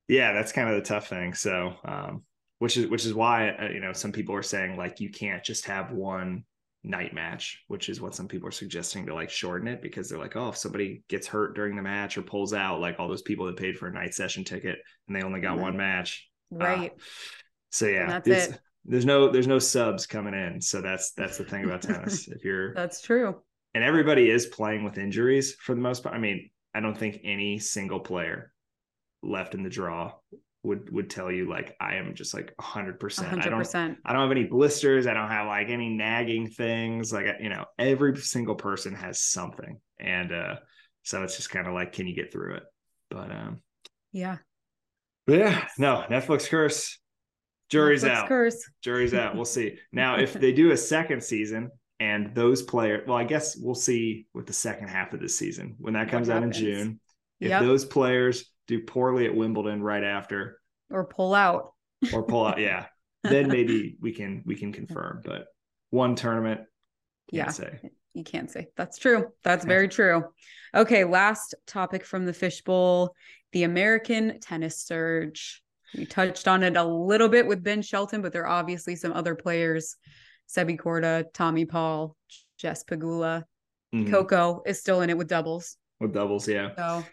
yeah 0.07 0.31
that's 0.33 0.51
kind 0.51 0.69
of 0.69 0.75
the 0.75 0.81
tough 0.81 1.07
thing 1.09 1.33
so 1.33 1.73
um 1.83 2.23
which 2.59 2.77
is 2.77 2.87
which 2.87 3.05
is 3.05 3.13
why 3.13 3.49
uh, 3.49 3.67
you 3.69 3.81
know 3.81 3.91
some 3.91 4.11
people 4.13 4.33
are 4.33 4.41
saying 4.43 4.77
like 4.77 5.01
you 5.01 5.09
can't 5.09 5.43
just 5.43 5.65
have 5.65 5.91
one 5.91 6.43
night 6.83 7.13
match 7.13 7.61
which 7.67 7.89
is 7.89 7.99
what 7.99 8.15
some 8.15 8.25
people 8.27 8.47
are 8.47 8.51
suggesting 8.51 9.05
to 9.05 9.13
like 9.13 9.29
shorten 9.29 9.67
it 9.67 9.81
because 9.81 10.07
they're 10.09 10.17
like 10.17 10.37
oh 10.37 10.47
if 10.49 10.55
somebody 10.57 11.03
gets 11.09 11.27
hurt 11.27 11.55
during 11.55 11.75
the 11.75 11.81
match 11.81 12.17
or 12.17 12.21
pulls 12.21 12.53
out 12.53 12.79
like 12.79 12.95
all 12.99 13.09
those 13.09 13.21
people 13.21 13.45
that 13.47 13.57
paid 13.57 13.77
for 13.77 13.87
a 13.87 13.93
night 13.93 14.13
session 14.13 14.45
ticket 14.45 14.79
and 15.07 15.15
they 15.15 15.23
only 15.23 15.41
got 15.41 15.57
Right. 15.57 15.61
one 15.63 15.75
match 15.77 16.29
uh, 16.53 16.57
Right. 16.63 16.91
so 17.69 17.85
yeah 17.87 18.07
that's 18.07 18.27
it. 18.29 18.59
There's 18.87 19.05
no 19.05 19.29
there's 19.29 19.47
no 19.47 19.59
subs 19.59 20.05
coming 20.05 20.33
in 20.33 20.61
so 20.61 20.81
that's 20.81 21.11
that's 21.11 21.37
the 21.37 21.43
thing 21.43 21.65
about 21.65 21.81
tennis 21.81 22.27
if 22.29 22.43
you're 22.43 22.73
That's 22.73 23.01
true. 23.01 23.41
and 23.73 23.83
everybody 23.83 24.29
is 24.29 24.45
playing 24.45 24.83
with 24.83 24.97
injuries 24.97 25.55
for 25.55 25.75
the 25.75 25.81
most 25.81 26.03
part. 26.03 26.15
I 26.15 26.19
mean, 26.19 26.49
I 26.73 26.79
don't 26.79 26.97
think 26.97 27.19
any 27.23 27.59
single 27.59 27.99
player 27.99 28.51
left 29.21 29.53
in 29.55 29.63
the 29.63 29.69
draw 29.69 30.13
would 30.63 30.91
would 30.91 31.09
tell 31.09 31.31
you 31.31 31.49
like 31.49 31.75
I 31.79 31.95
am 31.95 32.15
just 32.15 32.33
like 32.33 32.53
hundred 32.59 32.95
A 32.95 32.97
percent. 32.97 33.45
I 33.45 33.49
don't. 33.49 33.75
I 34.05 34.13
don't 34.13 34.21
have 34.21 34.31
any 34.31 34.45
blisters. 34.45 35.05
I 35.07 35.13
don't 35.13 35.29
have 35.29 35.47
like 35.47 35.69
any 35.69 35.89
nagging 35.89 36.49
things. 36.49 37.11
Like 37.13 37.25
you 37.39 37.49
know, 37.49 37.65
every 37.77 38.15
single 38.17 38.55
person 38.55 38.93
has 38.95 39.21
something, 39.21 39.79
and 39.99 40.31
uh 40.31 40.55
so 41.03 41.23
it's 41.23 41.37
just 41.37 41.49
kind 41.49 41.67
of 41.67 41.73
like, 41.73 41.93
can 41.93 42.05
you 42.05 42.13
get 42.13 42.33
through 42.33 42.55
it? 42.55 42.63
But 43.09 43.31
um, 43.31 43.61
Yeah. 44.11 44.37
But 45.25 45.39
yeah, 45.39 45.67
no, 45.77 46.03
Netflix 46.09 46.49
curse. 46.49 46.99
Jury's 47.69 48.03
Netflix 48.03 48.09
out. 48.15 48.27
Curse. 48.27 48.69
Jury's 48.81 49.13
out. 49.13 49.35
We'll 49.35 49.45
see. 49.45 49.77
Now, 49.91 50.17
if 50.17 50.33
they 50.33 50.51
do 50.53 50.71
a 50.71 50.77
second 50.77 51.21
season 51.23 51.69
and 51.99 52.33
those 52.35 52.61
players, 52.61 53.07
well, 53.07 53.17
I 53.17 53.23
guess 53.23 53.57
we'll 53.57 53.75
see 53.75 54.27
with 54.33 54.45
the 54.47 54.53
second 54.53 54.87
half 54.89 55.13
of 55.13 55.19
the 55.19 55.29
season 55.29 55.75
when 55.79 55.93
that 55.95 56.09
comes 56.09 56.29
out 56.29 56.43
in. 56.43 56.51
June. 56.51 56.99
If 57.39 57.49
Yep. 57.49 57.61
those 57.61 57.85
players 57.85 58.51
do 58.67 58.81
poorly 58.81 59.25
at 59.25 59.35
Wimbledon 59.35 59.81
right 59.83 60.03
after 60.03 60.59
Or 60.89 61.05
pull 61.05 61.33
out. 61.35 61.73
or 62.13 62.23
pull 62.23 62.45
out, 62.45 62.59
yeah, 62.59 62.87
then 63.23 63.47
maybe 63.47 63.97
we 64.01 64.11
can 64.13 64.43
we 64.45 64.55
can 64.55 64.71
confirm. 64.73 65.21
But 65.23 65.45
one 65.89 66.15
tournament, 66.15 66.61
can't 67.31 67.47
Yeah. 67.47 67.49
say. 67.51 67.79
You 68.13 68.23
can't 68.23 68.49
say. 68.49 68.69
That's 68.75 68.97
true. 68.97 69.31
That's 69.43 69.65
very 69.65 69.87
true. 69.87 70.23
Okay, 70.73 71.03
last 71.03 71.53
topic 71.67 72.03
from 72.05 72.25
the 72.25 72.33
fishbowl 72.33 73.13
the 73.53 73.63
American 73.63 74.39
tennis 74.41 74.81
surge. 74.81 75.63
We 75.95 76.05
touched 76.05 76.47
on 76.47 76.63
it 76.63 76.75
a 76.75 76.83
little 76.83 77.29
bit 77.29 77.47
with 77.47 77.63
Ben 77.63 77.81
Shelton, 77.81 78.21
but 78.21 78.33
there 78.33 78.43
are 78.45 78.59
obviously 78.59 78.95
some 78.95 79.13
other 79.13 79.35
players 79.35 79.95
Sebi 80.49 80.77
Korda, 80.77 81.25
Tommy 81.33 81.65
Paul, 81.65 82.15
Jess 82.57 82.83
Pegula. 82.83 83.43
Mhm. 83.93 84.09
Coco 84.09 84.61
is 84.65 84.79
still 84.79 85.01
in 85.01 85.09
it 85.09 85.17
with 85.17 85.27
doubles. 85.27 85.77
with 85.99 86.13
doubles, 86.13 86.47
yeah. 86.47 86.75
So, 86.75 87.03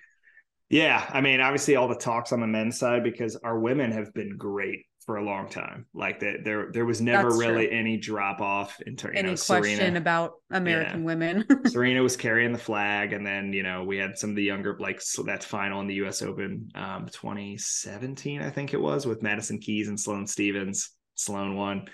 Yeah, 0.71 1.05
I 1.11 1.21
mean, 1.21 1.41
obviously, 1.41 1.77
all 1.77 1.89
the 1.89 1.95
talks 1.95 2.33
on 2.33 2.41
the 2.41 2.47
men's 2.47 2.79
side 2.79 3.03
because 3.05 3.37
our 3.37 3.59
women 3.59 3.93
have 3.93 4.13
been 4.15 4.37
great 4.37 4.87
for 5.05 5.17
a 5.17 5.25
long 5.25 5.49
time. 5.49 5.87
Like 5.95 6.21
that, 6.21 6.45
there 6.45 6.71
there 6.73 6.85
was 6.85 7.01
never 7.01 7.29
That's 7.29 7.41
really 7.41 7.67
true. 7.67 7.77
any 7.77 7.97
drop 7.97 8.41
off 8.41 8.81
in 8.87 8.97
terms. 8.97 9.15
any 9.17 9.31
know, 9.31 9.37
question 9.37 9.77
Serena, 9.77 9.99
about 9.99 10.33
American 10.51 11.05
women? 11.05 11.47
Serena 11.67 12.03
was 12.03 12.17
carrying 12.17 12.53
the 12.53 12.59
flag, 12.59 13.13
and 13.13 13.27
then 13.27 13.53
you 13.53 13.63
know 13.63 13.85
we 13.85 13.99
had 13.99 14.19
some 14.19 14.31
of 14.31 14.37
the 14.37 14.43
younger 14.43 14.77
like 14.79 15.01
so 15.01 15.23
that 15.25 15.45
final 15.45 15.81
in 15.81 15.87
the 15.87 15.95
U.S. 15.95 16.23
Open, 16.23 16.71
um, 16.75 17.07
2017, 17.07 18.41
I 18.41 18.51
think 18.51 18.73
it 18.75 18.81
was, 18.81 19.07
with 19.07 19.23
Madison 19.23 19.59
Keys 19.59 19.89
and 19.89 19.99
Sloane 19.99 20.27
Stevens. 20.27 20.91
Sloane 21.15 21.57
won. 21.57 21.87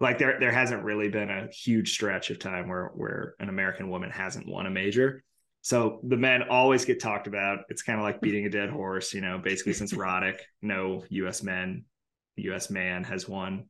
Like 0.00 0.18
there, 0.18 0.38
there 0.38 0.52
hasn't 0.52 0.84
really 0.84 1.08
been 1.08 1.28
a 1.28 1.48
huge 1.48 1.92
stretch 1.92 2.30
of 2.30 2.38
time 2.38 2.68
where 2.68 2.92
where 2.94 3.34
an 3.40 3.48
American 3.48 3.90
woman 3.90 4.10
hasn't 4.10 4.46
won 4.46 4.66
a 4.66 4.70
major. 4.70 5.24
So 5.62 6.00
the 6.04 6.16
men 6.16 6.44
always 6.48 6.84
get 6.84 7.00
talked 7.00 7.26
about. 7.26 7.60
It's 7.68 7.82
kind 7.82 7.98
of 7.98 8.04
like 8.04 8.20
beating 8.20 8.46
a 8.46 8.50
dead 8.50 8.70
horse, 8.70 9.12
you 9.12 9.20
know. 9.20 9.38
Basically, 9.38 9.72
since 9.72 9.92
Roddick, 9.92 10.38
no 10.62 11.04
U.S. 11.08 11.42
men, 11.42 11.84
U.S. 12.44 12.70
man 12.70 13.04
has 13.04 13.28
won 13.28 13.64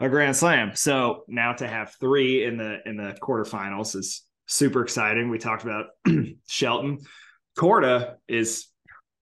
a 0.00 0.08
Grand 0.08 0.36
Slam. 0.36 0.72
So 0.74 1.24
now 1.28 1.52
to 1.54 1.66
have 1.66 1.94
three 2.00 2.44
in 2.44 2.56
the 2.56 2.78
in 2.86 2.96
the 2.96 3.16
quarterfinals 3.20 3.94
is 3.96 4.24
super 4.46 4.82
exciting. 4.82 5.30
We 5.30 5.38
talked 5.38 5.62
about 5.64 5.86
Shelton. 6.48 6.98
Korda 7.56 8.16
is 8.28 8.66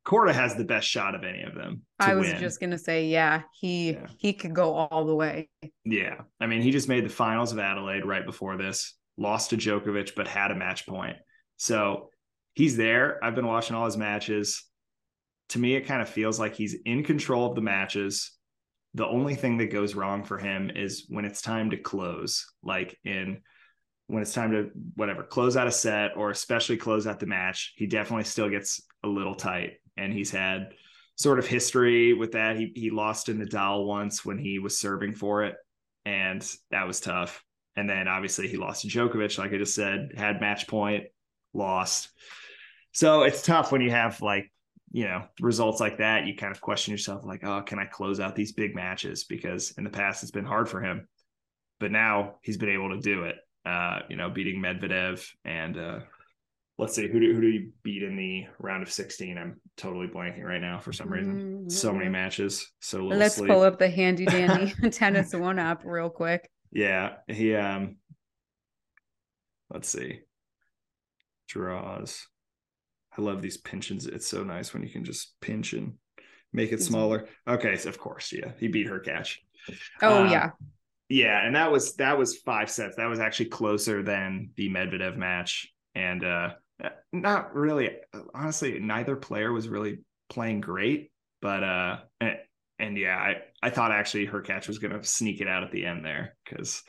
Korda 0.07 0.33
has 0.33 0.55
the 0.55 0.65
best 0.65 0.87
shot 0.87 1.15
of 1.15 1.25
any 1.25 1.43
of 1.43 1.55
them. 1.55 1.83
I 1.99 2.15
was 2.15 2.29
win. 2.29 2.39
just 2.39 2.61
gonna 2.61 2.79
say, 2.79 3.07
yeah, 3.07 3.43
he 3.59 3.93
Yeah. 3.93 4.07
he 4.19 4.33
could 4.33 4.55
go 4.55 4.75
all 4.75 5.05
the 5.05 5.15
way. 5.15 5.49
Yeah. 5.85 6.21
I 6.41 6.47
mean, 6.47 6.63
he 6.63 6.71
just 6.71 6.89
made 6.89 7.05
the 7.05 7.09
finals 7.11 7.53
of 7.53 7.59
Adelaide 7.59 8.05
right 8.05 8.25
before 8.25 8.57
this, 8.57 8.95
lost 9.17 9.51
to 9.51 9.57
Djokovic, 9.57 10.15
but 10.15 10.29
had 10.29 10.51
a 10.51 10.55
match 10.55 10.87
point. 10.87 11.17
So 11.57 12.11
he's 12.55 12.77
there. 12.77 13.19
I've 13.25 13.35
been 13.35 13.47
watching 13.47 13.75
all 13.75 13.87
his 13.87 13.97
matches. 13.97 14.63
To 15.51 15.59
me, 15.59 15.75
it 15.75 15.87
kind 15.87 16.03
of 16.03 16.09
feels 16.09 16.39
like 16.39 16.55
he's 16.55 16.75
in 16.85 17.03
control 17.03 17.49
of 17.49 17.55
the 17.55 17.61
matches. 17.63 18.33
The 18.97 19.07
only 19.07 19.35
thing 19.35 19.59
that 19.59 19.71
goes 19.71 19.95
wrong 19.95 20.25
for 20.25 20.39
him 20.39 20.71
is 20.75 21.05
when 21.09 21.27
it's 21.27 21.43
time 21.43 21.71
to 21.71 21.77
close, 21.77 22.47
like 22.63 22.99
in 23.05 23.43
when 24.07 24.23
it's 24.23 24.33
time 24.33 24.53
to 24.53 24.71
whatever 24.95 25.23
close 25.23 25.57
out 25.57 25.67
a 25.67 25.73
set 25.73 26.17
or 26.17 26.31
especially 26.31 26.79
close 26.79 27.07
out 27.07 27.21
the 27.21 27.27
match. 27.27 27.75
He 27.77 27.87
definitely 27.87 28.25
still 28.25 28.49
gets 28.49 28.81
a 29.05 29.09
little 29.09 29.35
tight, 29.35 29.75
and 29.99 30.13
he's 30.13 30.31
had 30.31 30.73
sort 31.17 31.39
of 31.39 31.47
history 31.47 32.15
with 32.15 32.33
that. 32.33 32.57
He 32.57 32.73
he 32.75 32.91
lost 32.91 33.27
to 33.27 33.35
Nadal 33.35 33.87
once 33.87 34.25
when 34.25 34.39
he 34.39 34.59
was 34.59 34.79
serving 34.79 35.15
for 35.15 35.45
it, 35.45 35.57
and 36.07 36.43
that 36.71 36.87
was 36.87 36.99
tough. 36.99 37.45
And 37.77 37.91
then 37.91 38.09
obviously 38.09 38.49
he 38.49 38.57
lost 38.57 38.83
to 38.83 38.89
Djokovic, 38.89 39.37
like 39.37 39.53
I 39.53 39.59
just 39.59 39.75
said, 39.75 40.13
had 40.17 40.41
match 40.41 40.67
point, 40.67 41.05
lost. 41.53 42.09
So 42.93 43.25
it's 43.25 43.43
tough 43.43 43.73
when 43.73 43.83
you 43.83 43.91
have 43.91 44.23
like 44.23 44.51
you 44.97 45.05
know 45.05 45.25
results 45.43 45.79
like 45.79 45.99
that. 45.99 46.27
You 46.27 46.35
kind 46.35 46.51
of 46.51 46.63
question 46.63 46.91
yourself, 46.91 47.23
like, 47.23 47.45
oh, 47.45 47.61
can 47.61 47.79
I 47.79 47.85
close 47.85 48.19
out 48.19 48.35
these 48.35 48.53
big 48.53 48.75
matches? 48.75 49.25
Because 49.25 49.75
in 49.77 49.85
the 49.85 49.91
past 49.91 50.23
it's 50.23 50.33
been 50.33 50.47
hard 50.47 50.71
for 50.71 50.81
him, 50.81 51.07
but 51.79 51.93
now 51.93 52.37
he's 52.41 52.57
been 52.57 52.71
able 52.71 52.89
to 52.89 53.01
do 53.03 53.25
it. 53.25 53.37
Uh, 53.67 53.99
you 54.09 54.17
know, 54.17 54.31
beating 54.31 54.59
Medvedev 54.59 55.23
and 55.45 55.77
uh, 55.77 55.99
let's 56.79 56.95
see 56.95 57.09
who 57.09 57.21
do 57.21 57.35
who 57.35 57.43
do 57.43 57.49
you 57.49 57.73
beat 57.83 58.03
in 58.05 58.17
the 58.17 58.45
round 58.59 58.83
of 58.83 58.93
16 58.93 59.39
i'm 59.39 59.59
totally 59.79 60.07
blanking 60.07 60.45
right 60.45 60.61
now 60.61 60.79
for 60.79 60.93
some 60.93 61.09
reason 61.09 61.71
so 61.71 61.91
many 61.91 62.11
matches 62.11 62.71
so 62.81 62.99
little 62.99 63.19
Let's 63.19 63.37
sleep. 63.37 63.51
pull 63.51 63.63
up 63.63 63.79
the 63.79 63.89
handy 63.89 64.25
dandy 64.27 64.73
TennisONE 64.83 65.59
up 65.59 65.83
real 65.87 66.11
quick. 66.11 66.51
yeah 66.71 67.15
he 67.29 67.55
um 67.55 67.97
let's 69.73 69.89
see 69.89 70.21
draws 71.49 72.27
i 73.17 73.23
love 73.23 73.43
these 73.43 73.57
pinches 73.57 74.07
it's 74.07 74.27
so 74.27 74.43
nice 74.43 74.73
when 74.73 74.83
you 74.83 74.89
can 74.91 75.05
just 75.05 75.41
pinch 75.41 75.73
and 75.73 75.95
make 76.53 76.73
it 76.73 76.83
smaller 76.83 77.29
okay 77.47 77.77
so 77.77 77.89
of 77.89 77.99
course 77.99 78.33
yeah 78.33 78.53
he 78.59 78.69
beat 78.69 78.87
Hurkacz 78.87 79.37
Oh 80.03 80.25
Um, 80.25 80.31
yeah. 80.31 80.51
Yeah, 81.09 81.45
and 81.45 81.55
that 81.55 81.71
was 81.71 81.95
that 81.97 82.19
was 82.19 82.39
five 82.39 82.69
sets. 82.69 82.97
That 82.97 83.07
was 83.09 83.21
actually 83.21 83.47
closer 83.47 84.03
than 84.03 84.51
the 84.57 84.69
Medvedev 84.69 85.17
match, 85.17 85.69
and 85.95 86.25
uh 86.25 86.51
not 87.13 87.55
really. 87.55 87.91
Honestly, 88.35 88.79
neither 88.81 89.17
player 89.17 89.53
was 89.53 89.69
really 89.69 89.99
playing 90.29 90.61
great, 90.61 91.11
but 91.41 91.63
uh, 91.63 91.99
and, 92.21 92.37
and 92.79 92.99
yeah, 92.99 93.17
I 93.17 93.37
I 93.63 93.71
thought 93.71 93.93
actually 93.93 94.27
Hurkacz 94.27 94.67
was 94.67 94.79
gonna 94.79 95.03
sneak 95.05 95.41
it 95.41 95.49
out 95.49 95.63
at 95.63 95.71
the 95.71 95.87
end 95.87 96.05
there 96.05 96.37
because 96.45 96.83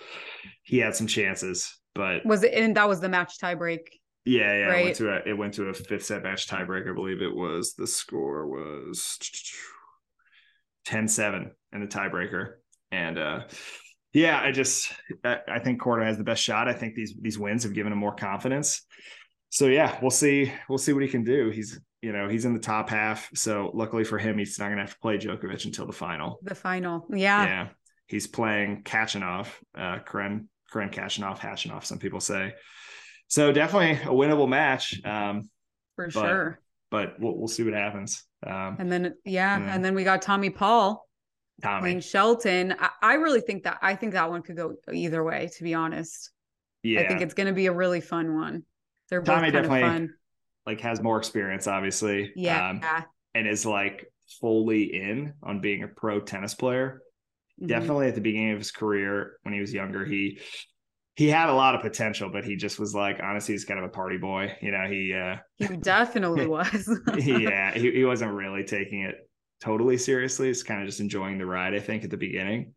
he 0.64 0.80
had 0.80 0.96
some 0.96 1.08
chances, 1.08 1.78
but 1.94 2.26
Was 2.26 2.44
it 2.44 2.54
and 2.54 2.76
that 2.76 2.90
was 2.90 3.00
the 3.00 3.10
match 3.10 3.38
tiebreak. 3.40 3.82
Yeah, 4.28 4.54
yeah, 4.54 4.76
it 4.76 4.84
went 4.84 4.96
to 4.98 5.10
a 5.10 5.30
it 5.30 5.38
went 5.38 5.54
to 5.54 5.70
a 5.70 5.74
fifth 5.74 6.06
set 6.06 6.22
match 6.22 6.48
tiebreak. 6.48 6.90
I 6.90 6.94
believe 6.94 7.22
it 7.22 7.34
was. 7.34 7.74
The 7.76 7.88
score 7.88 8.46
was 8.46 9.18
10-7 10.86 11.50
in 11.74 11.82
the 11.82 11.88
tiebreaker. 11.88 12.56
And 12.92 13.18
uh 13.18 13.40
yeah, 14.14 14.42
I 14.42 14.52
just 14.52 14.92
I, 15.24 15.40
I 15.48 15.60
think 15.60 15.82
Korda 15.82 16.06
has 16.06 16.18
the 16.18 16.24
best 16.24 16.44
shot. 16.44 16.68
I 16.68 16.74
think 16.74 16.96
these 16.96 17.16
these 17.22 17.40
wins 17.40 17.64
have 17.64 17.74
given 17.74 17.94
him 17.94 18.00
more 18.00 18.16
confidence. 18.16 18.82
So 19.50 19.68
yeah, 19.68 19.98
we'll 20.02 20.12
see 20.12 20.52
we'll 20.68 20.78
see 20.78 20.92
what 20.92 21.04
he 21.04 21.10
can 21.10 21.24
do. 21.24 21.50
He's 21.50 21.80
you 22.02 22.12
know, 22.12 22.28
he's 22.28 22.46
in 22.46 22.54
the 22.54 22.60
top 22.60 22.90
half. 22.90 23.30
So 23.34 23.72
luckily 23.74 24.04
for 24.04 24.18
him, 24.18 24.38
he's 24.38 24.60
not 24.60 24.70
gonna 24.70 24.82
have 24.82 24.94
to 24.94 25.00
play 25.00 25.18
Djokovic 25.18 25.66
until 25.66 25.86
the 25.86 25.94
final. 25.94 26.40
The 26.44 26.56
final. 26.56 27.08
Yeah. 27.10 27.46
Yeah. 27.46 27.68
He's 28.08 28.28
playing 28.28 28.84
Khachanov, 28.84 29.48
uh 29.78 30.00
Karen 30.00 30.50
Karen 30.72 30.90
Khachanov, 30.90 31.40
Hachanov, 31.40 31.86
some 31.86 32.00
people 32.00 32.20
say. 32.20 32.54
So 33.28 33.52
definitely 33.52 33.92
a 34.04 34.14
winnable 34.14 34.48
match. 34.48 35.04
Um, 35.06 35.50
For 35.96 36.06
but- 36.06 36.14
sure. 36.14 36.60
but 36.92 37.20
we'll 37.20 37.38
we'll 37.38 37.48
see 37.48 37.64
what 37.64 37.74
happens. 37.74 38.24
Um, 38.46 38.78
And 38.80 38.92
then 38.92 39.16
yeah, 39.26 39.58
Yeah. 39.60 39.74
and 39.76 39.84
then 39.84 39.96
we 39.96 40.04
got 40.04 40.22
Tommy 40.22 40.50
Paul 40.50 41.06
Tommy, 41.62 41.82
playing 41.82 42.00
Shelton. 42.02 42.76
I, 42.80 42.90
I 43.02 43.14
really 43.16 43.42
think 43.42 43.64
that 43.64 43.80
I 43.82 43.96
think 43.96 44.14
that 44.14 44.30
one 44.30 44.42
could 44.44 44.56
go 44.56 44.76
either 44.94 45.24
way, 45.24 45.50
to 45.58 45.64
be 45.64 45.74
honest. 45.74 46.32
yeah, 46.84 47.02
I 47.02 47.08
think 47.08 47.22
it's 47.22 47.34
gonna 47.34 47.54
be 47.54 47.66
a 47.66 47.74
really 47.74 48.00
fun 48.02 48.36
one. 48.36 48.64
They're 49.10 49.22
both 49.22 49.36
Tommy 49.36 49.52
definitely 49.52 49.82
fun. 49.82 50.14
like 50.66 50.80
has 50.82 51.02
more 51.02 51.18
experience, 51.18 51.68
obviously. 51.68 52.32
Yeah. 52.36 52.70
um, 52.70 52.82
and 53.34 53.48
is 53.48 53.66
like 53.66 54.12
fully 54.42 54.84
in 54.94 55.34
on 55.44 55.60
being 55.62 55.84
a 55.84 55.88
pro 55.88 56.20
tennis 56.20 56.54
player. 56.54 57.02
Mhm. 57.62 57.68
Definitely 57.68 58.08
at 58.08 58.16
the 58.16 58.22
beginning 58.22 58.52
of 58.52 58.60
his 58.60 58.72
career 58.72 59.38
when 59.44 59.54
he 59.54 59.60
was 59.60 59.74
younger, 59.74 60.06
he 60.06 60.40
he 61.18 61.28
had 61.28 61.50
a 61.50 61.54
lot 61.54 61.76
of 61.76 61.82
potential, 61.82 62.30
but 62.32 62.46
he 62.46 62.56
just 62.56 62.80
was 62.80 62.96
like 62.96 63.20
honestly, 63.22 63.54
he's 63.56 63.66
kind 63.66 63.80
of 63.80 63.86
a 63.86 63.90
party 63.90 64.18
boy. 64.18 64.56
You 64.62 64.72
know, 64.72 64.88
he 64.90 65.14
uh 65.14 65.38
He 65.58 65.76
definitely 65.78 66.46
was. 66.46 66.90
yeah, 67.18 67.74
he, 67.74 67.92
he 67.92 68.06
wasn't 68.06 68.34
really 68.34 68.64
taking 68.64 69.02
it 69.02 69.16
totally 69.62 69.98
seriously. 69.98 70.48
He's 70.48 70.64
kind 70.64 70.82
of 70.82 70.88
just 70.88 71.00
enjoying 71.00 71.38
the 71.38 71.46
ride, 71.46 71.74
I 71.74 71.80
think, 71.80 72.04
at 72.04 72.10
the 72.12 72.18
beginning. 72.18 72.74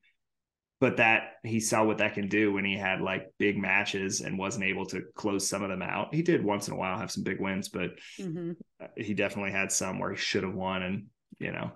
But 0.81 0.97
that 0.99 1.35
he 1.45 1.61
saw 1.61 1.85
what 1.85 1.99
that 1.99 2.15
can 2.15 2.29
do 2.29 2.53
when 2.53 2.65
he 2.65 2.77
had 2.77 3.03
like 3.03 3.33
big 3.39 3.59
matches 3.59 4.23
and 4.23 4.39
wasn't 4.39 4.65
able 4.65 4.87
to 4.87 5.03
close 5.15 5.49
some 5.49 5.63
of 5.63 5.71
them 5.71 5.83
out. 5.83 6.15
He 6.15 6.23
did 6.23 6.45
once 6.45 6.69
in 6.69 6.75
a 6.75 6.77
while 6.79 6.99
have 6.99 7.11
some 7.11 7.25
big 7.25 7.41
wins, 7.41 7.69
but 7.69 7.91
Mhm. 8.19 8.57
uh, 8.83 8.87
he 8.97 9.15
definitely 9.15 9.53
had 9.53 9.73
some 9.73 9.99
where 9.99 10.11
he 10.11 10.17
should 10.17 10.43
have 10.45 10.55
won 10.55 10.83
and 10.83 11.07
you 11.39 11.53
know 11.53 11.71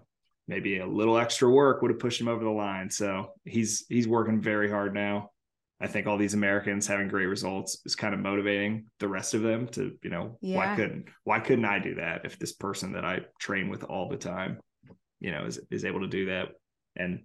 maybe 0.49 0.79
a 0.79 0.87
little 0.87 1.19
extra 1.19 1.51
work 1.51 1.83
would 1.83 1.91
have 1.91 2.01
pushed 2.01 2.21
him 2.21 2.29
over 2.29 2.45
the 2.45 2.51
line 2.51 2.91
so 2.91 3.33
he's 3.45 3.87
he's 3.89 4.09
working 4.09 4.41
very 4.43 4.71
hard 4.71 4.95
now 4.95 5.31
i 5.81 5.87
think 5.87 6.07
all 6.07 6.19
these 6.19 6.35
americans 6.35 6.87
having 6.87 7.09
great 7.09 7.27
results 7.27 7.79
is 7.85 7.97
kind 7.97 8.15
of 8.15 8.21
motivating 8.21 8.87
the 9.01 9.09
rest 9.09 9.35
of 9.35 9.43
them 9.43 9.67
to 9.69 9.93
you 10.03 10.11
know 10.11 10.37
why 10.41 10.75
couldn't 10.77 11.07
why 11.25 11.41
couldn't 11.41 11.65
i 11.65 11.79
do 11.79 11.95
that 11.97 12.25
if 12.25 12.39
this 12.39 12.53
person 12.53 12.93
that 12.93 13.05
i 13.05 13.21
train 13.39 13.69
with 13.69 13.85
all 13.85 14.09
the 14.09 14.17
time 14.17 14.59
you 15.21 15.31
know 15.31 15.45
is 15.45 15.61
is 15.71 15.85
able 15.85 16.01
to 16.01 16.09
do 16.09 16.27
that 16.27 16.49
and 16.97 17.21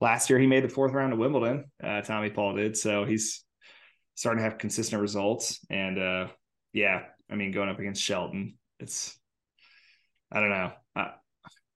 last 0.00 0.30
year 0.30 0.38
he 0.38 0.46
made 0.46 0.64
the 0.64 0.68
fourth 0.68 0.92
round 0.92 1.12
of 1.12 1.18
wimbledon 1.18 1.64
uh, 1.82 2.00
tommy 2.02 2.30
paul 2.30 2.54
did 2.54 2.76
so 2.76 3.04
he's 3.04 3.44
starting 4.14 4.38
to 4.38 4.48
have 4.48 4.58
consistent 4.58 5.00
results 5.00 5.64
and 5.70 5.98
uh 5.98 6.26
yeah 6.72 7.02
i 7.30 7.34
mean 7.34 7.52
going 7.52 7.68
up 7.68 7.78
against 7.78 8.02
shelton 8.02 8.54
it's 8.78 9.18
I 10.32 10.40
don't 10.40 10.50
know. 10.50 10.72
I, 10.96 11.10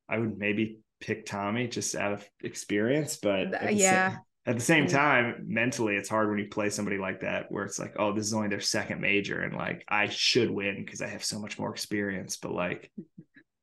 I 0.08 0.18
would 0.18 0.38
maybe 0.38 0.80
pick 1.00 1.26
Tommy 1.26 1.68
just 1.68 1.94
out 1.94 2.14
of 2.14 2.28
experience, 2.42 3.18
but 3.20 3.74
yeah. 3.74 4.10
Same, 4.10 4.20
at 4.46 4.54
the 4.54 4.62
same 4.62 4.86
time, 4.86 5.44
mentally, 5.48 5.96
it's 5.96 6.08
hard 6.08 6.30
when 6.30 6.38
you 6.38 6.46
play 6.46 6.70
somebody 6.70 6.98
like 6.98 7.22
that, 7.22 7.50
where 7.50 7.64
it's 7.64 7.80
like, 7.80 7.94
oh, 7.98 8.12
this 8.12 8.26
is 8.26 8.32
only 8.32 8.48
their 8.48 8.60
second 8.60 9.00
major, 9.00 9.42
and 9.42 9.54
like 9.54 9.84
I 9.88 10.08
should 10.08 10.50
win 10.50 10.84
because 10.84 11.02
I 11.02 11.08
have 11.08 11.24
so 11.24 11.40
much 11.40 11.58
more 11.58 11.70
experience. 11.70 12.36
But 12.36 12.52
like, 12.52 12.92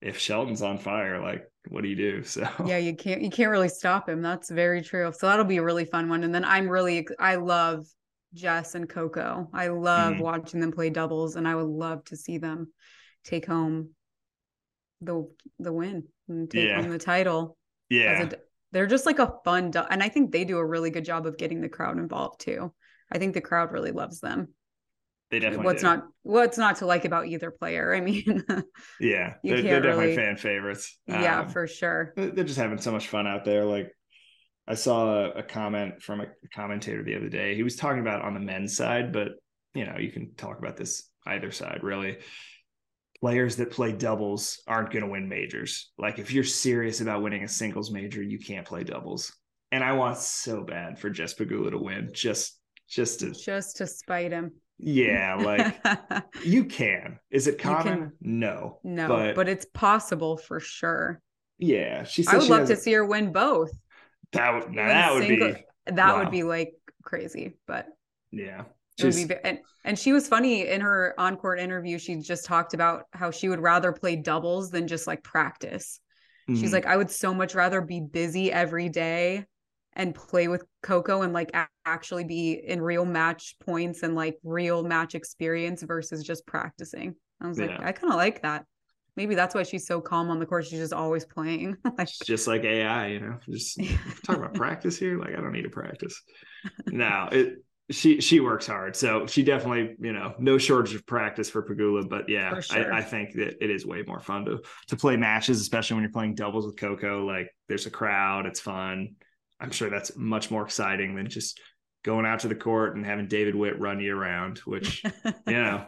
if 0.01 0.19
Shelton's 0.19 0.61
on 0.61 0.77
fire, 0.77 1.21
like, 1.21 1.49
what 1.69 1.83
do 1.83 1.87
you 1.87 1.95
do? 1.95 2.23
So 2.25 2.45
yeah, 2.65 2.77
you 2.77 2.95
can't 2.95 3.21
you 3.21 3.29
can't 3.29 3.49
really 3.49 3.69
stop 3.69 4.09
him. 4.09 4.21
That's 4.21 4.49
very 4.49 4.81
true. 4.81 5.13
So 5.17 5.27
that'll 5.27 5.45
be 5.45 5.57
a 5.57 5.63
really 5.63 5.85
fun 5.85 6.09
one. 6.09 6.25
And 6.25 6.35
then 6.35 6.43
I'm 6.43 6.67
really 6.67 7.07
I 7.17 7.35
love 7.35 7.85
Jess 8.33 8.75
and 8.75 8.89
Coco. 8.89 9.49
I 9.53 9.69
love 9.69 10.13
mm-hmm. 10.13 10.21
watching 10.21 10.59
them 10.59 10.73
play 10.73 10.89
doubles, 10.89 11.37
and 11.37 11.47
I 11.47 11.55
would 11.55 11.69
love 11.69 12.03
to 12.05 12.17
see 12.17 12.39
them 12.39 12.73
take 13.23 13.45
home 13.45 13.91
the 14.99 15.29
the 15.59 15.71
win 15.71 16.03
and 16.27 16.51
take 16.51 16.67
yeah. 16.67 16.81
home 16.81 16.91
the 16.91 16.97
title. 16.97 17.57
Yeah, 17.89 18.29
they're 18.73 18.87
just 18.87 19.05
like 19.05 19.19
a 19.19 19.33
fun, 19.45 19.71
and 19.89 20.03
I 20.03 20.09
think 20.09 20.31
they 20.31 20.43
do 20.43 20.57
a 20.57 20.65
really 20.65 20.89
good 20.89 21.05
job 21.05 21.25
of 21.25 21.37
getting 21.37 21.61
the 21.61 21.69
crowd 21.69 21.97
involved 21.97 22.41
too. 22.41 22.73
I 23.11 23.19
think 23.19 23.35
the 23.35 23.41
crowd 23.41 23.71
really 23.71 23.91
loves 23.91 24.19
them. 24.19 24.49
They 25.29 25.39
definitely 25.39 25.65
what's 25.65 25.81
do. 25.81 25.87
not 25.87 26.03
what's 26.23 26.57
not 26.57 26.77
to 26.77 26.85
like 26.85 27.05
about 27.05 27.27
either 27.27 27.51
player. 27.51 27.93
I 27.95 28.01
mean, 28.01 28.43
yeah, 28.99 29.35
they're, 29.43 29.61
they're, 29.61 29.81
definitely 29.81 30.05
really, 30.05 30.15
fan 30.15 30.37
favorites. 30.37 30.97
Yeah, 31.07 31.41
um, 31.41 31.49
for 31.49 31.67
sure. 31.67 32.13
They're 32.15 32.43
just 32.43 32.59
having 32.59 32.79
so 32.79 32.91
much 32.91 33.07
fun 33.07 33.27
out 33.27 33.45
there. 33.45 33.63
Like 33.63 33.91
I 34.67 34.73
saw 34.73 35.25
a, 35.25 35.29
a 35.31 35.43
comment 35.43 36.01
from 36.01 36.21
a 36.21 36.27
commentator 36.53 37.03
the 37.03 37.15
other 37.15 37.29
day. 37.29 37.55
He 37.55 37.63
was 37.63 37.75
talking 37.75 38.01
about 38.01 38.23
on 38.23 38.33
the 38.33 38.39
men's 38.39 38.75
side, 38.75 39.13
but 39.13 39.29
you 39.75 39.85
know, 39.85 39.97
you 39.97 40.11
can 40.11 40.33
talk 40.35 40.57
about 40.59 40.77
this 40.77 41.09
either 41.25 41.51
side 41.51 41.79
really. 41.83 42.17
Players 43.23 43.55
that 43.55 43.71
play 43.71 43.93
doubles 43.93 44.61
aren't 44.67 44.91
going 44.91 45.05
to 45.05 45.09
win 45.09 45.29
majors. 45.29 45.93
Like 45.97 46.19
if 46.19 46.33
you're 46.33 46.43
serious 46.43 46.99
about 46.99 47.21
winning 47.21 47.45
a 47.45 47.47
singles 47.47 47.89
major, 47.89 48.21
you 48.21 48.37
can't 48.37 48.67
play 48.67 48.83
doubles. 48.83 49.33
And 49.71 49.81
I 49.81 49.93
want 49.93 50.17
so 50.17 50.61
bad 50.61 50.99
for 50.99 51.09
Jess 51.09 51.33
Pegula 51.33 51.71
to 51.71 51.77
win, 51.77 52.09
just 52.11 52.59
just 52.89 53.21
to 53.21 53.31
just 53.31 53.77
to 53.77 53.87
spite 53.87 54.33
him. 54.33 54.51
Yeah, 54.77 55.35
like 55.35 55.81
you 56.43 56.65
can. 56.65 57.17
Is 57.31 57.47
it 57.47 57.59
common? 57.59 57.99
Can, 57.99 58.11
no. 58.19 58.79
No, 58.83 59.07
but, 59.07 59.35
but 59.35 59.47
it's 59.47 59.67
possible 59.73 60.35
for 60.35 60.59
sure. 60.59 61.21
Yeah, 61.59 62.03
she. 62.03 62.27
I 62.27 62.35
would 62.35 62.43
she 62.43 62.49
love 62.49 62.67
to 62.67 62.75
see 62.75 62.91
her 62.91 63.05
win 63.05 63.31
both. 63.31 63.71
That 64.33 64.53
would 64.53 64.75
that 64.75 65.13
would 65.13 65.23
single, 65.23 65.53
be 65.53 65.65
that 65.85 65.95
wow. 65.95 66.19
would 66.19 66.31
be 66.31 66.43
like 66.43 66.73
crazy, 67.01 67.53
but 67.67 67.87
yeah. 68.33 68.63
It 68.97 69.05
would 69.05 69.27
be, 69.27 69.35
and, 69.43 69.59
and 69.83 69.97
she 69.97 70.13
was 70.13 70.27
funny 70.27 70.67
in 70.67 70.81
her 70.81 71.15
on-court 71.17 71.59
interview. 71.59 71.97
She 71.97 72.15
just 72.17 72.45
talked 72.45 72.73
about 72.73 73.05
how 73.11 73.31
she 73.31 73.49
would 73.49 73.59
rather 73.59 73.91
play 73.91 74.15
doubles 74.15 74.69
than 74.69 74.87
just 74.87 75.07
like 75.07 75.23
practice. 75.23 75.99
Mm-hmm. 76.49 76.61
She's 76.61 76.73
like, 76.73 76.85
I 76.85 76.95
would 76.95 77.09
so 77.09 77.33
much 77.33 77.55
rather 77.55 77.81
be 77.81 78.01
busy 78.01 78.51
every 78.51 78.89
day 78.89 79.45
and 79.93 80.13
play 80.13 80.47
with 80.47 80.63
Coco 80.81 81.21
and 81.21 81.33
like 81.33 81.51
a- 81.55 81.67
actually 81.85 82.23
be 82.23 82.53
in 82.53 82.81
real 82.81 83.05
match 83.05 83.55
points 83.59 84.03
and 84.03 84.15
like 84.15 84.37
real 84.43 84.83
match 84.83 85.15
experience 85.15 85.81
versus 85.81 86.23
just 86.23 86.45
practicing. 86.45 87.15
I 87.41 87.47
was 87.47 87.59
yeah. 87.59 87.67
like, 87.67 87.81
I 87.81 87.91
kind 87.93 88.13
of 88.13 88.17
like 88.17 88.41
that 88.43 88.65
maybe 89.15 89.35
that's 89.35 89.53
why 89.55 89.63
she's 89.63 89.85
so 89.85 90.01
calm 90.01 90.29
on 90.29 90.39
the 90.39 90.45
court. 90.45 90.65
She's 90.65 90.79
just 90.79 90.93
always 90.93 91.25
playing. 91.25 91.77
like, 91.97 92.09
just 92.23 92.47
like 92.47 92.63
AI, 92.63 93.07
you 93.07 93.19
know, 93.19 93.37
just 93.49 93.79
talk 94.25 94.37
about 94.37 94.53
practice 94.53 94.97
here. 94.97 95.19
Like 95.19 95.29
I 95.29 95.41
don't 95.41 95.51
need 95.51 95.63
to 95.63 95.69
practice. 95.69 96.21
Now 96.87 97.29
it 97.31 97.63
she 97.91 98.21
she 98.21 98.39
works 98.39 98.67
hard. 98.67 98.95
So 98.95 99.25
she 99.27 99.43
definitely, 99.43 99.95
you 99.99 100.13
know, 100.13 100.33
no 100.39 100.57
shortage 100.57 100.95
of 100.95 101.05
practice 101.05 101.49
for 101.49 101.63
Pegula. 101.63 102.07
But 102.07 102.29
yeah, 102.29 102.59
sure. 102.61 102.93
I, 102.93 102.99
I, 102.99 103.01
think 103.01 103.33
that 103.33 103.63
it 103.63 103.69
is 103.69 103.85
way 103.85 104.03
more 104.07 104.19
fun 104.19 104.45
to 104.45 104.61
to 104.87 104.95
play 104.95 105.17
matches, 105.17 105.59
especially 105.59 105.95
when 105.95 106.03
you're 106.03 106.11
playing 106.11 106.35
doubles 106.35 106.65
with 106.65 106.77
Coco. 106.77 107.25
Like 107.25 107.49
there's 107.67 107.85
a 107.85 107.91
crowd, 107.91 108.45
it's 108.45 108.59
fun. 108.59 109.15
I'm 109.59 109.71
sure 109.71 109.89
that's 109.89 110.15
much 110.15 110.49
more 110.49 110.63
exciting 110.63 111.15
than 111.15 111.29
just 111.29 111.59
going 112.03 112.25
out 112.25 112.39
to 112.39 112.47
the 112.47 112.55
court 112.55 112.95
and 112.95 113.05
having 113.05 113.27
David 113.27 113.55
Witt 113.55 113.79
run 113.79 113.99
you 113.99 114.17
around, 114.17 114.59
which 114.59 115.03
you 115.47 115.53
know 115.53 115.85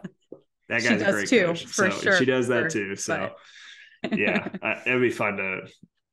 that 0.68 0.84
guy's 0.84 1.02
a 1.02 1.12
great 1.12 1.30
too, 1.30 1.46
coach. 1.46 1.66
For 1.66 1.92
so 1.92 2.00
sure. 2.00 2.18
She 2.18 2.26
does 2.26 2.48
that 2.48 2.72
too. 2.72 2.96
So 2.96 3.32
but... 4.02 4.18
yeah, 4.18 4.50
it 4.86 4.94
would 4.94 5.02
be 5.02 5.12
fun 5.12 5.38
to. 5.38 5.62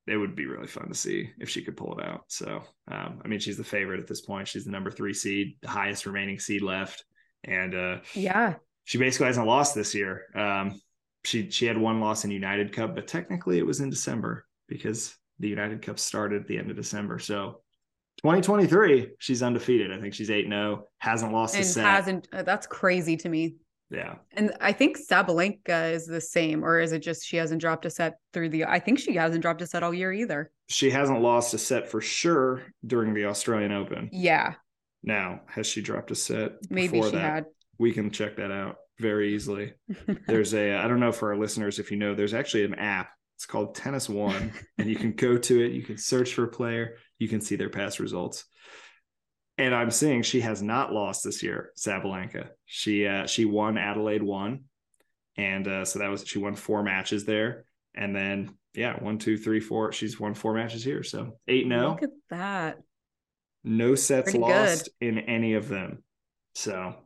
It 0.07 0.17
would 0.17 0.35
be 0.35 0.47
really 0.47 0.67
fun 0.67 0.89
to 0.89 0.95
see 0.95 1.31
if 1.39 1.49
she 1.49 1.63
could 1.63 1.77
pull 1.77 1.99
it 1.99 2.05
out. 2.05 2.25
So, 2.27 2.63
um, 2.91 3.21
I 3.25 3.29
mean, 3.29 3.39
she's 3.39 3.57
the 3.57 3.65
favorite 3.65 4.01
at 4.01 4.09
this 4.09 4.21
point. 4.21 4.49
She's 4.49 4.65
the 4.65 4.73
number 4.73 4.91
three 4.91 5.15
seed, 5.15 5.57
the 5.63 5.69
highest 5.69 6.07
remaining 6.07 6.39
seed 6.39 6.63
left, 6.63 7.05
and 7.45 7.75
uh, 7.75 7.99
yeah, 8.15 8.55
she 8.85 8.99
basically 8.99 9.27
hasn't 9.27 9.47
lost 9.47 9.75
this 9.75 9.95
year. 9.95 10.25
Um, 10.35 10.81
she 11.25 11.51
she 11.51 11.67
had 11.67 11.79
one 11.79 12.01
loss 12.01 12.25
in 12.25 12.31
United 12.31 12.73
Cup, 12.73 12.95
but 12.95 13.07
technically 13.07 13.59
it 13.59 13.67
was 13.67 13.81
in 13.81 13.91
December 13.91 14.45
because 14.69 15.15
the 15.39 15.49
United 15.49 15.83
Cup 15.83 15.99
started 15.99 16.43
at 16.43 16.49
the 16.49 16.59
end 16.59 16.71
of 16.71 16.77
December. 16.77 17.19
So 17.19 17.63
2023, 18.19 19.11
she's 19.19 19.43
undefeated. 19.43 19.93
I 19.93 20.01
think 20.01 20.15
she's 20.15 20.31
8 20.31 20.47
0, 20.49 20.85
hasn't 20.99 21.33
lost 21.33 21.55
and 21.55 21.65
a 21.65 21.67
set. 21.67 21.85
Hasn't, 21.85 22.29
uh, 22.33 22.43
that's 22.43 22.67
crazy 22.67 23.17
to 23.19 23.29
me. 23.29 23.57
Yeah. 23.93 24.15
And 24.33 24.55
I 24.61 24.73
think 24.73 24.97
Sabalenka 24.99 25.93
is 25.93 26.07
the 26.07 26.21
same, 26.21 26.65
or 26.65 26.81
is 26.81 26.93
it 26.93 27.01
just 27.01 27.27
she 27.27 27.37
hasn't 27.37 27.61
dropped 27.61 27.85
a 27.85 27.91
set 27.91 28.15
through 28.33 28.49
the? 28.49 28.65
I 28.65 28.79
think 28.79 28.99
she 28.99 29.15
hasn't 29.15 29.43
dropped 29.43 29.61
a 29.61 29.67
set 29.67 29.83
all 29.83 29.93
year 29.93 30.13
either. 30.13 30.51
She 30.69 30.91
hasn't 30.91 31.21
lost 31.21 31.53
a 31.53 31.59
set 31.59 31.91
for 31.91 32.01
sure 32.01 32.63
during 32.87 33.13
the 33.13 33.27
Australian 33.27 33.73
Open. 33.73 34.09
Yeah. 34.11 34.55
Now, 35.03 35.43
has 35.47 35.67
she 35.67 35.83
dropped 35.83 36.11
a 36.11 36.15
set? 36.15 36.53
Maybe 36.71 37.03
she 37.03 37.11
that? 37.11 37.21
had. 37.21 37.45
We 37.79 37.93
can 37.93 38.11
check 38.11 38.37
that 38.37 38.51
out 38.51 38.77
very 38.99 39.35
easily. 39.35 39.75
there's 40.27 40.55
a, 40.55 40.77
I 40.77 40.89
don't 40.89 41.01
know 41.01 41.13
for 41.13 41.33
our 41.33 41.39
listeners 41.39 41.79
if 41.79 41.91
you 41.91 41.99
know, 41.99 42.15
there's 42.15 42.35
actually 42.35 42.65
an 42.65 42.77
app. 42.77 43.11
It's 43.37 43.47
called 43.47 43.77
TennisONE, 43.77 44.53
and 44.79 44.89
you 44.89 44.97
can 44.97 45.13
go 45.13 45.37
to 45.37 45.61
it. 45.61 45.73
You 45.73 45.83
can 45.83 45.99
search 45.99 46.33
for 46.33 46.45
a 46.45 46.49
player. 46.49 46.97
You 47.19 47.29
can 47.29 47.41
see 47.41 47.57
their 47.57 47.71
past 47.71 47.99
results 47.99 48.45
and 49.63 49.73
I'm 49.73 49.93
seeing 49.93 50.23
she 50.23 50.41
has 50.41 50.61
not 50.61 50.93
lost 50.93 51.23
this 51.23 51.41
year, 51.41 51.71
Sabalenka. 51.79 52.49
She 52.67 53.07
uh, 53.07 53.27
she 53.27 53.45
won 53.45 53.79
Adelaide 53.79 54.23
one, 54.23 54.65
and 55.37 55.69
uh, 55.69 55.85
so 55.85 56.01
that 56.01 56.11
was 56.11 56.27
she 56.27 56.41
won 56.41 56.57
four 56.57 56.83
matches 56.83 57.25
there, 57.25 57.65
and 57.95 58.15
then 58.15 58.57
yeah, 58.75 58.95
one, 58.99 59.19
two, 59.19 59.39
three, 59.39 59.61
four. 59.61 59.93
She's 59.93 60.19
won 60.19 60.35
four 60.35 60.55
matches 60.55 60.83
here, 60.83 61.05
so 61.05 61.39
eight 61.47 61.69
no. 61.69 61.91
Look 61.91 62.03
at 62.03 62.11
that. 62.31 62.79
No 63.63 63.95
sets 63.95 64.33
pretty 64.33 64.41
lost 64.41 64.91
good. 65.01 65.07
in 65.07 65.19
any 65.21 65.55
of 65.55 65.69
them. 65.69 66.03
So 66.57 66.97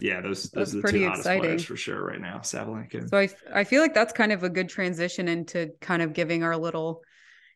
yeah, 0.00 0.22
those 0.22 0.44
those 0.44 0.74
are 0.74 0.80
the 0.80 0.90
two 0.90 1.04
hottest 1.04 1.20
exciting. 1.20 1.42
players 1.42 1.64
for 1.64 1.76
sure 1.76 2.02
right 2.02 2.20
now, 2.20 2.38
Sabalenka. 2.38 3.10
So 3.10 3.18
I 3.18 3.28
I 3.52 3.64
feel 3.64 3.82
like 3.82 3.92
that's 3.92 4.14
kind 4.14 4.32
of 4.32 4.44
a 4.44 4.48
good 4.48 4.70
transition 4.70 5.28
into 5.28 5.72
kind 5.82 6.00
of 6.00 6.14
giving 6.14 6.42
our 6.42 6.56
little 6.56 7.02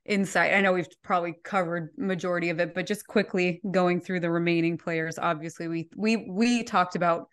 insight. 0.04 0.52
I 0.52 0.60
know 0.60 0.72
we've 0.72 0.88
probably 1.02 1.34
covered 1.44 1.90
majority 1.96 2.50
of 2.50 2.60
it, 2.60 2.74
but 2.74 2.86
just 2.86 3.06
quickly 3.06 3.60
going 3.70 4.00
through 4.00 4.20
the 4.20 4.30
remaining 4.30 4.78
players. 4.78 5.18
Obviously, 5.18 5.68
we 5.68 5.88
we 5.96 6.28
we 6.28 6.64
talked 6.64 6.96
about 6.96 7.28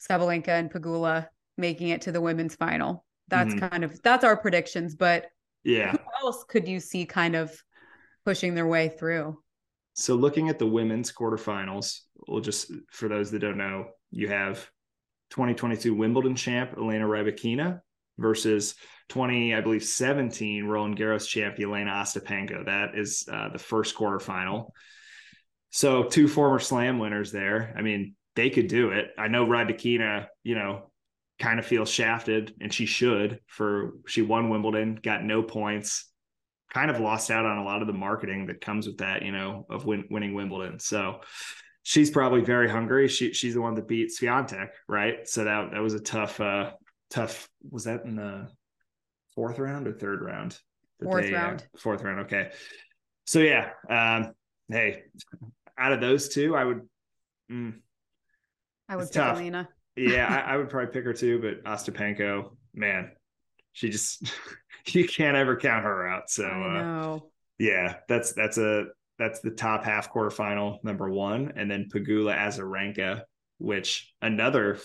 Sabalenka 0.00 0.48
and 0.48 0.70
Pegula 0.70 1.26
making 1.56 1.88
it 1.88 2.02
to 2.02 2.12
the 2.12 2.20
women's 2.20 2.54
final. 2.54 3.04
That's 3.28 3.54
mm-hmm. 3.54 3.68
kind 3.68 3.84
of 3.84 4.00
that's 4.02 4.24
our 4.24 4.36
predictions, 4.36 4.94
but 4.94 5.26
yeah. 5.64 5.92
Who 5.92 5.98
else 6.26 6.44
could 6.48 6.66
you 6.66 6.80
see 6.80 7.06
kind 7.06 7.36
of 7.36 7.56
pushing 8.24 8.54
their 8.54 8.66
way 8.66 8.88
through? 8.88 9.38
So 9.94 10.14
looking 10.14 10.48
at 10.48 10.58
the 10.58 10.66
women's 10.66 11.12
quarterfinals, 11.12 12.00
we'll 12.26 12.40
just 12.40 12.72
for 12.90 13.08
those 13.08 13.30
that 13.30 13.40
don't 13.40 13.58
know, 13.58 13.88
you 14.10 14.28
have 14.28 14.58
2022 15.30 15.94
Wimbledon 15.94 16.34
champ 16.34 16.74
Elena 16.76 17.06
Rybakina 17.06 17.80
versus 18.18 18.74
20, 19.08 19.54
I 19.54 19.60
believe 19.60 19.84
17 19.84 20.64
Roland 20.64 20.98
Garros 20.98 21.26
champion 21.26 21.70
Elena 21.70 21.90
Ostapenko. 21.90 22.66
That 22.66 22.96
is 22.96 23.28
uh, 23.30 23.48
the 23.52 23.58
first 23.58 23.94
quarterfinal. 23.94 24.68
So 25.70 26.04
two 26.04 26.28
former 26.28 26.58
slam 26.58 26.98
winners 26.98 27.32
there. 27.32 27.74
I 27.76 27.82
mean, 27.82 28.14
they 28.36 28.50
could 28.50 28.68
do 28.68 28.90
it. 28.90 29.08
I 29.18 29.28
know 29.28 29.46
Rybakina, 29.46 30.26
you 30.42 30.54
know, 30.54 30.90
kind 31.38 31.58
of 31.58 31.66
feels 31.66 31.90
shafted 31.90 32.54
and 32.60 32.72
she 32.72 32.86
should 32.86 33.40
for 33.46 33.92
she 34.06 34.22
won 34.22 34.48
Wimbledon, 34.48 34.98
got 35.02 35.24
no 35.24 35.42
points, 35.42 36.10
kind 36.72 36.90
of 36.90 37.00
lost 37.00 37.30
out 37.30 37.44
on 37.44 37.58
a 37.58 37.64
lot 37.64 37.80
of 37.80 37.86
the 37.86 37.92
marketing 37.92 38.46
that 38.46 38.60
comes 38.60 38.86
with 38.86 38.98
that, 38.98 39.22
you 39.22 39.32
know, 39.32 39.66
of 39.68 39.84
win, 39.84 40.04
winning 40.10 40.34
Wimbledon. 40.34 40.78
So 40.78 41.20
she's 41.82 42.10
probably 42.10 42.42
very 42.42 42.68
hungry. 42.68 43.08
She 43.08 43.32
she's 43.32 43.54
the 43.54 43.60
one 43.60 43.74
that 43.74 43.88
beat 43.88 44.10
Swiatek, 44.10 44.68
right? 44.88 45.28
So 45.28 45.44
that 45.44 45.72
that 45.72 45.82
was 45.82 45.94
a 45.94 46.00
tough 46.00 46.40
uh 46.40 46.72
tough. 47.12 47.48
Was 47.70 47.84
that 47.84 48.04
in 48.04 48.16
the 48.16 48.48
fourth 49.34 49.58
round 49.58 49.86
or 49.86 49.92
third 49.92 50.22
round? 50.22 50.58
Fourth 51.02 51.26
they, 51.26 51.34
uh, 51.34 51.42
round. 51.42 51.60
Uh, 51.74 51.78
fourth 51.78 52.02
round. 52.02 52.20
Okay. 52.20 52.50
So 53.26 53.40
yeah. 53.40 53.70
Um, 53.88 54.32
hey, 54.68 55.04
out 55.78 55.92
of 55.92 56.00
those 56.00 56.28
two, 56.28 56.56
I 56.56 56.64
would. 56.64 56.80
Mm, 57.50 57.74
I 58.88 58.96
would 58.96 59.04
pick 59.04 59.12
tough. 59.12 59.36
Elena. 59.36 59.68
yeah, 59.96 60.26
I, 60.26 60.52
I, 60.54 60.56
would 60.56 60.68
probably 60.68 60.92
pick 60.92 61.04
her 61.04 61.12
too, 61.12 61.40
but 61.40 61.64
Ostapenko, 61.70 62.56
man, 62.74 63.12
she 63.72 63.90
just 63.90 64.32
you 64.88 65.06
can't 65.06 65.36
ever 65.36 65.56
count 65.56 65.84
her 65.84 66.08
out. 66.08 66.30
So 66.30 66.44
uh, 66.44 67.18
yeah, 67.58 67.96
that's 68.08 68.32
that's 68.32 68.58
a 68.58 68.86
that's 69.18 69.40
the 69.40 69.50
top 69.50 69.84
half 69.84 70.12
quarterfinal 70.12 70.82
number 70.82 71.10
one, 71.10 71.52
and 71.56 71.70
then 71.70 71.88
Pegula 71.92 72.36
Azarenka, 72.36 73.22
which 73.58 74.12
another 74.20 74.78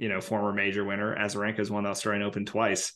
you 0.00 0.08
know, 0.08 0.20
former 0.20 0.52
major 0.52 0.82
winner. 0.82 1.14
Azarenka's 1.14 1.70
won 1.70 1.84
the 1.84 1.90
Australian 1.90 2.26
Open 2.26 2.46
twice. 2.46 2.94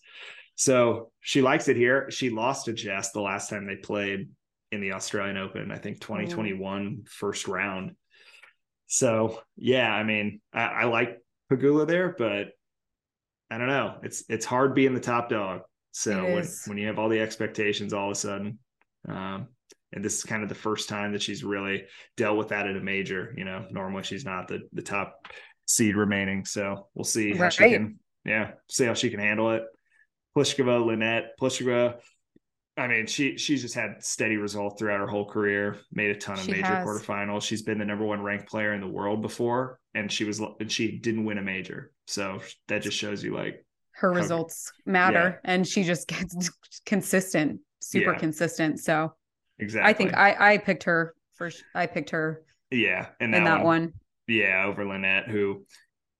So 0.57 1.13
she 1.21 1.43
likes 1.43 1.69
it 1.69 1.77
here. 1.77 2.11
She 2.11 2.31
lost 2.31 2.65
to 2.65 2.73
Jess 2.73 3.13
the 3.13 3.21
last 3.21 3.51
time 3.51 3.67
they 3.67 3.77
played 3.77 4.31
in 4.73 4.81
the 4.81 4.93
Australian 4.93 5.37
Open, 5.37 5.71
I 5.71 5.77
think 5.77 6.01
2021 6.01 7.05
first 7.07 7.47
round. 7.47 7.95
So 8.87 9.43
yeah, 9.57 9.93
I 9.93 10.03
mean, 10.03 10.41
I, 10.53 10.65
I 10.65 10.85
like 10.85 11.21
Pegula 11.53 11.87
there, 11.87 12.15
but 12.17 12.49
I 13.51 13.59
don't 13.59 13.69
know. 13.69 13.99
It's 14.03 14.25
it's 14.29 14.47
hard 14.47 14.75
being 14.75 14.95
the 14.95 15.01
top 15.01 15.29
dog. 15.29 15.61
So 15.93 16.25
when, 16.25 16.49
when 16.67 16.79
you 16.79 16.87
have 16.87 16.99
all 16.99 17.09
the 17.09 17.21
expectations 17.21 17.93
all 17.93 18.07
of 18.07 18.13
a 18.13 18.19
sudden, 18.19 18.59
um, 19.09 19.49
and 19.93 20.05
this 20.05 20.19
is 20.19 20.25
kind 20.25 20.43
of 20.43 20.49
the 20.49 20.55
first 20.55 20.89
time 20.89 21.13
that 21.13 21.23
she's 21.23 21.45
really 21.45 21.85
dealt 22.17 22.37
with 22.39 22.49
that 22.49 22.67
at 22.67 22.77
a 22.77 22.81
major. 22.81 23.33
You 23.37 23.45
know, 23.45 23.67
normally 23.71 24.03
she's 24.03 24.25
not 24.25 24.49
the 24.49 24.63
the 24.73 24.83
top 24.83 25.29
seed 25.67 25.97
remaining. 25.97 26.45
So 26.45 26.89
we'll 26.95 27.05
see 27.05 27.35
how 27.35 27.49
she 27.49 27.71
can, 27.71 27.99
yeah, 28.25 28.53
see 28.69 28.85
how 28.85 28.95
she 28.95 29.11
can 29.11 29.21
handle 29.21 29.53
it. 29.53 29.65
Pliskova, 30.37 30.85
Linette, 30.85 31.39
Pliskova. 31.41 32.01
I 32.77 32.89
mean, 32.89 33.07
she 33.07 33.37
she's 33.39 33.63
just 33.63 33.75
had 33.75 34.03
steady 34.03 34.37
results 34.37 34.79
throughout 34.79 34.99
her 34.99 35.07
whole 35.07 35.29
career. 35.29 35.79
Made 35.93 36.11
a 36.11 36.17
ton 36.17 36.39
of 36.39 36.45
she 36.45 36.53
major 36.53 36.67
has. 36.67 36.87
quarterfinals. 36.87 37.43
She's 37.43 37.63
been 37.63 37.79
the 37.79 37.85
number 37.85 38.05
one 38.05 38.21
ranked 38.21 38.49
player 38.49 38.73
in 38.73 38.81
the 38.81 38.89
world 38.89 39.23
before, 39.23 39.79
and 39.95 40.11
she 40.11 40.25
was 40.25 40.41
and 40.41 40.71
she 40.71 40.99
didn't 40.99 41.25
win 41.25 41.39
a 41.39 41.43
major. 41.43 41.93
So 42.09 42.41
that 42.67 42.83
just 42.83 42.99
shows 42.99 43.23
you 43.23 43.35
like 43.35 43.65
her 43.93 44.13
how, 44.13 44.19
results 44.19 44.73
matter, 44.85 45.41
yeah. 45.45 45.51
and 45.53 45.67
she 45.67 45.85
just 45.85 46.09
gets 46.09 46.51
consistent, 46.87 47.61
super 47.81 48.13
yeah. 48.13 48.19
consistent. 48.19 48.81
So 48.81 49.15
exactly, 49.61 49.89
I 49.89 49.93
think 49.93 50.15
I 50.15 50.55
I 50.55 50.59
picked 50.59 50.83
her 50.85 51.15
first. 51.35 51.63
I 51.77 51.87
picked 51.87 52.11
her. 52.11 52.43
Yeah, 52.73 53.07
and 53.21 53.33
that, 53.33 53.39
in 53.39 53.45
that 53.45 53.65
one, 53.65 53.83
one. 53.83 53.93
Yeah, 54.27 54.65
over 54.67 54.87
Linette, 54.87 55.29
who, 55.29 55.65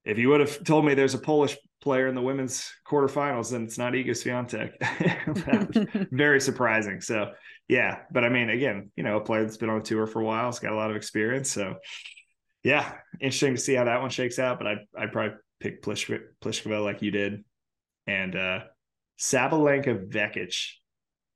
if 0.03 0.17
you 0.17 0.29
would 0.29 0.39
have 0.39 0.63
told 0.63 0.85
me 0.85 0.93
there's 0.93 1.13
a 1.13 1.19
Polish 1.19 1.57
player 1.81 2.07
in 2.07 2.15
the 2.15 2.21
women's 2.21 2.71
quarterfinals, 2.87 3.51
then 3.51 3.63
it's 3.63 3.77
not 3.77 3.93
Iga 3.93 4.11
Swiatek. 4.11 6.07
very 6.11 6.41
surprising. 6.41 7.01
So 7.01 7.31
yeah, 7.67 7.99
but 8.11 8.23
I 8.23 8.29
mean, 8.29 8.49
again, 8.49 8.91
you 8.95 9.03
know, 9.03 9.17
a 9.17 9.21
player 9.21 9.43
that's 9.43 9.57
been 9.57 9.69
on 9.69 9.79
the 9.79 9.85
tour 9.85 10.07
for 10.07 10.21
a 10.21 10.25
while, 10.25 10.45
has 10.45 10.59
got 10.59 10.73
a 10.73 10.75
lot 10.75 10.89
of 10.89 10.95
experience. 10.95 11.51
So 11.51 11.75
yeah, 12.63 12.93
interesting 13.19 13.55
to 13.55 13.61
see 13.61 13.75
how 13.75 13.85
that 13.85 14.01
one 14.01 14.09
shakes 14.09 14.39
out. 14.39 14.57
But 14.57 14.67
I'd, 14.67 14.79
I'd 14.97 15.11
probably 15.11 15.37
pick 15.59 15.83
Pliskova 15.83 16.83
like 16.83 17.01
you 17.01 17.11
did. 17.11 17.43
And 18.07 18.35
uh 18.35 18.59
Sabalenka 19.19 20.07
Vekic. 20.09 20.71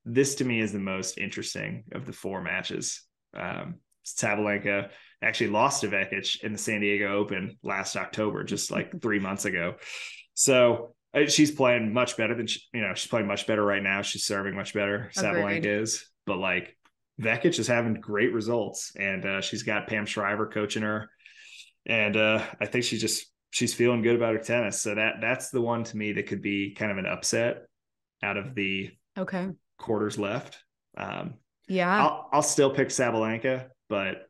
This 0.06 0.36
to 0.36 0.46
me 0.46 0.60
is 0.60 0.72
the 0.72 0.80
most 0.80 1.18
interesting 1.18 1.84
of 1.92 2.06
the 2.06 2.14
four 2.14 2.42
matches. 2.42 3.02
Um, 3.34 3.76
Sabalenka 4.06 4.90
actually 5.22 5.50
lost 5.50 5.82
to 5.82 5.88
Vekic 5.88 6.44
in 6.44 6.54
the 6.54 6.58
San 6.58 6.82
Diego 6.82 7.18
Open 7.18 7.58
last 7.64 7.96
October, 7.96 8.44
just 8.44 8.72
like 8.72 9.02
three 9.02 9.20
months 9.20 9.46
ago. 9.46 9.76
So 10.34 10.96
uh, 11.14 11.28
she's 11.28 11.52
playing 11.52 11.94
much 11.94 12.18
better 12.18 12.36
than 12.36 12.48
she, 12.48 12.62
you 12.74 12.82
know. 12.82 12.94
She's 12.94 13.10
playing 13.10 13.28
much 13.28 13.48
better 13.48 13.64
right 13.64 13.84
now. 13.84 14.02
She's 14.02 14.26
serving 14.26 14.56
much 14.56 14.74
better. 14.74 15.10
Sabalenka 15.16 15.82
is, 15.82 16.06
but 16.26 16.38
like 16.38 16.78
Vekic 17.20 17.60
is 17.60 17.68
having 17.68 17.96
great 17.96 18.34
results, 18.34 18.94
and 18.96 19.26
uh, 19.26 19.42
she's 19.42 19.64
got 19.64 19.88
Pam 19.88 20.06
Shriver 20.06 20.48
coaching 20.48 20.84
her, 20.84 21.10
and 21.86 22.16
uh, 22.16 22.44
I 22.62 22.66
think 22.66 22.86
she's 22.86 23.02
just 23.02 23.26
she's 23.52 23.74
feeling 23.74 24.02
good 24.02 24.16
about 24.16 24.36
her 24.36 24.42
tennis. 24.42 24.82
So 24.82 24.96
that 24.96 25.16
that's 25.20 25.50
the 25.50 25.62
one 25.62 25.84
to 25.86 25.98
me 25.98 26.14
that 26.14 26.28
could 26.28 26.42
be 26.42 26.74
kind 26.76 26.92
of 26.92 26.98
an 26.98 27.06
upset 27.06 27.64
out 28.24 28.38
of 28.38 28.56
the 28.56 28.92
okay 29.18 29.50
quarters 29.78 30.18
left. 30.18 30.64
Um, 30.96 31.36
yeah, 31.68 32.04
I'll, 32.04 32.30
I'll 32.32 32.42
still 32.42 32.70
pick 32.70 32.90
Sabalenka, 32.90 33.68
but 33.90 34.29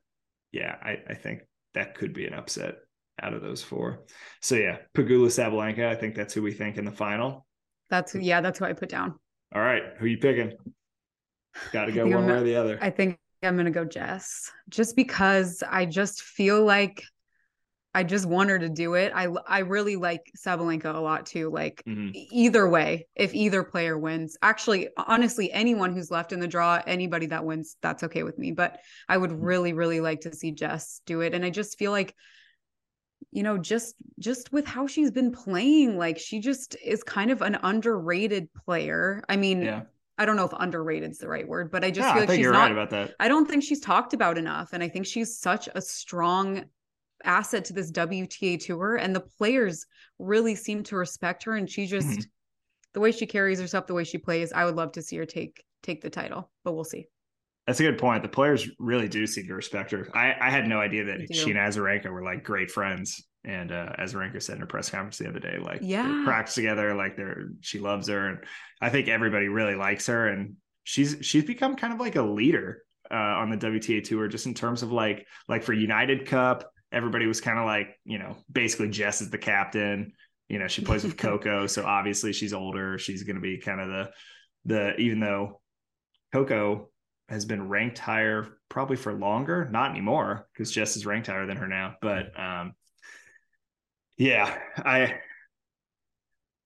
yeah, 0.51 0.75
I, 0.81 0.97
I 1.07 1.13
think 1.13 1.41
that 1.73 1.95
could 1.95 2.13
be 2.13 2.25
an 2.25 2.33
upset 2.33 2.75
out 3.21 3.33
of 3.33 3.41
those 3.41 3.61
four. 3.61 4.05
So 4.41 4.55
yeah, 4.55 4.77
Pegula 4.95 5.27
Sabalenka, 5.27 5.87
I 5.87 5.95
think 5.95 6.15
that's 6.15 6.33
who 6.33 6.41
we 6.41 6.51
think 6.51 6.77
in 6.77 6.85
the 6.85 6.91
final. 6.91 7.45
That's 7.89 8.15
yeah, 8.15 8.41
that's 8.41 8.59
who 8.59 8.65
I 8.65 8.73
put 8.73 8.89
down. 8.89 9.19
All 9.53 9.61
right, 9.61 9.83
who 9.97 10.05
you 10.05 10.17
picking? 10.17 10.53
Got 11.71 11.85
to 11.85 11.91
go 11.91 12.07
one 12.07 12.25
way 12.25 12.33
or 12.33 12.43
the 12.43 12.55
other. 12.55 12.77
I 12.81 12.89
think 12.89 13.17
I'm 13.43 13.57
gonna 13.57 13.71
go 13.71 13.85
Jess, 13.85 14.51
just 14.69 14.95
because 14.95 15.63
I 15.67 15.85
just 15.85 16.21
feel 16.21 16.63
like 16.63 17.03
I 17.93 18.03
just 18.03 18.27
want 18.27 18.49
her 18.49 18.59
to 18.59 18.69
do 18.69 18.93
it. 18.93 19.11
I 19.15 19.27
I 19.47 19.59
really 19.59 19.95
like 19.95 20.31
Sabalenka 20.37 20.93
a 20.93 20.99
lot 20.99 21.25
too. 21.25 21.49
Like 21.49 21.81
mm-hmm. 21.87 22.09
either 22.13 22.69
way, 22.69 23.07
if 23.15 23.33
either 23.33 23.63
player 23.63 23.97
wins, 23.97 24.37
actually, 24.41 24.89
honestly, 24.95 25.51
anyone 25.51 25.93
who's 25.93 26.11
left 26.11 26.31
in 26.31 26.39
the 26.39 26.47
draw, 26.47 26.81
anybody 26.85 27.25
that 27.27 27.45
wins, 27.45 27.77
that's 27.81 28.03
okay 28.03 28.23
with 28.23 28.37
me. 28.37 28.51
But 28.51 28.79
I 29.07 29.17
would 29.17 29.31
mm-hmm. 29.31 29.41
really, 29.41 29.73
really 29.73 30.01
like 30.01 30.21
to 30.21 30.35
see 30.35 30.51
Jess 30.51 31.01
do 31.05 31.21
it, 31.21 31.33
and 31.33 31.43
I 31.43 31.49
just 31.49 31.79
feel 31.79 31.91
like 31.91 32.15
you 33.31 33.43
know 33.43 33.57
just 33.57 33.95
just 34.17 34.51
with 34.51 34.65
how 34.65 34.87
she's 34.87 35.11
been 35.11 35.31
playing 35.31 35.97
like 35.97 36.17
she 36.17 36.39
just 36.39 36.75
is 36.83 37.03
kind 37.03 37.31
of 37.31 37.41
an 37.41 37.57
underrated 37.63 38.51
player 38.65 39.21
i 39.29 39.35
mean 39.35 39.61
yeah. 39.61 39.81
i 40.17 40.25
don't 40.25 40.35
know 40.35 40.45
if 40.45 40.53
underrated 40.57 41.11
is 41.11 41.19
the 41.19 41.27
right 41.27 41.47
word 41.47 41.69
but 41.69 41.83
i 41.83 41.91
just 41.91 42.07
yeah, 42.07 42.13
feel 42.13 42.25
like 42.25 42.37
she's 42.37 42.45
not 42.45 42.53
right 42.53 42.71
about 42.71 42.89
that 42.89 43.13
i 43.19 43.27
don't 43.27 43.47
think 43.47 43.61
she's 43.61 43.81
talked 43.81 44.13
about 44.13 44.37
enough 44.37 44.69
and 44.73 44.81
i 44.81 44.87
think 44.87 45.05
she's 45.05 45.37
such 45.37 45.69
a 45.75 45.81
strong 45.81 46.63
asset 47.23 47.65
to 47.65 47.73
this 47.73 47.91
wta 47.91 48.63
tour 48.63 48.95
and 48.95 49.15
the 49.15 49.19
players 49.19 49.85
really 50.19 50.55
seem 50.55 50.83
to 50.83 50.95
respect 50.95 51.43
her 51.43 51.55
and 51.55 51.69
she 51.69 51.85
just 51.85 52.07
mm-hmm. 52.07 52.21
the 52.93 52.99
way 52.99 53.11
she 53.11 53.25
carries 53.25 53.59
herself 53.59 53.87
the 53.87 53.93
way 53.93 54.03
she 54.03 54.17
plays 54.17 54.53
i 54.53 54.63
would 54.63 54.75
love 54.75 54.91
to 54.91 55.01
see 55.01 55.17
her 55.17 55.25
take 55.25 55.63
take 55.83 56.01
the 56.01 56.09
title 56.09 56.49
but 56.63 56.73
we'll 56.73 56.83
see 56.83 57.07
that's 57.69 57.79
a 57.79 57.83
good 57.83 57.99
point. 57.99 58.23
The 58.23 58.29
players 58.29 58.67
really 58.79 59.07
do 59.07 59.27
seem 59.27 59.45
to 59.45 59.53
respect 59.53 59.91
her. 59.91 60.09
I, 60.15 60.33
I 60.41 60.49
had 60.49 60.65
no 60.65 60.79
idea 60.79 61.03
that 61.03 61.31
she 61.31 61.51
and 61.51 61.59
Azarenka 61.59 62.09
were 62.09 62.23
like 62.23 62.43
great 62.43 62.71
friends. 62.71 63.23
And 63.45 63.71
uh, 63.71 63.91
Azarenka 63.99 64.41
said 64.41 64.57
in 64.57 64.63
a 64.63 64.65
press 64.65 64.89
conference 64.89 65.19
the 65.19 65.29
other 65.29 65.39
day, 65.39 65.59
like, 65.61 65.77
yeah, 65.83 66.23
practice 66.25 66.55
together. 66.55 66.95
Like, 66.95 67.15
they're 67.15 67.49
she 67.61 67.77
loves 67.77 68.07
her, 68.07 68.27
and 68.27 68.39
I 68.81 68.89
think 68.89 69.07
everybody 69.07 69.49
really 69.49 69.75
likes 69.75 70.07
her. 70.07 70.29
And 70.29 70.55
she's 70.83 71.17
she's 71.21 71.45
become 71.45 71.75
kind 71.75 71.93
of 71.93 71.99
like 71.99 72.15
a 72.15 72.23
leader 72.23 72.81
uh, 73.11 73.13
on 73.13 73.51
the 73.51 73.57
WTA 73.57 74.03
tour, 74.03 74.27
just 74.27 74.47
in 74.47 74.55
terms 74.55 74.81
of 74.81 74.91
like 74.91 75.27
like 75.47 75.61
for 75.61 75.73
United 75.73 76.25
Cup, 76.25 76.71
everybody 76.91 77.27
was 77.27 77.41
kind 77.41 77.59
of 77.59 77.65
like 77.65 77.97
you 78.05 78.19
know 78.19 78.37
basically 78.51 78.89
Jess 78.89 79.21
is 79.21 79.29
the 79.29 79.37
captain. 79.37 80.13
You 80.47 80.59
know, 80.59 80.67
she 80.67 80.83
plays 80.83 81.03
with 81.03 81.17
Coco, 81.17 81.67
so 81.67 81.85
obviously 81.85 82.33
she's 82.33 82.53
older. 82.53 82.97
She's 82.97 83.23
going 83.23 83.35
to 83.35 83.41
be 83.41 83.57
kind 83.59 83.81
of 83.81 83.87
the 83.87 84.11
the 84.65 84.95
even 84.97 85.19
though 85.19 85.61
Coco 86.33 86.89
has 87.27 87.45
been 87.45 87.69
ranked 87.69 87.99
higher 87.99 88.57
probably 88.69 88.97
for 88.97 89.13
longer. 89.13 89.69
Not 89.71 89.91
anymore 89.91 90.47
because 90.53 90.71
Jess 90.71 90.95
is 90.95 91.05
ranked 91.05 91.27
higher 91.27 91.45
than 91.45 91.57
her 91.57 91.67
now. 91.67 91.95
But 92.01 92.37
um, 92.39 92.73
yeah, 94.17 94.57
I 94.77 95.19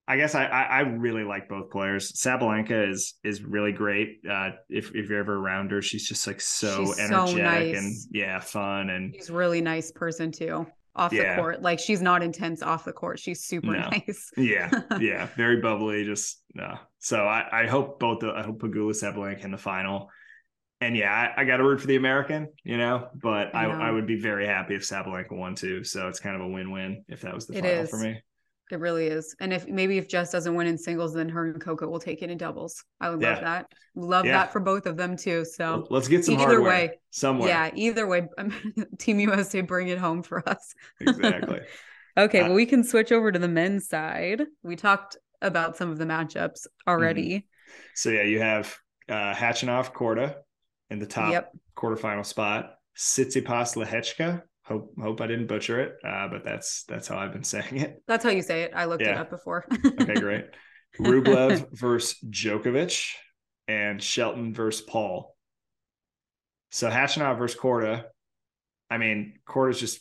I 0.06 0.18
guess 0.18 0.36
I, 0.36 0.45
I 0.45 0.80
really 0.82 1.24
like 1.24 1.47
both 1.47 1.72
players. 1.72 2.12
Sabalenka 2.12 2.89
is 2.89 3.16
is 3.24 3.41
really 3.41 3.72
great. 3.72 4.20
Uh, 4.30 4.51
if 4.70 4.93
if 4.93 5.10
you're 5.10 5.20
ever 5.20 5.36
around 5.36 5.72
her, 5.72 5.82
she's 5.82 6.08
just 6.08 6.28
like 6.28 6.41
so 6.41 6.86
she's 6.86 6.99
energetic 6.99 7.38
so 7.38 7.41
nice. 7.41 7.78
and 7.78 7.95
yeah, 8.12 8.39
fun 8.39 8.89
and 8.89 9.14
she's 9.16 9.30
really 9.30 9.62
nice 9.62 9.91
person 9.91 10.32
too. 10.32 10.68
Off 10.95 11.12
yeah. 11.12 11.36
the 11.36 11.41
court, 11.41 11.62
like 11.62 11.80
she's 11.80 12.01
not 12.01 12.22
intense 12.22 12.62
off 12.62 12.84
the 12.84 12.93
court. 12.93 13.18
She's 13.18 13.45
super 13.45 13.72
no. 13.72 13.89
nice. 13.89 14.30
yeah, 14.38 14.70
yeah, 14.99 15.28
very 15.38 15.62
bubbly. 15.62 16.04
Just 16.04 16.43
no. 16.54 16.78
So 16.99 17.26
I 17.26 17.64
I 17.64 17.68
hope 17.68 17.99
both 17.99 18.20
the 18.20 18.32
I 18.32 18.43
hope 18.43 18.60
Pegula 18.60 18.91
Sabalenka 18.91 19.45
in 19.45 19.51
the 19.51 19.58
final 19.58 20.10
and 20.82 20.97
yeah, 20.97 21.32
I, 21.38 21.41
I 21.41 21.45
got 21.45 21.58
to 21.58 21.64
root 21.64 21.80
for 21.80 21.88
the 21.88 21.95
American, 21.95 22.49
you 22.66 22.78
know, 22.78 23.08
but 23.16 23.56
I, 23.56 23.68
I, 23.68 23.88
I, 23.88 23.91
would 23.91 24.06
be 24.06 24.20
very 24.20 24.45
happy 24.45 24.76
if 24.76 24.82
Sabalenka 24.82 25.32
won 25.32 25.56
too. 25.56 25.86
So 25.86 26.10
it's 26.10 26.20
kind 26.20 26.36
of 26.36 26.41
a 26.41 26.47
win-win 26.47 27.06
if 27.08 27.22
that 27.22 27.34
was 27.34 27.47
the 27.47 27.58
it 27.58 27.62
final 27.62 27.84
is. 27.84 27.89
for 27.89 27.99
me. 27.99 28.22
It 28.72 28.80
really 28.80 29.07
is. 29.07 29.36
And 29.39 29.53
if 29.53 29.68
maybe 29.68 29.97
if 29.97 30.07
Jess 30.07 30.32
doesn't 30.32 30.55
win 30.55 30.68
in 30.68 30.78
singles, 30.78 31.14
then 31.14 31.30
her 31.30 31.51
and 31.51 31.61
Coco 31.61 31.88
will 31.88 31.99
take 31.99 32.22
it 32.22 32.30
in 32.30 32.38
doubles. 32.38 32.84
I 32.99 33.09
would 33.09 33.22
yeah. 33.22 33.34
love 33.34 33.41
that. 33.41 33.72
Love 33.95 34.26
yeah. 34.26 34.32
that 34.34 34.53
for 34.53 34.59
both 34.61 34.86
of 34.86 34.97
them 34.97 35.18
too. 35.18 35.45
So 35.45 35.86
let's 35.89 36.07
get 36.07 36.26
some 36.26 36.39
either 36.39 36.61
way 36.61 36.99
somewhere. 37.11 37.49
Yeah, 37.49 37.72
either 37.76 38.07
way, 38.07 38.28
Team 38.99 39.20
USA 39.20 39.61
bring 39.61 39.89
it 39.89 39.97
home 39.97 40.24
for 40.24 40.47
us. 40.47 40.74
Exactly. 41.01 41.59
okay, 42.18 42.39
uh, 42.39 42.47
well 42.47 42.55
we 42.55 42.66
can 42.66 42.84
switch 42.84 43.11
over 43.11 43.32
to 43.32 43.39
the 43.39 43.47
men's 43.47 43.88
side. 43.88 44.43
We 44.64 44.76
talked 44.76 45.18
about 45.41 45.76
some 45.76 45.91
of 45.91 45.97
the 45.97 46.05
matchups 46.05 46.66
already. 46.88 47.30
Mm-hmm. 47.30 47.78
So 47.95 48.09
yeah, 48.11 48.24
you 48.24 48.39
have 48.39 48.76
uh 49.09 49.34
Khachanov 49.34 49.93
Korda 49.93 50.36
in 50.89 50.99
the 50.99 51.05
top 51.05 51.32
yep. 51.32 51.51
quarterfinal 51.76 52.26
spot. 52.26 52.76
Tsitsipas 52.97 53.76
Lehecka. 53.76 54.43
Hope 54.66 54.93
hope 54.97 55.20
I 55.20 55.28
didn't 55.28 55.47
butcher 55.47 55.82
it, 55.82 55.95
uh, 56.05 56.30
but 56.30 56.43
that's 56.43 56.84
that's 56.88 57.07
how 57.07 57.18
I've 57.18 57.34
been 57.34 57.43
saying 57.55 57.78
it. 57.78 58.01
That's 58.07 58.24
how 58.24 58.32
you 58.32 58.41
say 58.41 58.64
it. 58.64 58.72
I 58.76 58.86
looked 58.86 59.03
yeah. 59.03 59.11
it 59.11 59.18
up 59.18 59.30
before. 59.30 59.66
okay, 59.86 60.16
great. 60.16 60.45
Rublev 60.99 61.68
versus 61.72 62.18
Djokovic 62.30 63.09
and 63.68 64.01
Shelton 64.01 64.53
versus 64.53 64.82
Paul. 64.82 65.36
So 66.72 66.89
Khachanov 66.89 67.38
versus 67.39 67.59
Korda. 67.59 68.03
I 68.89 68.99
mean, 68.99 69.39
Korda's 69.47 69.80
just 69.80 69.99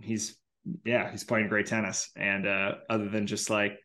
he's 0.00 0.36
yeah, 0.84 1.10
he's 1.10 1.24
playing 1.24 1.48
great 1.48 1.66
tennis. 1.66 2.10
And 2.16 2.46
uh, 2.46 2.74
other 2.88 3.08
than 3.08 3.26
just 3.26 3.50
like 3.50 3.78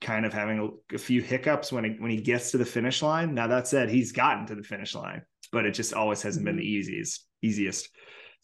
kind 0.00 0.24
of 0.24 0.32
having 0.32 0.58
a, 0.58 0.94
a, 0.94 0.98
few 0.98 1.20
hiccups 1.20 1.70
when 1.70 1.84
he, 1.84 1.90
when 1.98 2.10
he 2.10 2.20
gets 2.20 2.50
to 2.52 2.58
the 2.58 2.64
finish 2.64 3.02
line. 3.02 3.34
Now 3.34 3.48
that 3.48 3.68
said, 3.68 3.90
he's 3.90 4.12
gotten 4.12 4.46
to 4.46 4.54
the 4.54 4.62
finish 4.62 4.94
line, 4.94 5.22
but 5.52 5.66
it 5.66 5.72
just 5.72 5.92
always 5.92 6.22
hasn't 6.22 6.44
been 6.44 6.56
the 6.56 6.62
mm-hmm. 6.62 6.68
easiest 6.68 7.26
easiest. 7.42 7.88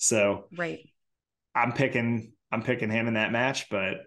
So 0.01 0.46
right, 0.57 0.80
I'm 1.55 1.72
picking 1.72 2.32
I'm 2.51 2.62
picking 2.62 2.90
him 2.90 3.07
in 3.07 3.14
that 3.14 3.32
match, 3.32 3.68
but 3.68 3.98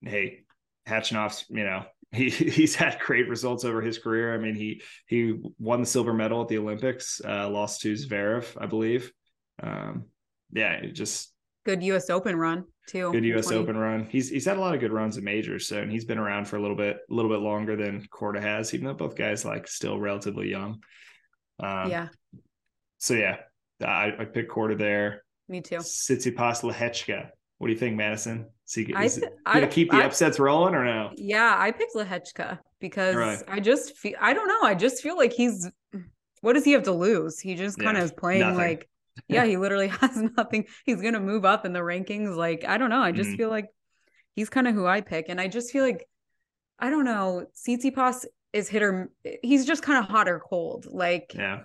hey, 0.00 0.44
Khachanov's 0.88 1.44
you 1.50 1.62
know 1.62 1.84
he 2.12 2.30
he's 2.30 2.74
had 2.74 2.98
great 3.00 3.28
results 3.28 3.64
over 3.64 3.82
his 3.82 3.98
career. 3.98 4.34
I 4.34 4.38
mean, 4.38 4.54
he 4.54 4.82
he 5.06 5.38
won 5.58 5.80
the 5.80 5.86
silver 5.86 6.14
medal 6.14 6.40
at 6.40 6.48
the 6.48 6.56
Olympics, 6.56 7.20
uh, 7.22 7.50
lost 7.50 7.82
to 7.82 7.92
Zverev, 7.92 8.46
I 8.58 8.64
believe. 8.64 9.12
Um, 9.62 10.06
yeah, 10.52 10.86
just 10.86 11.34
good 11.66 11.82
U.S. 11.82 12.08
Open 12.08 12.34
run 12.34 12.64
too. 12.86 13.12
Good 13.12 13.24
U.S. 13.26 13.48
20. 13.48 13.58
Open 13.58 13.76
run. 13.76 14.06
He's 14.06 14.30
he's 14.30 14.46
had 14.46 14.56
a 14.56 14.60
lot 14.60 14.74
of 14.74 14.80
good 14.80 14.92
runs 14.92 15.18
in 15.18 15.24
majors, 15.24 15.68
so 15.68 15.82
and 15.82 15.92
he's 15.92 16.06
been 16.06 16.18
around 16.18 16.48
for 16.48 16.56
a 16.56 16.62
little 16.62 16.76
bit, 16.76 16.96
a 17.10 17.14
little 17.14 17.30
bit 17.30 17.40
longer 17.40 17.76
than 17.76 18.08
Korda 18.10 18.40
has, 18.40 18.72
even 18.72 18.86
though 18.86 18.94
both 18.94 19.16
guys 19.16 19.44
like 19.44 19.68
still 19.68 20.00
relatively 20.00 20.48
young. 20.48 20.82
Um, 21.60 21.90
yeah. 21.90 22.08
So 22.96 23.12
yeah, 23.12 23.36
I, 23.84 24.14
I 24.18 24.24
picked 24.24 24.50
Korda 24.50 24.78
there. 24.78 25.22
Me 25.48 25.60
too. 25.60 25.76
Tsitsipas 25.76 26.62
Lehecka. 26.62 27.30
What 27.58 27.68
do 27.68 27.72
you 27.72 27.78
think, 27.78 27.96
Madison? 27.96 28.46
See, 28.66 28.82
is 28.82 29.24
I, 29.46 29.54
gonna 29.54 29.68
keep 29.68 29.90
the 29.90 29.98
I, 29.98 30.04
upsets 30.04 30.38
rolling 30.38 30.74
or 30.74 30.84
no? 30.84 31.10
Yeah, 31.16 31.54
I 31.56 31.70
picked 31.70 31.94
Lehecka 31.94 32.58
because 32.80 33.14
right. 33.14 33.42
I 33.48 33.60
just 33.60 33.96
feel 33.96 34.14
I 34.20 34.34
don't 34.34 34.48
know. 34.48 34.62
I 34.62 34.74
just 34.74 35.02
feel 35.02 35.16
like 35.16 35.32
he's 35.32 35.70
what 36.42 36.52
does 36.52 36.64
he 36.64 36.72
have 36.72 36.82
to 36.84 36.92
lose? 36.92 37.40
He 37.40 37.54
just 37.54 37.78
kind 37.78 37.96
yeah, 37.96 38.02
of 38.02 38.10
is 38.10 38.12
playing 38.12 38.40
nothing. 38.40 38.58
like 38.58 38.88
yeah, 39.28 39.44
he 39.44 39.56
literally 39.56 39.88
has 40.00 40.16
nothing. 40.36 40.66
He's 40.84 41.00
gonna 41.00 41.20
move 41.20 41.44
up 41.44 41.64
in 41.64 41.72
the 41.72 41.80
rankings. 41.80 42.36
Like, 42.36 42.64
I 42.66 42.78
don't 42.78 42.90
know. 42.90 43.00
I 43.00 43.12
just 43.12 43.30
mm 43.30 43.36
feel 43.36 43.50
like 43.50 43.68
he's 44.34 44.48
kind 44.48 44.68
of 44.68 44.74
who 44.74 44.86
I 44.86 45.00
pick. 45.00 45.26
And 45.28 45.40
I 45.40 45.48
just 45.48 45.72
feel 45.72 45.84
like 45.84 46.06
I 46.78 46.90
don't 46.90 47.04
know, 47.04 47.46
Tsitsipas 47.56 48.26
is 48.52 48.68
hit 48.68 48.82
or 48.82 49.10
he's 49.42 49.66
just 49.66 49.82
kind 49.82 49.98
of 49.98 50.10
hot 50.10 50.28
or 50.28 50.40
cold. 50.40 50.86
Like 50.90 51.32
yeah, 51.34 51.62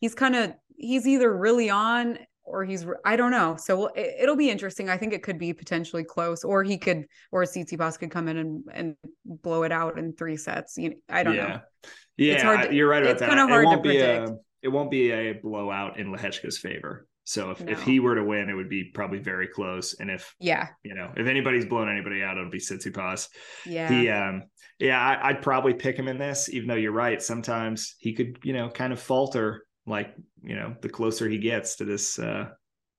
he's 0.00 0.14
kind 0.14 0.36
of 0.36 0.54
he's 0.76 1.06
either 1.06 1.34
really 1.34 1.70
on 1.70 2.18
or 2.44 2.64
he's 2.64 2.86
I 3.04 3.16
don't 3.16 3.30
know. 3.30 3.56
So 3.56 3.90
it, 3.94 4.28
will 4.28 4.36
be 4.36 4.50
interesting. 4.50 4.88
I 4.88 4.96
think 4.96 5.12
it 5.12 5.22
could 5.22 5.38
be 5.38 5.52
potentially 5.52 6.04
close, 6.04 6.44
or 6.44 6.62
he 6.62 6.78
could, 6.78 7.06
or 7.32 7.44
Tsitsipas 7.44 7.98
could 7.98 8.10
come 8.10 8.28
in 8.28 8.36
and 8.36 8.64
and 8.72 8.96
blow 9.24 9.62
it 9.62 9.72
out 9.72 9.98
in 9.98 10.12
three 10.12 10.36
sets. 10.36 10.76
You 10.76 10.90
know, 10.90 10.96
I 11.08 11.22
don't 11.22 11.34
yeah. 11.34 11.46
know. 11.46 11.60
Yeah, 12.16 12.34
it's 12.34 12.42
hard 12.42 12.68
to, 12.68 12.74
you're 12.74 12.88
right 12.88 13.02
about 13.02 13.12
it's 13.12 13.20
that. 13.20 13.28
Kind 13.28 13.40
of 13.40 13.48
hard 13.48 13.70
to 13.70 13.78
predict. 13.78 14.30
A, 14.30 14.36
it 14.62 14.68
won't 14.68 14.90
be 14.90 15.10
a 15.10 15.32
blowout 15.32 15.98
in 15.98 16.12
Lehecka's 16.12 16.58
favor. 16.58 17.06
So 17.24 17.50
if, 17.50 17.60
no. 17.62 17.72
if 17.72 17.82
he 17.82 18.00
were 18.00 18.14
to 18.14 18.22
win, 18.22 18.50
it 18.50 18.54
would 18.54 18.68
be 18.68 18.90
probably 18.92 19.18
very 19.18 19.48
close. 19.48 19.94
And 19.98 20.10
if 20.10 20.34
yeah, 20.38 20.68
you 20.82 20.94
know, 20.94 21.10
if 21.16 21.26
anybody's 21.26 21.66
blown 21.66 21.88
anybody 21.88 22.22
out, 22.22 22.36
it'll 22.36 22.50
be 22.50 22.58
Tsitsipas. 22.58 23.28
Yeah. 23.64 23.88
He 23.88 24.08
um 24.10 24.44
yeah, 24.78 25.00
I, 25.00 25.32
would 25.32 25.42
probably 25.42 25.74
pick 25.74 25.96
him 25.96 26.08
in 26.08 26.18
this, 26.18 26.48
even 26.50 26.68
though 26.68 26.74
you're 26.74 26.92
right. 26.92 27.22
Sometimes 27.22 27.94
he 27.98 28.12
could, 28.12 28.38
you 28.42 28.52
know, 28.52 28.68
kind 28.68 28.92
of 28.92 29.00
falter 29.00 29.64
like, 29.86 30.14
you 30.42 30.54
know, 30.54 30.74
the 30.80 30.88
closer 30.88 31.28
he 31.28 31.38
gets 31.38 31.76
to 31.76 31.84
this 31.84 32.18
uh 32.18 32.50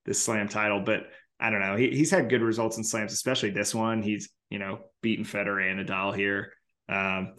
this 0.06 0.22
slam 0.22 0.48
title. 0.48 0.82
But 0.82 1.08
I 1.40 1.50
don't 1.50 1.62
know. 1.62 1.76
He, 1.76 1.90
he's 1.90 2.12
had 2.12 2.30
good 2.30 2.42
results 2.42 2.78
in 2.78 2.84
slams, 2.84 3.14
especially 3.14 3.50
this 3.50 3.76
one. 3.76 4.02
He's, 4.02 4.30
you 4.50 4.60
know, 4.60 4.80
beaten 5.02 5.26
Federer 5.26 5.70
and 5.70 5.86
Nadal 5.86 6.16
here. 6.16 6.54
Um, 6.88 7.34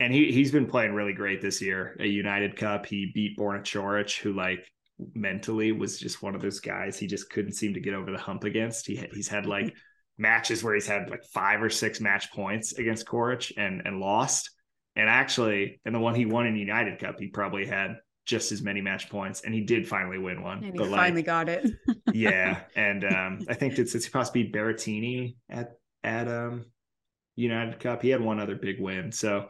and 0.00 0.12
he 0.12 0.32
he's 0.32 0.52
been 0.52 0.66
playing 0.66 0.94
really 0.94 1.12
great 1.12 1.40
this 1.40 1.60
year. 1.60 1.96
A 2.00 2.06
United 2.06 2.56
Cup, 2.56 2.86
he 2.86 3.10
beat 3.14 3.38
Borna 3.38 3.60
Coric, 3.60 4.18
who 4.18 4.32
like 4.32 4.66
mentally 5.14 5.72
was 5.72 5.98
just 5.98 6.22
one 6.22 6.34
of 6.34 6.42
those 6.42 6.58
guys 6.58 6.98
he 6.98 7.06
just 7.06 7.30
couldn't 7.30 7.52
seem 7.52 7.72
to 7.72 7.80
get 7.80 7.94
over 7.94 8.10
the 8.10 8.18
hump 8.18 8.44
against. 8.44 8.86
He 8.86 9.02
he's 9.12 9.28
had 9.28 9.46
like 9.46 9.74
matches 10.18 10.62
where 10.62 10.74
he's 10.74 10.86
had 10.86 11.10
like 11.10 11.24
five 11.32 11.62
or 11.62 11.70
six 11.70 12.00
match 12.00 12.32
points 12.32 12.72
against 12.74 13.06
Coric 13.06 13.52
and 13.56 13.82
and 13.84 14.00
lost. 14.00 14.50
And 14.96 15.08
actually, 15.08 15.80
in 15.84 15.92
the 15.92 16.00
one 16.00 16.16
he 16.16 16.26
won 16.26 16.46
in 16.46 16.56
United 16.56 16.98
Cup, 16.98 17.20
he 17.20 17.28
probably 17.28 17.66
had 17.66 17.96
just 18.28 18.52
as 18.52 18.62
many 18.62 18.80
match 18.80 19.08
points, 19.08 19.40
and 19.40 19.54
he 19.54 19.62
did 19.62 19.88
finally 19.88 20.18
win 20.18 20.42
one. 20.42 20.58
And 20.58 20.72
he 20.72 20.78
but 20.78 20.90
finally 20.90 21.22
like, 21.22 21.26
got 21.26 21.48
it. 21.48 21.66
yeah, 22.12 22.60
and 22.76 23.04
um, 23.04 23.40
I 23.48 23.54
think 23.54 23.74
did 23.74 23.86
Tsitsipas 23.86 24.32
beat 24.32 24.52
Berrettini 24.52 25.36
at 25.48 25.72
at 26.04 26.28
um, 26.28 26.66
United 27.34 27.80
Cup? 27.80 28.02
He 28.02 28.10
had 28.10 28.20
one 28.20 28.38
other 28.38 28.54
big 28.54 28.80
win, 28.80 29.10
so 29.10 29.48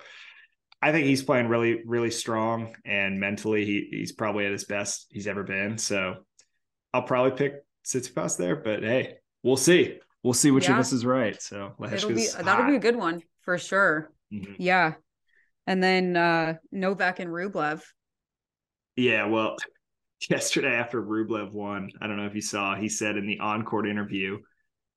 I 0.80 0.92
think 0.92 1.06
he's 1.06 1.22
playing 1.22 1.48
really, 1.48 1.82
really 1.84 2.10
strong 2.10 2.76
and 2.84 3.18
mentally 3.18 3.64
he, 3.64 3.88
he's 3.90 4.12
probably 4.12 4.46
at 4.46 4.52
his 4.52 4.64
best 4.64 5.06
he's 5.10 5.26
ever 5.26 5.42
been. 5.42 5.76
So 5.76 6.18
I'll 6.94 7.02
probably 7.02 7.32
pick 7.32 7.64
Tsitsipas 7.84 8.36
there, 8.36 8.56
but 8.56 8.82
hey, 8.82 9.16
we'll 9.42 9.56
see. 9.56 9.98
We'll 10.22 10.34
see 10.34 10.50
which 10.50 10.68
yeah. 10.68 10.74
of 10.74 10.80
us 10.80 10.92
is 10.92 11.04
right. 11.04 11.40
So 11.42 11.72
it'll 11.92 12.10
be 12.10 12.28
that'll 12.40 12.66
be 12.66 12.76
a 12.76 12.80
good 12.80 12.96
one 12.96 13.22
for 13.40 13.58
sure. 13.58 14.12
Mm-hmm. 14.32 14.54
Yeah. 14.58 14.94
And 15.66 15.82
then 15.82 16.16
uh 16.16 16.54
Novak 16.70 17.18
and 17.18 17.30
Rublev. 17.30 17.82
Yeah, 18.98 19.26
well, 19.26 19.56
yesterday 20.28 20.74
after 20.74 21.00
Rublev 21.00 21.52
won, 21.52 21.92
I 22.00 22.08
don't 22.08 22.16
know 22.16 22.26
if 22.26 22.34
you 22.34 22.40
saw, 22.40 22.74
he 22.74 22.88
said 22.88 23.16
in 23.16 23.26
the 23.26 23.38
on-court 23.38 23.86
interview, 23.86 24.38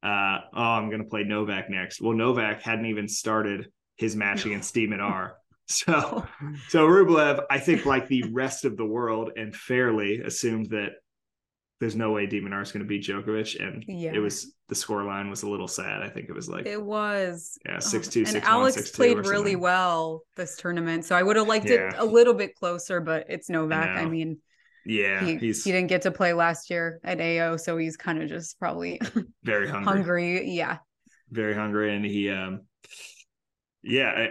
uh, 0.02 0.40
oh, 0.54 0.62
I'm 0.62 0.90
gonna 0.90 1.04
play 1.04 1.24
Novak 1.24 1.70
next. 1.70 2.02
Well, 2.02 2.14
Novak 2.14 2.64
hadn't 2.64 2.88
even 2.88 3.08
started 3.08 3.68
his 3.98 4.16
match 4.16 4.46
against 4.46 4.74
de 4.74 4.88
Minaur. 4.88 5.34
So, 5.68 6.26
so 6.68 6.88
Rublev, 6.88 7.44
I 7.52 7.60
think, 7.60 7.86
like 7.86 8.08
the 8.08 8.24
rest 8.34 8.66
of 8.66 8.76
the 8.76 8.86
world, 8.86 9.32
and 9.38 9.56
fairly 9.56 10.22
assumed 10.22 10.72
that 10.72 10.94
there's 11.82 11.96
no 11.96 12.12
way 12.12 12.28
de 12.28 12.40
Minaur 12.40 12.62
is 12.62 12.72
going 12.72 12.84
to 12.84 12.88
beat 12.88 13.04
Djokovic, 13.04 13.60
and 13.60 13.84
yeah. 13.88 14.12
it 14.14 14.20
was 14.20 14.54
the 14.70 14.76
score 14.76 15.04
line 15.04 15.32
was 15.32 15.42
a 15.42 15.50
little 15.50 15.68
sad. 15.68 16.04
I 16.04 16.10
think 16.10 16.30
it 16.30 16.36
was 16.36 16.48
like 16.48 16.68
it 16.68 16.82
was 16.82 17.58
yeah 17.66 17.80
six 17.80 18.08
two 18.08 18.24
and 18.28 18.38
Alex 18.44 18.76
six, 18.76 18.92
played 18.92 19.18
really 19.26 19.56
well 19.56 20.22
this 20.38 20.56
tournament, 20.58 21.06
so 21.06 21.16
I 21.16 21.24
would 21.24 21.38
have 21.38 21.48
liked 21.48 21.66
yeah. 21.66 21.90
it 21.90 21.96
a 21.98 22.06
little 22.06 22.36
bit 22.36 22.56
closer, 22.56 23.02
but 23.02 23.26
it's 23.30 23.50
Novak. 23.50 23.98
I, 23.98 24.02
I 24.02 24.06
mean. 24.06 24.38
Yeah, 24.84 25.24
he, 25.24 25.38
he's 25.38 25.64
he 25.64 25.72
didn't 25.72 25.90
get 25.90 26.04
to 26.04 26.12
play 26.12 26.34
last 26.34 26.72
year 26.72 27.00
at 27.04 27.22
AO, 27.22 27.58
so 27.58 27.78
he's 27.78 27.98
kind 27.98 28.22
of 28.22 28.30
just 28.30 28.58
probably 28.58 29.00
very 29.44 29.68
hungry. 29.68 29.94
hungry, 29.94 30.50
yeah, 30.50 30.78
very 31.30 31.54
hungry, 31.54 31.96
and 31.96 32.04
he 32.04 32.32
um, 32.32 32.62
yeah, 33.84 34.28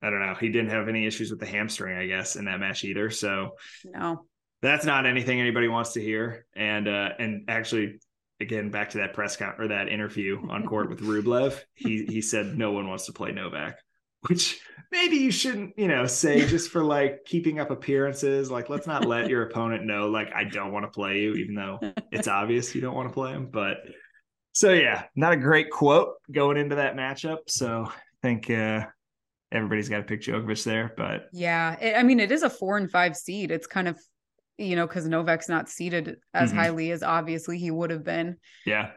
I 0.00 0.10
don't 0.10 0.20
know. 0.20 0.34
He 0.38 0.50
didn't 0.50 0.70
have 0.70 0.88
any 0.88 1.04
issues 1.04 1.30
with 1.30 1.40
the 1.40 1.46
hamstring, 1.46 1.98
I 1.98 2.06
guess, 2.06 2.36
in 2.36 2.44
that 2.44 2.60
match 2.60 2.84
either. 2.84 3.10
So 3.10 3.56
no, 3.84 4.24
that's 4.62 4.84
not 4.84 5.06
anything 5.06 5.40
anybody 5.40 5.68
wants 5.68 5.92
to 5.92 6.00
hear. 6.00 6.46
And 6.56 6.88
uh, 6.88 7.10
and 7.18 7.44
actually, 7.48 8.00
again, 8.40 8.70
back 8.70 8.90
to 8.90 8.98
that 8.98 9.14
press 9.14 9.36
con 9.36 9.54
or 9.58 9.68
that 9.68 9.88
interview 9.88 10.40
on 10.48 10.66
court 10.66 10.88
with 10.88 11.00
Rublev, 11.00 11.60
he 11.74 12.04
he 12.06 12.20
said 12.20 12.58
no 12.58 12.72
one 12.72 12.88
wants 12.88 13.06
to 13.06 13.12
play 13.12 13.32
Novak, 13.32 13.78
which 14.28 14.60
maybe 14.90 15.16
you 15.16 15.30
shouldn't, 15.30 15.78
you 15.78 15.86
know, 15.86 16.06
say 16.06 16.46
just 16.46 16.70
for 16.70 16.82
like 16.82 17.24
keeping 17.26 17.60
up 17.60 17.70
appearances. 17.70 18.50
Like, 18.50 18.68
let's 18.68 18.86
not 18.86 19.04
let 19.04 19.28
your 19.28 19.42
opponent 19.42 19.84
know, 19.84 20.08
like, 20.08 20.32
I 20.34 20.44
don't 20.44 20.72
want 20.72 20.86
to 20.86 20.90
play 20.90 21.20
you, 21.20 21.34
even 21.34 21.54
though 21.54 21.78
it's 22.10 22.28
obvious 22.28 22.74
you 22.74 22.80
don't 22.80 22.94
want 22.94 23.08
to 23.08 23.14
play 23.14 23.32
him. 23.32 23.50
But 23.52 23.78
so 24.52 24.72
yeah, 24.72 25.04
not 25.14 25.34
a 25.34 25.36
great 25.36 25.70
quote 25.70 26.14
going 26.32 26.56
into 26.56 26.76
that 26.76 26.96
matchup. 26.96 27.38
So 27.48 27.84
I 27.86 27.92
think 28.22 28.50
uh 28.50 28.86
everybody's 29.50 29.88
got 29.88 29.98
to 29.98 30.02
pick 30.02 30.20
Djokovic 30.20 30.64
there. 30.64 30.92
But 30.96 31.28
yeah, 31.32 31.74
it, 31.80 31.96
I 31.96 32.02
mean, 32.02 32.20
it 32.20 32.32
is 32.32 32.42
a 32.42 32.50
four 32.50 32.76
and 32.76 32.90
five 32.90 33.16
seed. 33.16 33.50
It's 33.50 33.66
kind 33.66 33.88
of, 33.88 33.98
you 34.58 34.76
know, 34.76 34.86
because 34.86 35.06
Novak's 35.06 35.48
not 35.48 35.68
seeded 35.68 36.16
as 36.34 36.50
mm-hmm. 36.50 36.58
highly 36.58 36.90
as 36.90 37.02
obviously 37.02 37.58
he 37.58 37.70
would 37.70 37.90
have 37.90 38.04
been. 38.04 38.36
Yeah. 38.66 38.90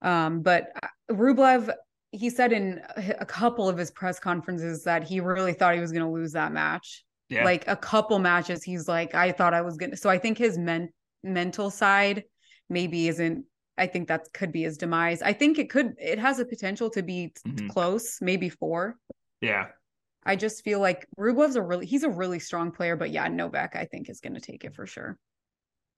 Um, 0.00 0.40
but 0.42 0.72
uh, 0.82 0.88
Rublev, 1.12 1.72
he 2.10 2.30
said 2.30 2.52
in 2.52 2.80
a 2.96 3.24
couple 3.24 3.68
of 3.68 3.78
his 3.78 3.90
press 3.90 4.18
conferences 4.18 4.84
that 4.84 5.04
he 5.04 5.20
really 5.20 5.52
thought 5.52 5.74
he 5.74 5.80
was 5.80 5.92
going 5.92 6.04
to 6.04 6.10
lose 6.10 6.32
that 6.32 6.52
match. 6.52 7.04
Yeah. 7.28 7.44
Like 7.44 7.68
a 7.68 7.76
couple 7.76 8.18
matches, 8.18 8.62
he's 8.62 8.88
like, 8.88 9.14
I 9.14 9.32
thought 9.32 9.54
I 9.54 9.62
was 9.62 9.76
going 9.76 9.92
to. 9.92 9.96
So 9.96 10.10
I 10.10 10.18
think 10.18 10.36
his 10.36 10.58
men- 10.58 10.90
mental 11.22 11.70
side 11.70 12.24
maybe 12.68 13.08
isn't 13.08 13.44
I 13.78 13.86
think 13.86 14.08
that 14.08 14.26
could 14.34 14.52
be 14.52 14.62
his 14.62 14.76
demise. 14.76 15.22
I 15.22 15.32
think 15.32 15.58
it 15.58 15.70
could 15.70 15.94
it 15.98 16.18
has 16.18 16.38
a 16.38 16.44
potential 16.44 16.90
to 16.90 17.02
be 17.02 17.32
mm-hmm. 17.46 17.68
close, 17.68 18.18
maybe 18.20 18.48
four. 18.48 18.96
Yeah. 19.40 19.68
I 20.24 20.36
just 20.36 20.62
feel 20.62 20.80
like 20.80 21.06
Rublev's 21.18 21.56
a 21.56 21.62
really 21.62 21.86
he's 21.86 22.04
a 22.04 22.10
really 22.10 22.38
strong 22.38 22.70
player, 22.70 22.96
but 22.96 23.10
yeah, 23.10 23.28
Novak 23.28 23.74
I 23.74 23.86
think 23.86 24.08
is 24.08 24.20
going 24.20 24.34
to 24.34 24.40
take 24.40 24.64
it 24.64 24.74
for 24.74 24.86
sure. 24.86 25.18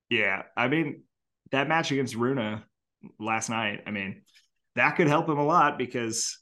Yeah, 0.08 0.42
I 0.56 0.68
mean 0.68 1.02
that 1.50 1.68
match 1.68 1.92
against 1.92 2.14
Rune 2.14 2.62
last 3.18 3.50
night, 3.50 3.82
I 3.86 3.90
mean 3.90 4.22
that 4.76 4.92
could 4.96 5.08
help 5.08 5.28
him 5.28 5.38
a 5.38 5.44
lot 5.44 5.78
because 5.78 6.38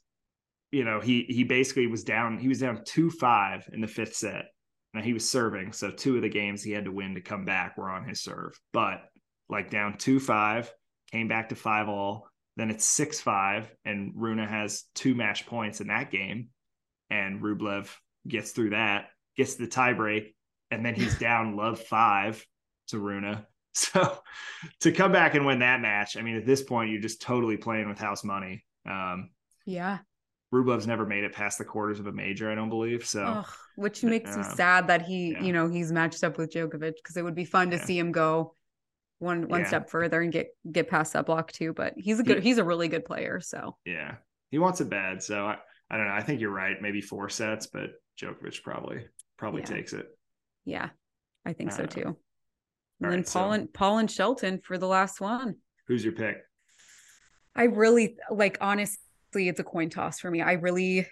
you 0.71 0.85
know 0.85 0.99
he 0.99 1.25
he 1.27 1.43
basically 1.43 1.87
was 1.87 2.03
down 2.03 2.39
he 2.39 2.47
was 2.47 2.59
down 2.59 2.83
two 2.85 3.09
five 3.09 3.67
in 3.73 3.81
the 3.81 3.87
fifth 3.87 4.15
set. 4.15 4.45
Now 4.93 5.01
he 5.01 5.13
was 5.13 5.27
serving, 5.27 5.73
so 5.73 5.91
two 5.91 6.15
of 6.15 6.21
the 6.21 6.29
games 6.29 6.63
he 6.63 6.71
had 6.71 6.85
to 6.85 6.91
win 6.91 7.15
to 7.15 7.21
come 7.21 7.45
back 7.45 7.77
were 7.77 7.89
on 7.89 8.07
his 8.07 8.21
serve, 8.21 8.57
but 8.71 9.01
like 9.49 9.69
down 9.69 9.97
two 9.97 10.19
five, 10.19 10.71
came 11.11 11.27
back 11.27 11.49
to 11.49 11.55
five 11.55 11.89
all. 11.89 12.27
Then 12.55 12.69
it's 12.69 12.85
six 12.85 13.19
five, 13.19 13.73
and 13.83 14.13
Rune 14.15 14.37
has 14.37 14.83
two 14.95 15.15
match 15.15 15.45
points 15.47 15.81
in 15.81 15.87
that 15.87 16.11
game 16.11 16.49
and 17.09 17.41
Rublev 17.41 17.89
gets 18.27 18.51
through 18.51 18.71
that, 18.71 19.09
gets 19.35 19.55
the 19.55 19.67
tiebreak, 19.67 20.33
and 20.71 20.85
then 20.85 20.95
he's 20.95 21.17
down 21.19 21.55
love 21.55 21.79
five 21.79 22.45
to 22.87 22.99
Rune. 22.99 23.39
So 23.75 24.19
to 24.81 24.91
come 24.91 25.11
back 25.11 25.33
and 25.33 25.47
win 25.47 25.57
that 25.61 25.81
match, 25.81 26.15
I 26.15 26.21
mean, 26.21 26.35
at 26.35 26.45
this 26.45 26.61
point, 26.61 26.91
you're 26.91 27.01
just 27.01 27.23
totally 27.23 27.57
playing 27.57 27.89
with 27.89 27.97
house 27.97 28.23
money. 28.23 28.63
Um, 28.87 29.31
yeah. 29.65 29.97
Rublev's 30.53 30.85
never 30.85 31.07
made 31.07 31.23
it 31.23 31.33
past 31.33 31.57
the 31.57 31.65
quarters 31.65 31.99
of 31.99 32.05
a 32.05 32.11
major, 32.11 32.51
I 32.51 32.55
don't 32.55 32.69
believe. 32.69 33.03
So, 33.03 33.23
Ugh, 33.23 33.47
which 33.75 34.03
makes 34.03 34.35
uh, 34.35 34.37
me 34.37 34.43
sad 34.43 34.87
that 34.87 35.01
he, 35.01 35.31
yeah. 35.31 35.41
you 35.41 35.53
know, 35.53 35.67
he's 35.67 35.91
matched 35.91 36.23
up 36.23 36.37
with 36.37 36.53
Djokovic 36.53 36.97
because 36.97 37.17
it 37.17 37.23
would 37.23 37.33
be 37.33 37.45
fun 37.45 37.71
to 37.71 37.77
yeah. 37.77 37.85
see 37.85 37.97
him 37.97 38.11
go 38.11 38.53
one 39.17 39.47
one 39.47 39.61
yeah. 39.61 39.67
step 39.67 39.89
further 39.89 40.21
and 40.21 40.31
get 40.31 40.49
get 40.71 40.87
past 40.87 41.13
that 41.13 41.25
block 41.25 41.51
too. 41.51 41.73
But 41.73 41.95
he's 41.97 42.19
a 42.19 42.23
good, 42.23 42.43
he, 42.43 42.49
he's 42.49 42.59
a 42.59 42.63
really 42.63 42.87
good 42.87 43.05
player. 43.05 43.39
So 43.39 43.77
yeah, 43.85 44.17
he 44.51 44.59
wants 44.59 44.81
it 44.81 44.89
bad. 44.89 45.23
So 45.23 45.47
I, 45.47 45.57
I 45.89 45.97
don't 45.97 46.07
know. 46.07 46.13
I 46.13 46.21
think 46.23 46.41
you're 46.41 46.51
right. 46.51 46.81
Maybe 46.81 47.01
four 47.01 47.29
sets, 47.29 47.67
but 47.67 47.91
Djokovic 48.19 48.63
probably 48.63 49.05
probably 49.37 49.61
Yeah. 49.61 49.67
takes 49.67 49.93
it. 49.93 50.07
Yeah, 50.65 50.89
I 51.45 51.53
think 51.53 51.71
so 51.71 51.85
too. 51.85 52.17
And 53.01 53.11
then 53.11 53.19
right, 53.19 53.25
Paul 53.25 53.49
so- 53.49 53.51
and 53.51 53.73
Paul 53.73 53.97
and 53.99 54.09
Shelton 54.09 54.61
for 54.63 54.77
the 54.77 54.87
last 54.87 55.19
one. 55.21 55.55
Who's 55.87 56.03
your 56.03 56.13
pick? 56.13 56.37
I 57.55 57.63
really 57.65 58.17
like 58.31 58.57
honestly, 58.61 58.97
it's 59.35 59.59
a 59.59 59.63
coin 59.63 59.89
toss 59.89 60.19
for 60.19 60.31
me. 60.31 60.41
I 60.41 60.53
really 60.53 61.07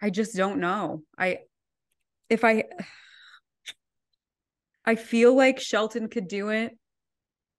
I 0.00 0.10
just 0.10 0.36
don't 0.36 0.60
know. 0.60 1.02
I 1.18 1.38
if 2.28 2.44
I 2.44 2.64
I 4.84 4.96
feel 4.96 5.34
like 5.34 5.60
Shelton 5.60 6.08
could 6.08 6.28
do 6.28 6.50
it. 6.50 6.76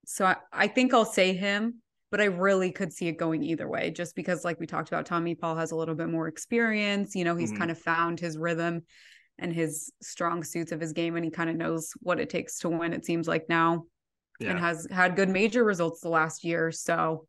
So 0.05 0.26
I, 0.26 0.36
I 0.51 0.68
think 0.68 0.93
I'll 0.93 1.05
say 1.05 1.34
him, 1.34 1.82
but 2.14 2.22
I 2.22 2.26
really 2.26 2.72
could 2.72 2.93
see 2.93 3.07
it 3.07 3.18
going 3.18 3.41
either 3.41 3.68
way, 3.68 3.89
just 3.89 4.16
because 4.16 4.45
like 4.45 4.59
we 4.59 4.68
talked 4.68 4.88
about, 4.88 5.07
Tommy 5.07 5.34
Paul 5.34 5.55
has 5.55 5.72
a 5.72 5.76
little 5.76 5.95
bit 5.95 6.09
more 6.09 6.28
experience. 6.28 7.16
You 7.16 7.24
know, 7.24 7.36
he's 7.36 7.51
Mhm. 7.51 7.57
kind 7.57 7.72
of 7.72 7.80
found 7.80 8.20
his 8.20 8.38
rhythm 8.38 8.84
and 9.39 9.51
his 9.51 9.91
strong 9.99 10.43
suits 10.43 10.72
of 10.72 10.80
his 10.80 10.93
game 10.93 11.16
and 11.16 11.26
he 11.26 11.32
kind 11.32 11.49
of 11.49 11.55
knows 11.55 11.89
what 12.01 12.20
it 12.20 12.30
takes 12.30 12.59
to 12.59 12.70
win, 12.70 12.93
it 12.93 13.03
seems 13.03 13.28
like 13.28 13.49
now 13.49 13.88
Yeah. 14.39 14.51
and 14.51 14.59
has 14.59 14.88
had 14.91 15.16
good 15.16 15.28
major 15.28 15.64
results 15.64 16.01
the 16.01 16.09
last 16.09 16.43
year. 16.43 16.72
So 16.72 17.26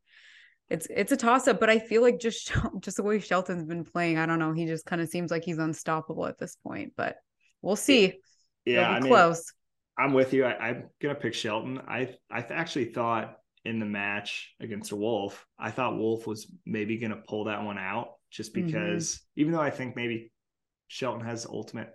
it's 0.69 0.85
it's 0.91 1.11
a 1.11 1.17
toss 1.17 1.47
up, 1.47 1.59
but 1.59 1.71
I 1.71 1.79
feel 1.79 2.03
like 2.03 2.19
just 2.19 2.51
just 2.81 2.97
the 2.97 3.03
way 3.03 3.19
Shelton's 3.19 3.65
been 3.65 3.85
playing, 3.85 4.19
I 4.19 4.27
don't 4.27 4.37
know. 4.37 4.53
He 4.53 4.67
just 4.67 4.85
kind 4.85 5.01
of 5.01 5.09
seems 5.09 5.31
like 5.31 5.45
he's 5.45 5.57
unstoppable 5.57 6.27
at 6.27 6.37
this 6.37 6.57
point, 6.57 6.93
but 6.95 7.17
we'll 7.63 7.75
see. 7.75 8.19
yeah, 8.65 8.87
I 8.87 8.99
mean, 8.99 9.09
close. 9.11 9.51
I'm 9.97 10.13
with 10.13 10.31
you. 10.31 10.45
I, 10.45 10.53
I'm 10.67 10.89
gonna 11.01 11.15
pick 11.15 11.33
Shelton. 11.33 11.81
I 11.87 12.15
I 12.29 12.41
actually 12.41 12.93
thought 12.93 13.39
in 13.65 13.79
the 13.79 13.85
match 13.85 14.53
against 14.59 14.93
Wolf, 14.93 15.45
I 15.57 15.71
thought 15.71 15.97
Wolf 15.97 16.27
was 16.27 16.51
maybe 16.65 16.97
gonna 16.97 17.21
pull 17.27 17.45
that 17.45 17.63
one 17.63 17.77
out 17.77 18.13
just 18.31 18.53
Mhm. 18.53 18.65
because 18.65 19.25
even 19.35 19.53
though 19.53 19.61
I 19.61 19.71
think 19.71 19.95
maybe 19.95 20.31
Shelton 20.87 21.25
has 21.25 21.45
ultimate 21.45 21.89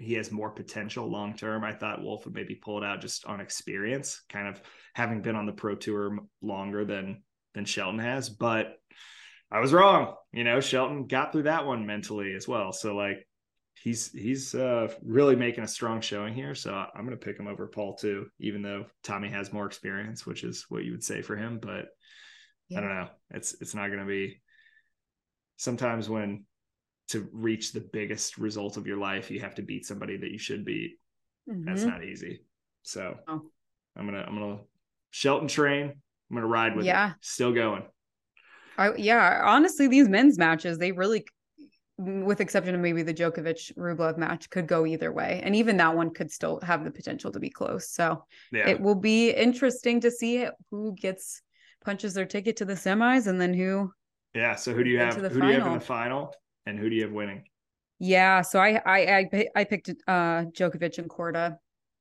he 0.00 0.14
has 0.14 0.32
more 0.32 0.50
potential 0.50 1.08
long 1.08 1.36
term. 1.36 1.62
I 1.62 1.72
thought 1.72 2.02
Wolf 2.02 2.24
would 2.24 2.34
maybe 2.34 2.56
pull 2.56 2.82
it 2.82 2.84
out 2.84 3.00
just 3.00 3.24
on 3.26 3.40
experience, 3.40 4.24
kind 4.28 4.48
of 4.48 4.60
having 4.92 5.22
been 5.22 5.36
on 5.36 5.46
the 5.46 5.52
pro 5.52 5.76
tour 5.76 6.18
longer 6.42 6.84
than 6.84 7.22
than 7.54 7.64
Shelton 7.64 8.00
has. 8.00 8.28
But 8.28 8.76
I 9.52 9.60
was 9.60 9.72
wrong. 9.72 10.16
You 10.32 10.42
know, 10.42 10.58
Shelton 10.60 11.06
got 11.06 11.30
through 11.30 11.44
that 11.44 11.64
one 11.64 11.86
mentally 11.86 12.34
as 12.34 12.48
well. 12.48 12.72
So 12.72 12.96
like 12.96 13.24
he's 13.82 14.10
he's 14.12 14.54
uh 14.54 14.92
really 15.02 15.36
making 15.36 15.64
a 15.64 15.68
strong 15.68 16.00
showing 16.00 16.34
here. 16.34 16.54
So 16.54 16.72
I'm 16.72 17.04
gonna 17.04 17.16
pick 17.16 17.38
him 17.38 17.46
over 17.46 17.66
Paul 17.66 17.94
too, 17.96 18.26
even 18.38 18.62
though 18.62 18.86
Tommy 19.02 19.28
has 19.28 19.52
more 19.52 19.66
experience, 19.66 20.26
which 20.26 20.44
is 20.44 20.66
what 20.68 20.84
you 20.84 20.92
would 20.92 21.04
say 21.04 21.22
for 21.22 21.36
him. 21.36 21.58
But 21.60 21.86
I 22.76 22.80
don't 22.80 22.90
know. 22.90 23.08
It's 23.30 23.54
it's 23.60 23.74
not 23.74 23.90
gonna 23.90 24.04
be 24.06 24.40
sometimes 25.56 26.08
when 26.08 26.44
to 27.08 27.28
reach 27.32 27.72
the 27.72 27.80
biggest 27.80 28.36
result 28.36 28.76
of 28.76 28.86
your 28.86 28.98
life, 28.98 29.30
you 29.30 29.40
have 29.40 29.54
to 29.54 29.62
beat 29.62 29.86
somebody 29.86 30.16
that 30.18 30.30
you 30.30 30.38
should 30.38 30.64
beat. 30.64 30.98
That's 31.46 31.82
Mhm. 31.82 31.86
not 31.86 32.04
easy. 32.04 32.44
So 32.82 33.18
Oh. 33.26 33.50
I'm 33.96 34.04
gonna 34.06 34.24
I'm 34.26 34.34
gonna 34.38 34.60
Shelton 35.10 35.48
train. 35.48 35.90
I'm 36.30 36.36
gonna 36.36 36.46
ride 36.46 36.76
with 36.76 36.84
Yeah. 36.84 37.12
it. 37.12 37.16
Still 37.20 37.52
going. 37.52 37.82
I, 38.76 38.94
yeah, 38.94 39.40
honestly, 39.44 39.88
these 39.88 40.08
men's 40.08 40.38
matches, 40.38 40.78
they 40.78 40.92
really, 40.92 41.24
with 41.98 42.40
exception 42.40 42.74
of 42.74 42.80
maybe 42.80 43.02
the 43.02 43.12
Djokovic 43.12 43.76
Rublev 43.76 44.16
match, 44.16 44.48
could 44.50 44.66
go 44.68 44.86
either 44.86 45.12
way. 45.12 45.40
And 45.44 45.56
even 45.56 45.76
that 45.78 45.96
one 45.96 46.10
could 46.14 46.30
still 46.30 46.60
have 46.62 46.84
the 46.84 46.90
potential 46.92 47.32
to 47.32 47.40
be 47.40 47.50
close. 47.50 47.90
So 47.90 48.24
Yeah. 48.52 48.68
it 48.68 48.80
will 48.80 48.94
be 48.94 49.30
interesting 49.30 50.00
to 50.02 50.10
see 50.10 50.46
who 50.70 50.94
gets 50.94 51.42
punches 51.84 52.14
their 52.14 52.24
ticket 52.26 52.56
to 52.58 52.64
the 52.64 52.74
semis 52.74 53.26
and 53.26 53.40
then 53.40 53.52
who. 53.52 53.92
yeah. 54.34 54.54
So 54.54 54.72
who 54.74 54.84
do 54.84 54.90
you 54.90 54.98
have? 55.00 55.14
Who 55.16 55.22
the 55.22 55.28
do 55.28 55.46
you 55.46 55.54
have 55.54 55.66
in 55.66 55.72
the 55.74 55.80
final? 55.80 56.34
And 56.66 56.78
who 56.78 56.88
do 56.88 56.94
you 56.96 57.02
have 57.02 57.12
winning? 57.12 57.44
Yeah. 57.98 58.42
So 58.42 58.60
I, 58.60 58.80
I, 58.86 59.28
I, 59.32 59.48
I 59.56 59.64
picked 59.64 59.90
uh 60.06 60.44
Djokovic 60.56 60.98
and 60.98 61.08
Korda 61.10 61.56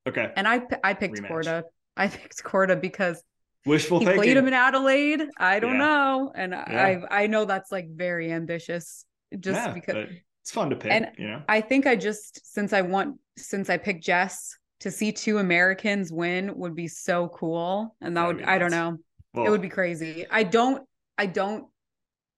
Okay. 0.08 0.32
and 0.36 0.48
I, 0.48 0.62
I 0.84 0.94
picked 0.94 1.20
Rematch. 1.20 1.30
Korda. 1.30 1.64
I 1.96 2.08
picked 2.18 2.44
Korda 2.44 2.80
because 2.80 3.24
Wishful 3.66 4.00
he 4.00 4.06
thinking. 4.06 4.22
played 4.24 4.38
him 4.38 4.48
in 4.48 4.54
Adelaide. 4.54 5.24
I 5.38 5.60
don't 5.60 5.74
Yeah. 5.74 5.78
know. 5.80 6.32
And 6.36 6.52
Yeah. 6.52 7.00
I, 7.10 7.24
I 7.24 7.28
know 7.28 7.46
that's 7.46 7.72
like 7.72 7.88
very 7.90 8.32
ambitious 8.32 9.06
just 9.40 9.56
Yeah, 9.68 9.74
because. 9.74 10.08
it's 10.42 10.52
fun 10.52 10.70
to 10.70 10.76
pick, 10.76 10.92
And 10.92 11.12
you 11.18 11.28
know. 11.28 11.42
I 11.50 11.62
think 11.62 11.86
I 11.86 11.96
just 11.96 12.54
since 12.54 12.74
I 12.74 12.82
want 12.82 13.18
since 13.38 13.70
I 13.70 13.78
picked 13.78 14.04
Jess 14.04 14.56
to 14.82 14.92
see 14.92 15.12
two 15.12 15.40
Americans 15.40 16.12
win 16.12 16.56
would 16.56 16.76
be 16.76 16.88
so 16.88 17.30
cool. 17.30 17.96
And 18.02 18.16
that 18.16 18.22
That'd 18.22 18.38
would 18.38 18.46
I 18.46 18.58
don't 18.58 18.72
know. 18.72 18.98
it 19.44 19.50
would 19.50 19.62
be 19.62 19.70
crazy. 19.70 20.26
I 20.30 20.44
don't 20.44 20.88
I 21.18 21.26
don't 21.26 21.66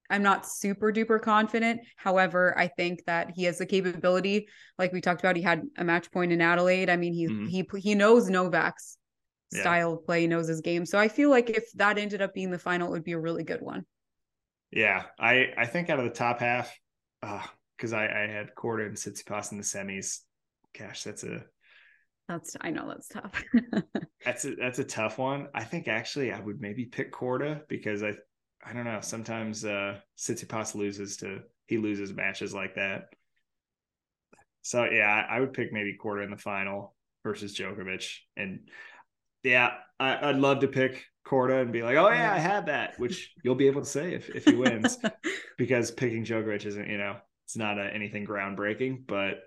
I'm 0.10 0.24
not 0.24 0.48
super 0.48 0.92
duper 0.92 1.22
confident. 1.22 1.82
However, 1.96 2.58
I 2.58 2.68
think 2.68 3.06
that 3.06 3.32
he 3.36 3.44
has 3.44 3.60
the 3.60 3.66
capability, 3.68 4.48
like 4.80 4.92
we 4.92 5.02
talked 5.02 5.22
about, 5.22 5.36
he 5.36 5.44
had 5.44 5.62
a 5.78 5.84
match 5.84 6.12
point 6.12 6.32
in 6.32 6.42
Adelaide. 6.42 6.90
I 6.90 6.96
mean, 6.98 7.14
he 7.14 7.28
Mhm. 7.28 7.48
he 7.48 7.68
he 7.80 7.94
knows 7.96 8.28
Novak's 8.30 8.98
Yeah. 9.52 9.62
style 9.62 9.94
of 9.94 10.06
play, 10.06 10.26
knows 10.26 10.48
his 10.48 10.62
game. 10.62 10.86
So 10.88 10.98
I 10.98 11.10
feel 11.10 11.30
like 11.30 11.52
if 11.52 11.72
that 11.74 12.00
ended 12.00 12.22
up 12.24 12.34
being 12.34 12.50
the 12.50 12.58
final, 12.58 12.88
it 12.88 12.92
would 12.92 13.04
be 13.04 13.12
a 13.14 13.20
really 13.20 13.44
good 13.44 13.62
one. 13.62 13.86
Yeah, 14.72 15.04
I 15.20 15.48
I 15.58 15.66
think 15.66 15.90
out 15.90 16.00
of 16.00 16.06
the 16.06 16.12
top 16.12 16.40
half, 16.40 16.78
because 17.22 17.94
I 17.94 18.06
I 18.06 18.28
had 18.28 18.56
Korda 18.56 18.86
and 18.86 18.96
Tsitsipas 18.96 19.52
in 19.52 19.58
the 19.58 19.64
semis. 19.64 20.20
Gosh, 20.78 21.04
that's 21.04 21.24
a 21.24 21.44
That's 22.28 22.56
I 22.62 22.70
know 22.70 22.88
that's 22.88 23.08
tough. 23.08 23.44
that's 24.26 24.46
a 24.46 24.56
that's 24.56 24.80
a 24.80 24.84
tough 24.84 25.18
one. 25.18 25.48
I 25.54 25.64
think 25.64 25.88
actually 25.88 26.32
I 26.32 26.40
would 26.40 26.62
maybe 26.62 26.86
pick 26.86 27.12
Korda 27.12 27.68
because 27.68 28.04
I 28.04 28.14
I 28.64 28.74
don't 28.74 28.86
know. 28.86 29.00
Sometimes 29.02 29.66
uh 29.66 30.00
Tsitsipas 30.18 30.76
loses 30.76 31.18
to 31.18 31.40
he 31.68 31.78
loses 31.78 32.14
matches 32.14 32.54
like 32.54 32.76
that. 32.76 33.10
So 34.62 34.86
yeah, 34.86 35.26
I, 35.30 35.40
would 35.40 35.54
pick 35.54 35.72
maybe 35.72 35.98
Korda 35.98 36.26
in 36.26 36.32
the 36.32 36.38
final 36.38 36.96
versus 37.24 37.58
Djokovic, 37.58 38.18
and 38.36 38.68
yeah, 39.42 39.72
I, 40.00 40.30
I'd 40.30 40.36
love 40.36 40.60
to 40.60 40.68
pick 40.68 41.06
Korda 41.30 41.62
and 41.62 41.72
be 41.72 41.84
like, 41.84 41.98
oh 41.98 42.10
yeah, 42.10 42.34
I 42.34 42.40
had 42.40 42.66
that, 42.68 42.98
which 42.98 43.34
you'll 43.44 43.56
be 43.56 43.68
able 43.68 43.82
to 43.82 43.88
say 43.88 44.14
if 44.14 44.30
if 44.30 44.46
he 44.46 44.56
wins. 44.56 44.98
because 45.58 45.92
picking 45.92 46.26
Djokovic 46.26 46.66
isn't, 46.66 46.90
you 46.90 46.98
know, 46.98 47.18
it's 47.46 47.56
not 47.56 47.78
uh 47.78 47.84
anything 47.84 48.26
groundbreaking, 48.26 49.06
but 49.06 49.42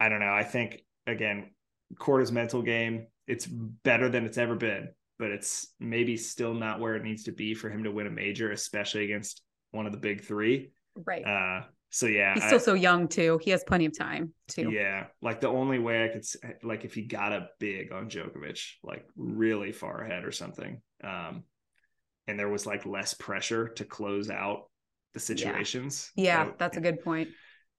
I 0.00 0.08
don't 0.08 0.20
know. 0.20 0.32
I 0.32 0.44
think 0.44 0.80
again, 1.06 1.50
Korda's 1.96 2.32
mental 2.32 2.62
game, 2.62 3.06
it's 3.26 3.46
better 3.46 4.08
than 4.08 4.24
it's 4.24 4.38
ever 4.38 4.54
been, 4.54 4.88
but 5.18 5.30
it's 5.30 5.68
maybe 5.78 6.16
still 6.16 6.54
not 6.54 6.80
where 6.80 6.96
it 6.96 7.04
needs 7.04 7.24
to 7.24 7.32
be 7.32 7.54
for 7.54 7.68
him 7.68 7.84
to 7.84 7.90
win 7.90 8.06
a 8.06 8.10
major, 8.10 8.50
especially 8.50 9.04
against 9.04 9.42
one 9.72 9.86
of 9.86 9.92
the 9.92 9.98
big 9.98 10.24
three. 10.24 10.70
right. 10.94 11.24
Uh, 11.24 11.66
so 11.90 12.06
yeah, 12.06 12.34
He's 12.34 12.42
I- 12.42 12.46
still 12.48 12.60
so 12.60 12.74
young 12.74 13.08
too. 13.08 13.38
He 13.42 13.50
has 13.52 13.64
plenty 13.64 13.86
of 13.86 13.96
time 13.96 14.32
too. 14.48 14.70
yeah, 14.70 15.06
like 15.22 15.40
the 15.40 15.48
only 15.48 15.78
way 15.78 16.04
I 16.04 16.08
could 16.08 16.20
s- 16.22 16.36
like 16.62 16.84
if 16.84 16.94
he 16.94 17.02
got 17.02 17.32
a 17.32 17.48
big 17.58 17.92
on 17.92 18.08
Djokovic, 18.10 18.60
like 18.82 19.04
really 19.16 19.72
far 19.72 20.02
ahead 20.02 20.24
or 20.24 20.32
something, 20.32 20.80
um, 21.04 21.44
and 22.26 22.38
there 22.38 22.48
was 22.48 22.66
like 22.66 22.84
less 22.86 23.14
pressure 23.14 23.68
to 23.68 23.84
close 23.84 24.30
out 24.30 24.68
the 25.14 25.20
situations. 25.20 26.10
Yeah, 26.16 26.44
that- 26.46 26.58
that's 26.58 26.76
a 26.76 26.80
good 26.80 27.02
point. 27.02 27.28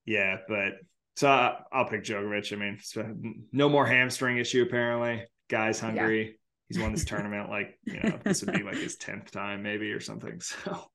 yeah, 0.06 0.38
but 0.48 0.74
so 1.16 1.28
I, 1.30 1.60
I'll 1.72 1.86
pick 1.88 2.04
Djokovic. 2.04 2.54
I 2.54 2.56
mean, 2.56 3.44
no 3.52 3.70
more 3.70 3.86
hamstring 3.86 4.38
issue 4.38 4.64
apparently. 4.64 5.26
Guy's 5.50 5.80
hungry. 5.80 6.40
He's 6.70 6.80
won 6.80 6.92
this 6.92 7.06
tournament 7.12 7.50
like 7.50 7.80
you 7.86 8.00
know 8.02 8.20
this 8.24 8.44
would 8.44 8.54
be 8.56 8.64
like 8.64 8.76
his 8.78 8.96
tenth 8.98 9.32
time 9.32 9.64
maybe 9.64 9.92
or 9.92 10.00
something. 10.00 10.40
So, 10.52 10.86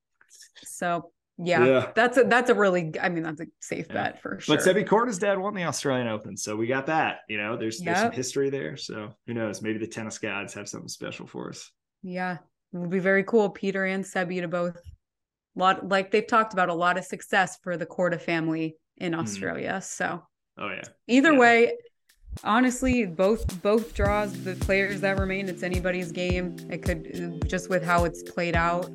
So 0.63 1.11
yeah, 1.37 1.65
Yeah. 1.65 1.91
that's 1.95 2.17
a 2.17 2.23
that's 2.23 2.49
a 2.49 2.55
really 2.55 2.93
I 3.01 3.09
mean 3.09 3.23
that's 3.23 3.41
a 3.41 3.47
safe 3.59 3.87
Yeah. 3.89 3.93
bet 3.93 4.21
for 4.21 4.39
sure. 4.39 4.55
but 4.55 4.63
Sebi 4.63 4.85
Korda's 4.85 5.17
dad 5.17 5.37
won 5.37 5.53
the 5.53 5.63
Australian 5.63 6.07
Open, 6.07 6.37
so 6.37 6.55
we 6.55 6.67
got 6.67 6.85
that. 6.87 7.19
You 7.27 7.37
know, 7.37 7.57
there's 7.57 7.79
there's 7.79 7.99
some 7.99 8.11
history 8.11 8.49
there. 8.49 8.77
So 8.77 9.09
who 9.27 9.33
knows? 9.33 9.61
Maybe 9.61 9.79
the 9.79 9.87
tennis 9.87 10.17
gods 10.19 10.53
have 10.53 10.69
something 10.69 10.89
special 10.89 11.27
for 11.27 11.49
us. 11.49 11.71
yeah, 12.01 12.37
it 12.73 12.77
would 12.77 12.89
be 12.89 12.99
very 12.99 13.23
cool. 13.23 13.49
Peter 13.49 13.85
and 13.85 14.03
Sebi 14.03 14.41
to 14.41 14.47
both 14.47 14.79
lot 15.55 15.87
like 15.87 16.11
they've 16.11 16.25
talked 16.25 16.53
about 16.53 16.69
a 16.69 16.73
lot 16.73 16.97
of 16.97 17.05
success 17.05 17.57
for 17.63 17.77
the 17.77 17.85
Korda 17.85 18.19
family 18.19 18.77
in 18.97 19.13
hmm. 19.13 19.19
Australia. 19.19 19.81
So 19.81 20.23
Oh 20.57 20.69
yeah, 20.69 20.83
either. 21.07 21.33
Yeah. 21.33 21.39
way, 21.39 21.77
honestly, 22.43 23.05
both 23.05 23.61
both 23.61 23.93
draws, 23.93 24.43
the 24.43 24.55
players 24.55 25.01
that 25.01 25.17
remain, 25.17 25.49
it's 25.49 25.63
anybody's 25.63 26.11
game. 26.11 26.57
It 26.69 26.83
could 26.83 27.49
just 27.49 27.69
with 27.69 27.83
how 27.83 28.05
it's 28.05 28.21
played 28.23 28.55
out. 28.55 28.89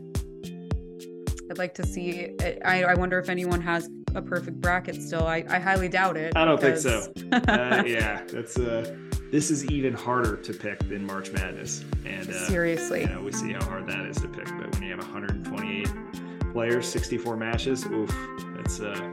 I'd 1.50 1.58
like 1.58 1.74
to 1.74 1.86
see. 1.86 2.10
It. 2.10 2.60
I 2.64 2.84
I 2.84 2.94
wonder 2.94 3.18
if 3.18 3.28
anyone 3.28 3.60
has 3.62 3.88
a 4.14 4.22
perfect 4.22 4.60
bracket 4.60 5.00
still. 5.02 5.26
I 5.26 5.44
I 5.48 5.58
highly 5.58 5.88
doubt 5.88 6.16
it. 6.16 6.36
I 6.36 6.44
don't 6.44 6.60
think 6.60 6.76
so. 6.78 7.12
uh, 7.32 7.82
yeah. 7.86 8.22
That's 8.30 8.58
uh, 8.58 8.94
this 9.30 9.50
is 9.50 9.64
even 9.66 9.94
harder 9.94 10.36
to 10.36 10.52
pick 10.52 10.78
than 10.88 11.04
March 11.06 11.30
Madness, 11.32 11.84
and 12.06 12.28
uh, 12.28 12.46
Seriously. 12.48 13.02
you 13.02 13.08
know, 13.08 13.22
we 13.22 13.32
see 13.32 13.52
how 13.52 13.64
hard 13.64 13.86
that 13.88 14.06
is 14.06 14.16
to 14.18 14.28
pick. 14.28 14.46
But 14.46 14.72
when 14.74 14.82
you 14.82 14.90
have 14.90 15.00
128 15.00 16.52
players, 16.52 16.88
64 16.88 17.36
matches, 17.36 17.84
oof, 17.86 18.14
that's 18.56 18.80
uh, 18.80 19.10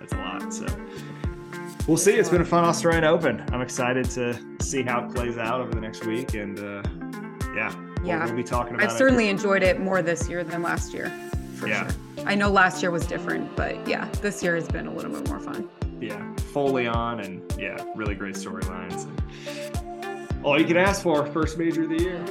that's 0.00 0.12
a 0.12 0.16
lot. 0.16 0.52
So 0.52 0.66
we'll 1.86 1.96
see. 1.96 2.12
It's 2.14 2.28
been 2.28 2.40
a 2.42 2.44
fun 2.44 2.64
Australian 2.64 3.04
Open. 3.04 3.44
I'm 3.52 3.60
excited 3.62 4.08
to 4.10 4.38
see 4.60 4.82
how 4.82 5.04
it 5.06 5.14
plays 5.14 5.36
out 5.38 5.60
over 5.60 5.70
the 5.72 5.80
next 5.80 6.04
week, 6.06 6.34
and 6.34 6.58
uh, 6.58 6.82
yeah, 7.54 7.74
we'll- 7.98 8.06
Yeah. 8.06 8.24
we'll, 8.24 8.34
be 8.34 8.42
talking 8.44 8.74
about 8.74 8.86
I've 8.86 8.94
it. 8.94 8.98
certainly 8.98 9.28
enjoyed 9.28 9.62
it 9.62 9.80
more 9.80 10.02
this 10.02 10.28
year 10.28 10.42
than 10.44 10.62
last 10.62 10.92
year, 10.92 11.06
for 11.62 11.68
Yeah. 11.68 11.86
sure. 11.88 12.28
I 12.28 12.34
know 12.34 12.50
last 12.50 12.82
year 12.82 12.90
was 12.90 13.06
different, 13.06 13.54
but 13.56 13.86
yeah, 13.88 14.08
this 14.20 14.42
year 14.42 14.54
has 14.56 14.66
been 14.68 14.86
a 14.88 14.92
little 14.92 15.12
bit 15.12 15.28
more 15.28 15.38
fun. 15.40 15.68
Yeah, 16.00 16.20
fully 16.52 16.88
on, 16.88 17.20
and 17.20 17.40
yeah, 17.58 17.76
really 17.94 18.14
great 18.16 18.34
storylines. 18.34 19.06
All 20.42 20.58
you 20.58 20.66
can 20.66 20.76
ask 20.76 21.02
for, 21.02 21.24
first 21.26 21.56
major 21.58 21.84
of 21.84 21.88
the 21.90 22.02
year. 22.02 22.24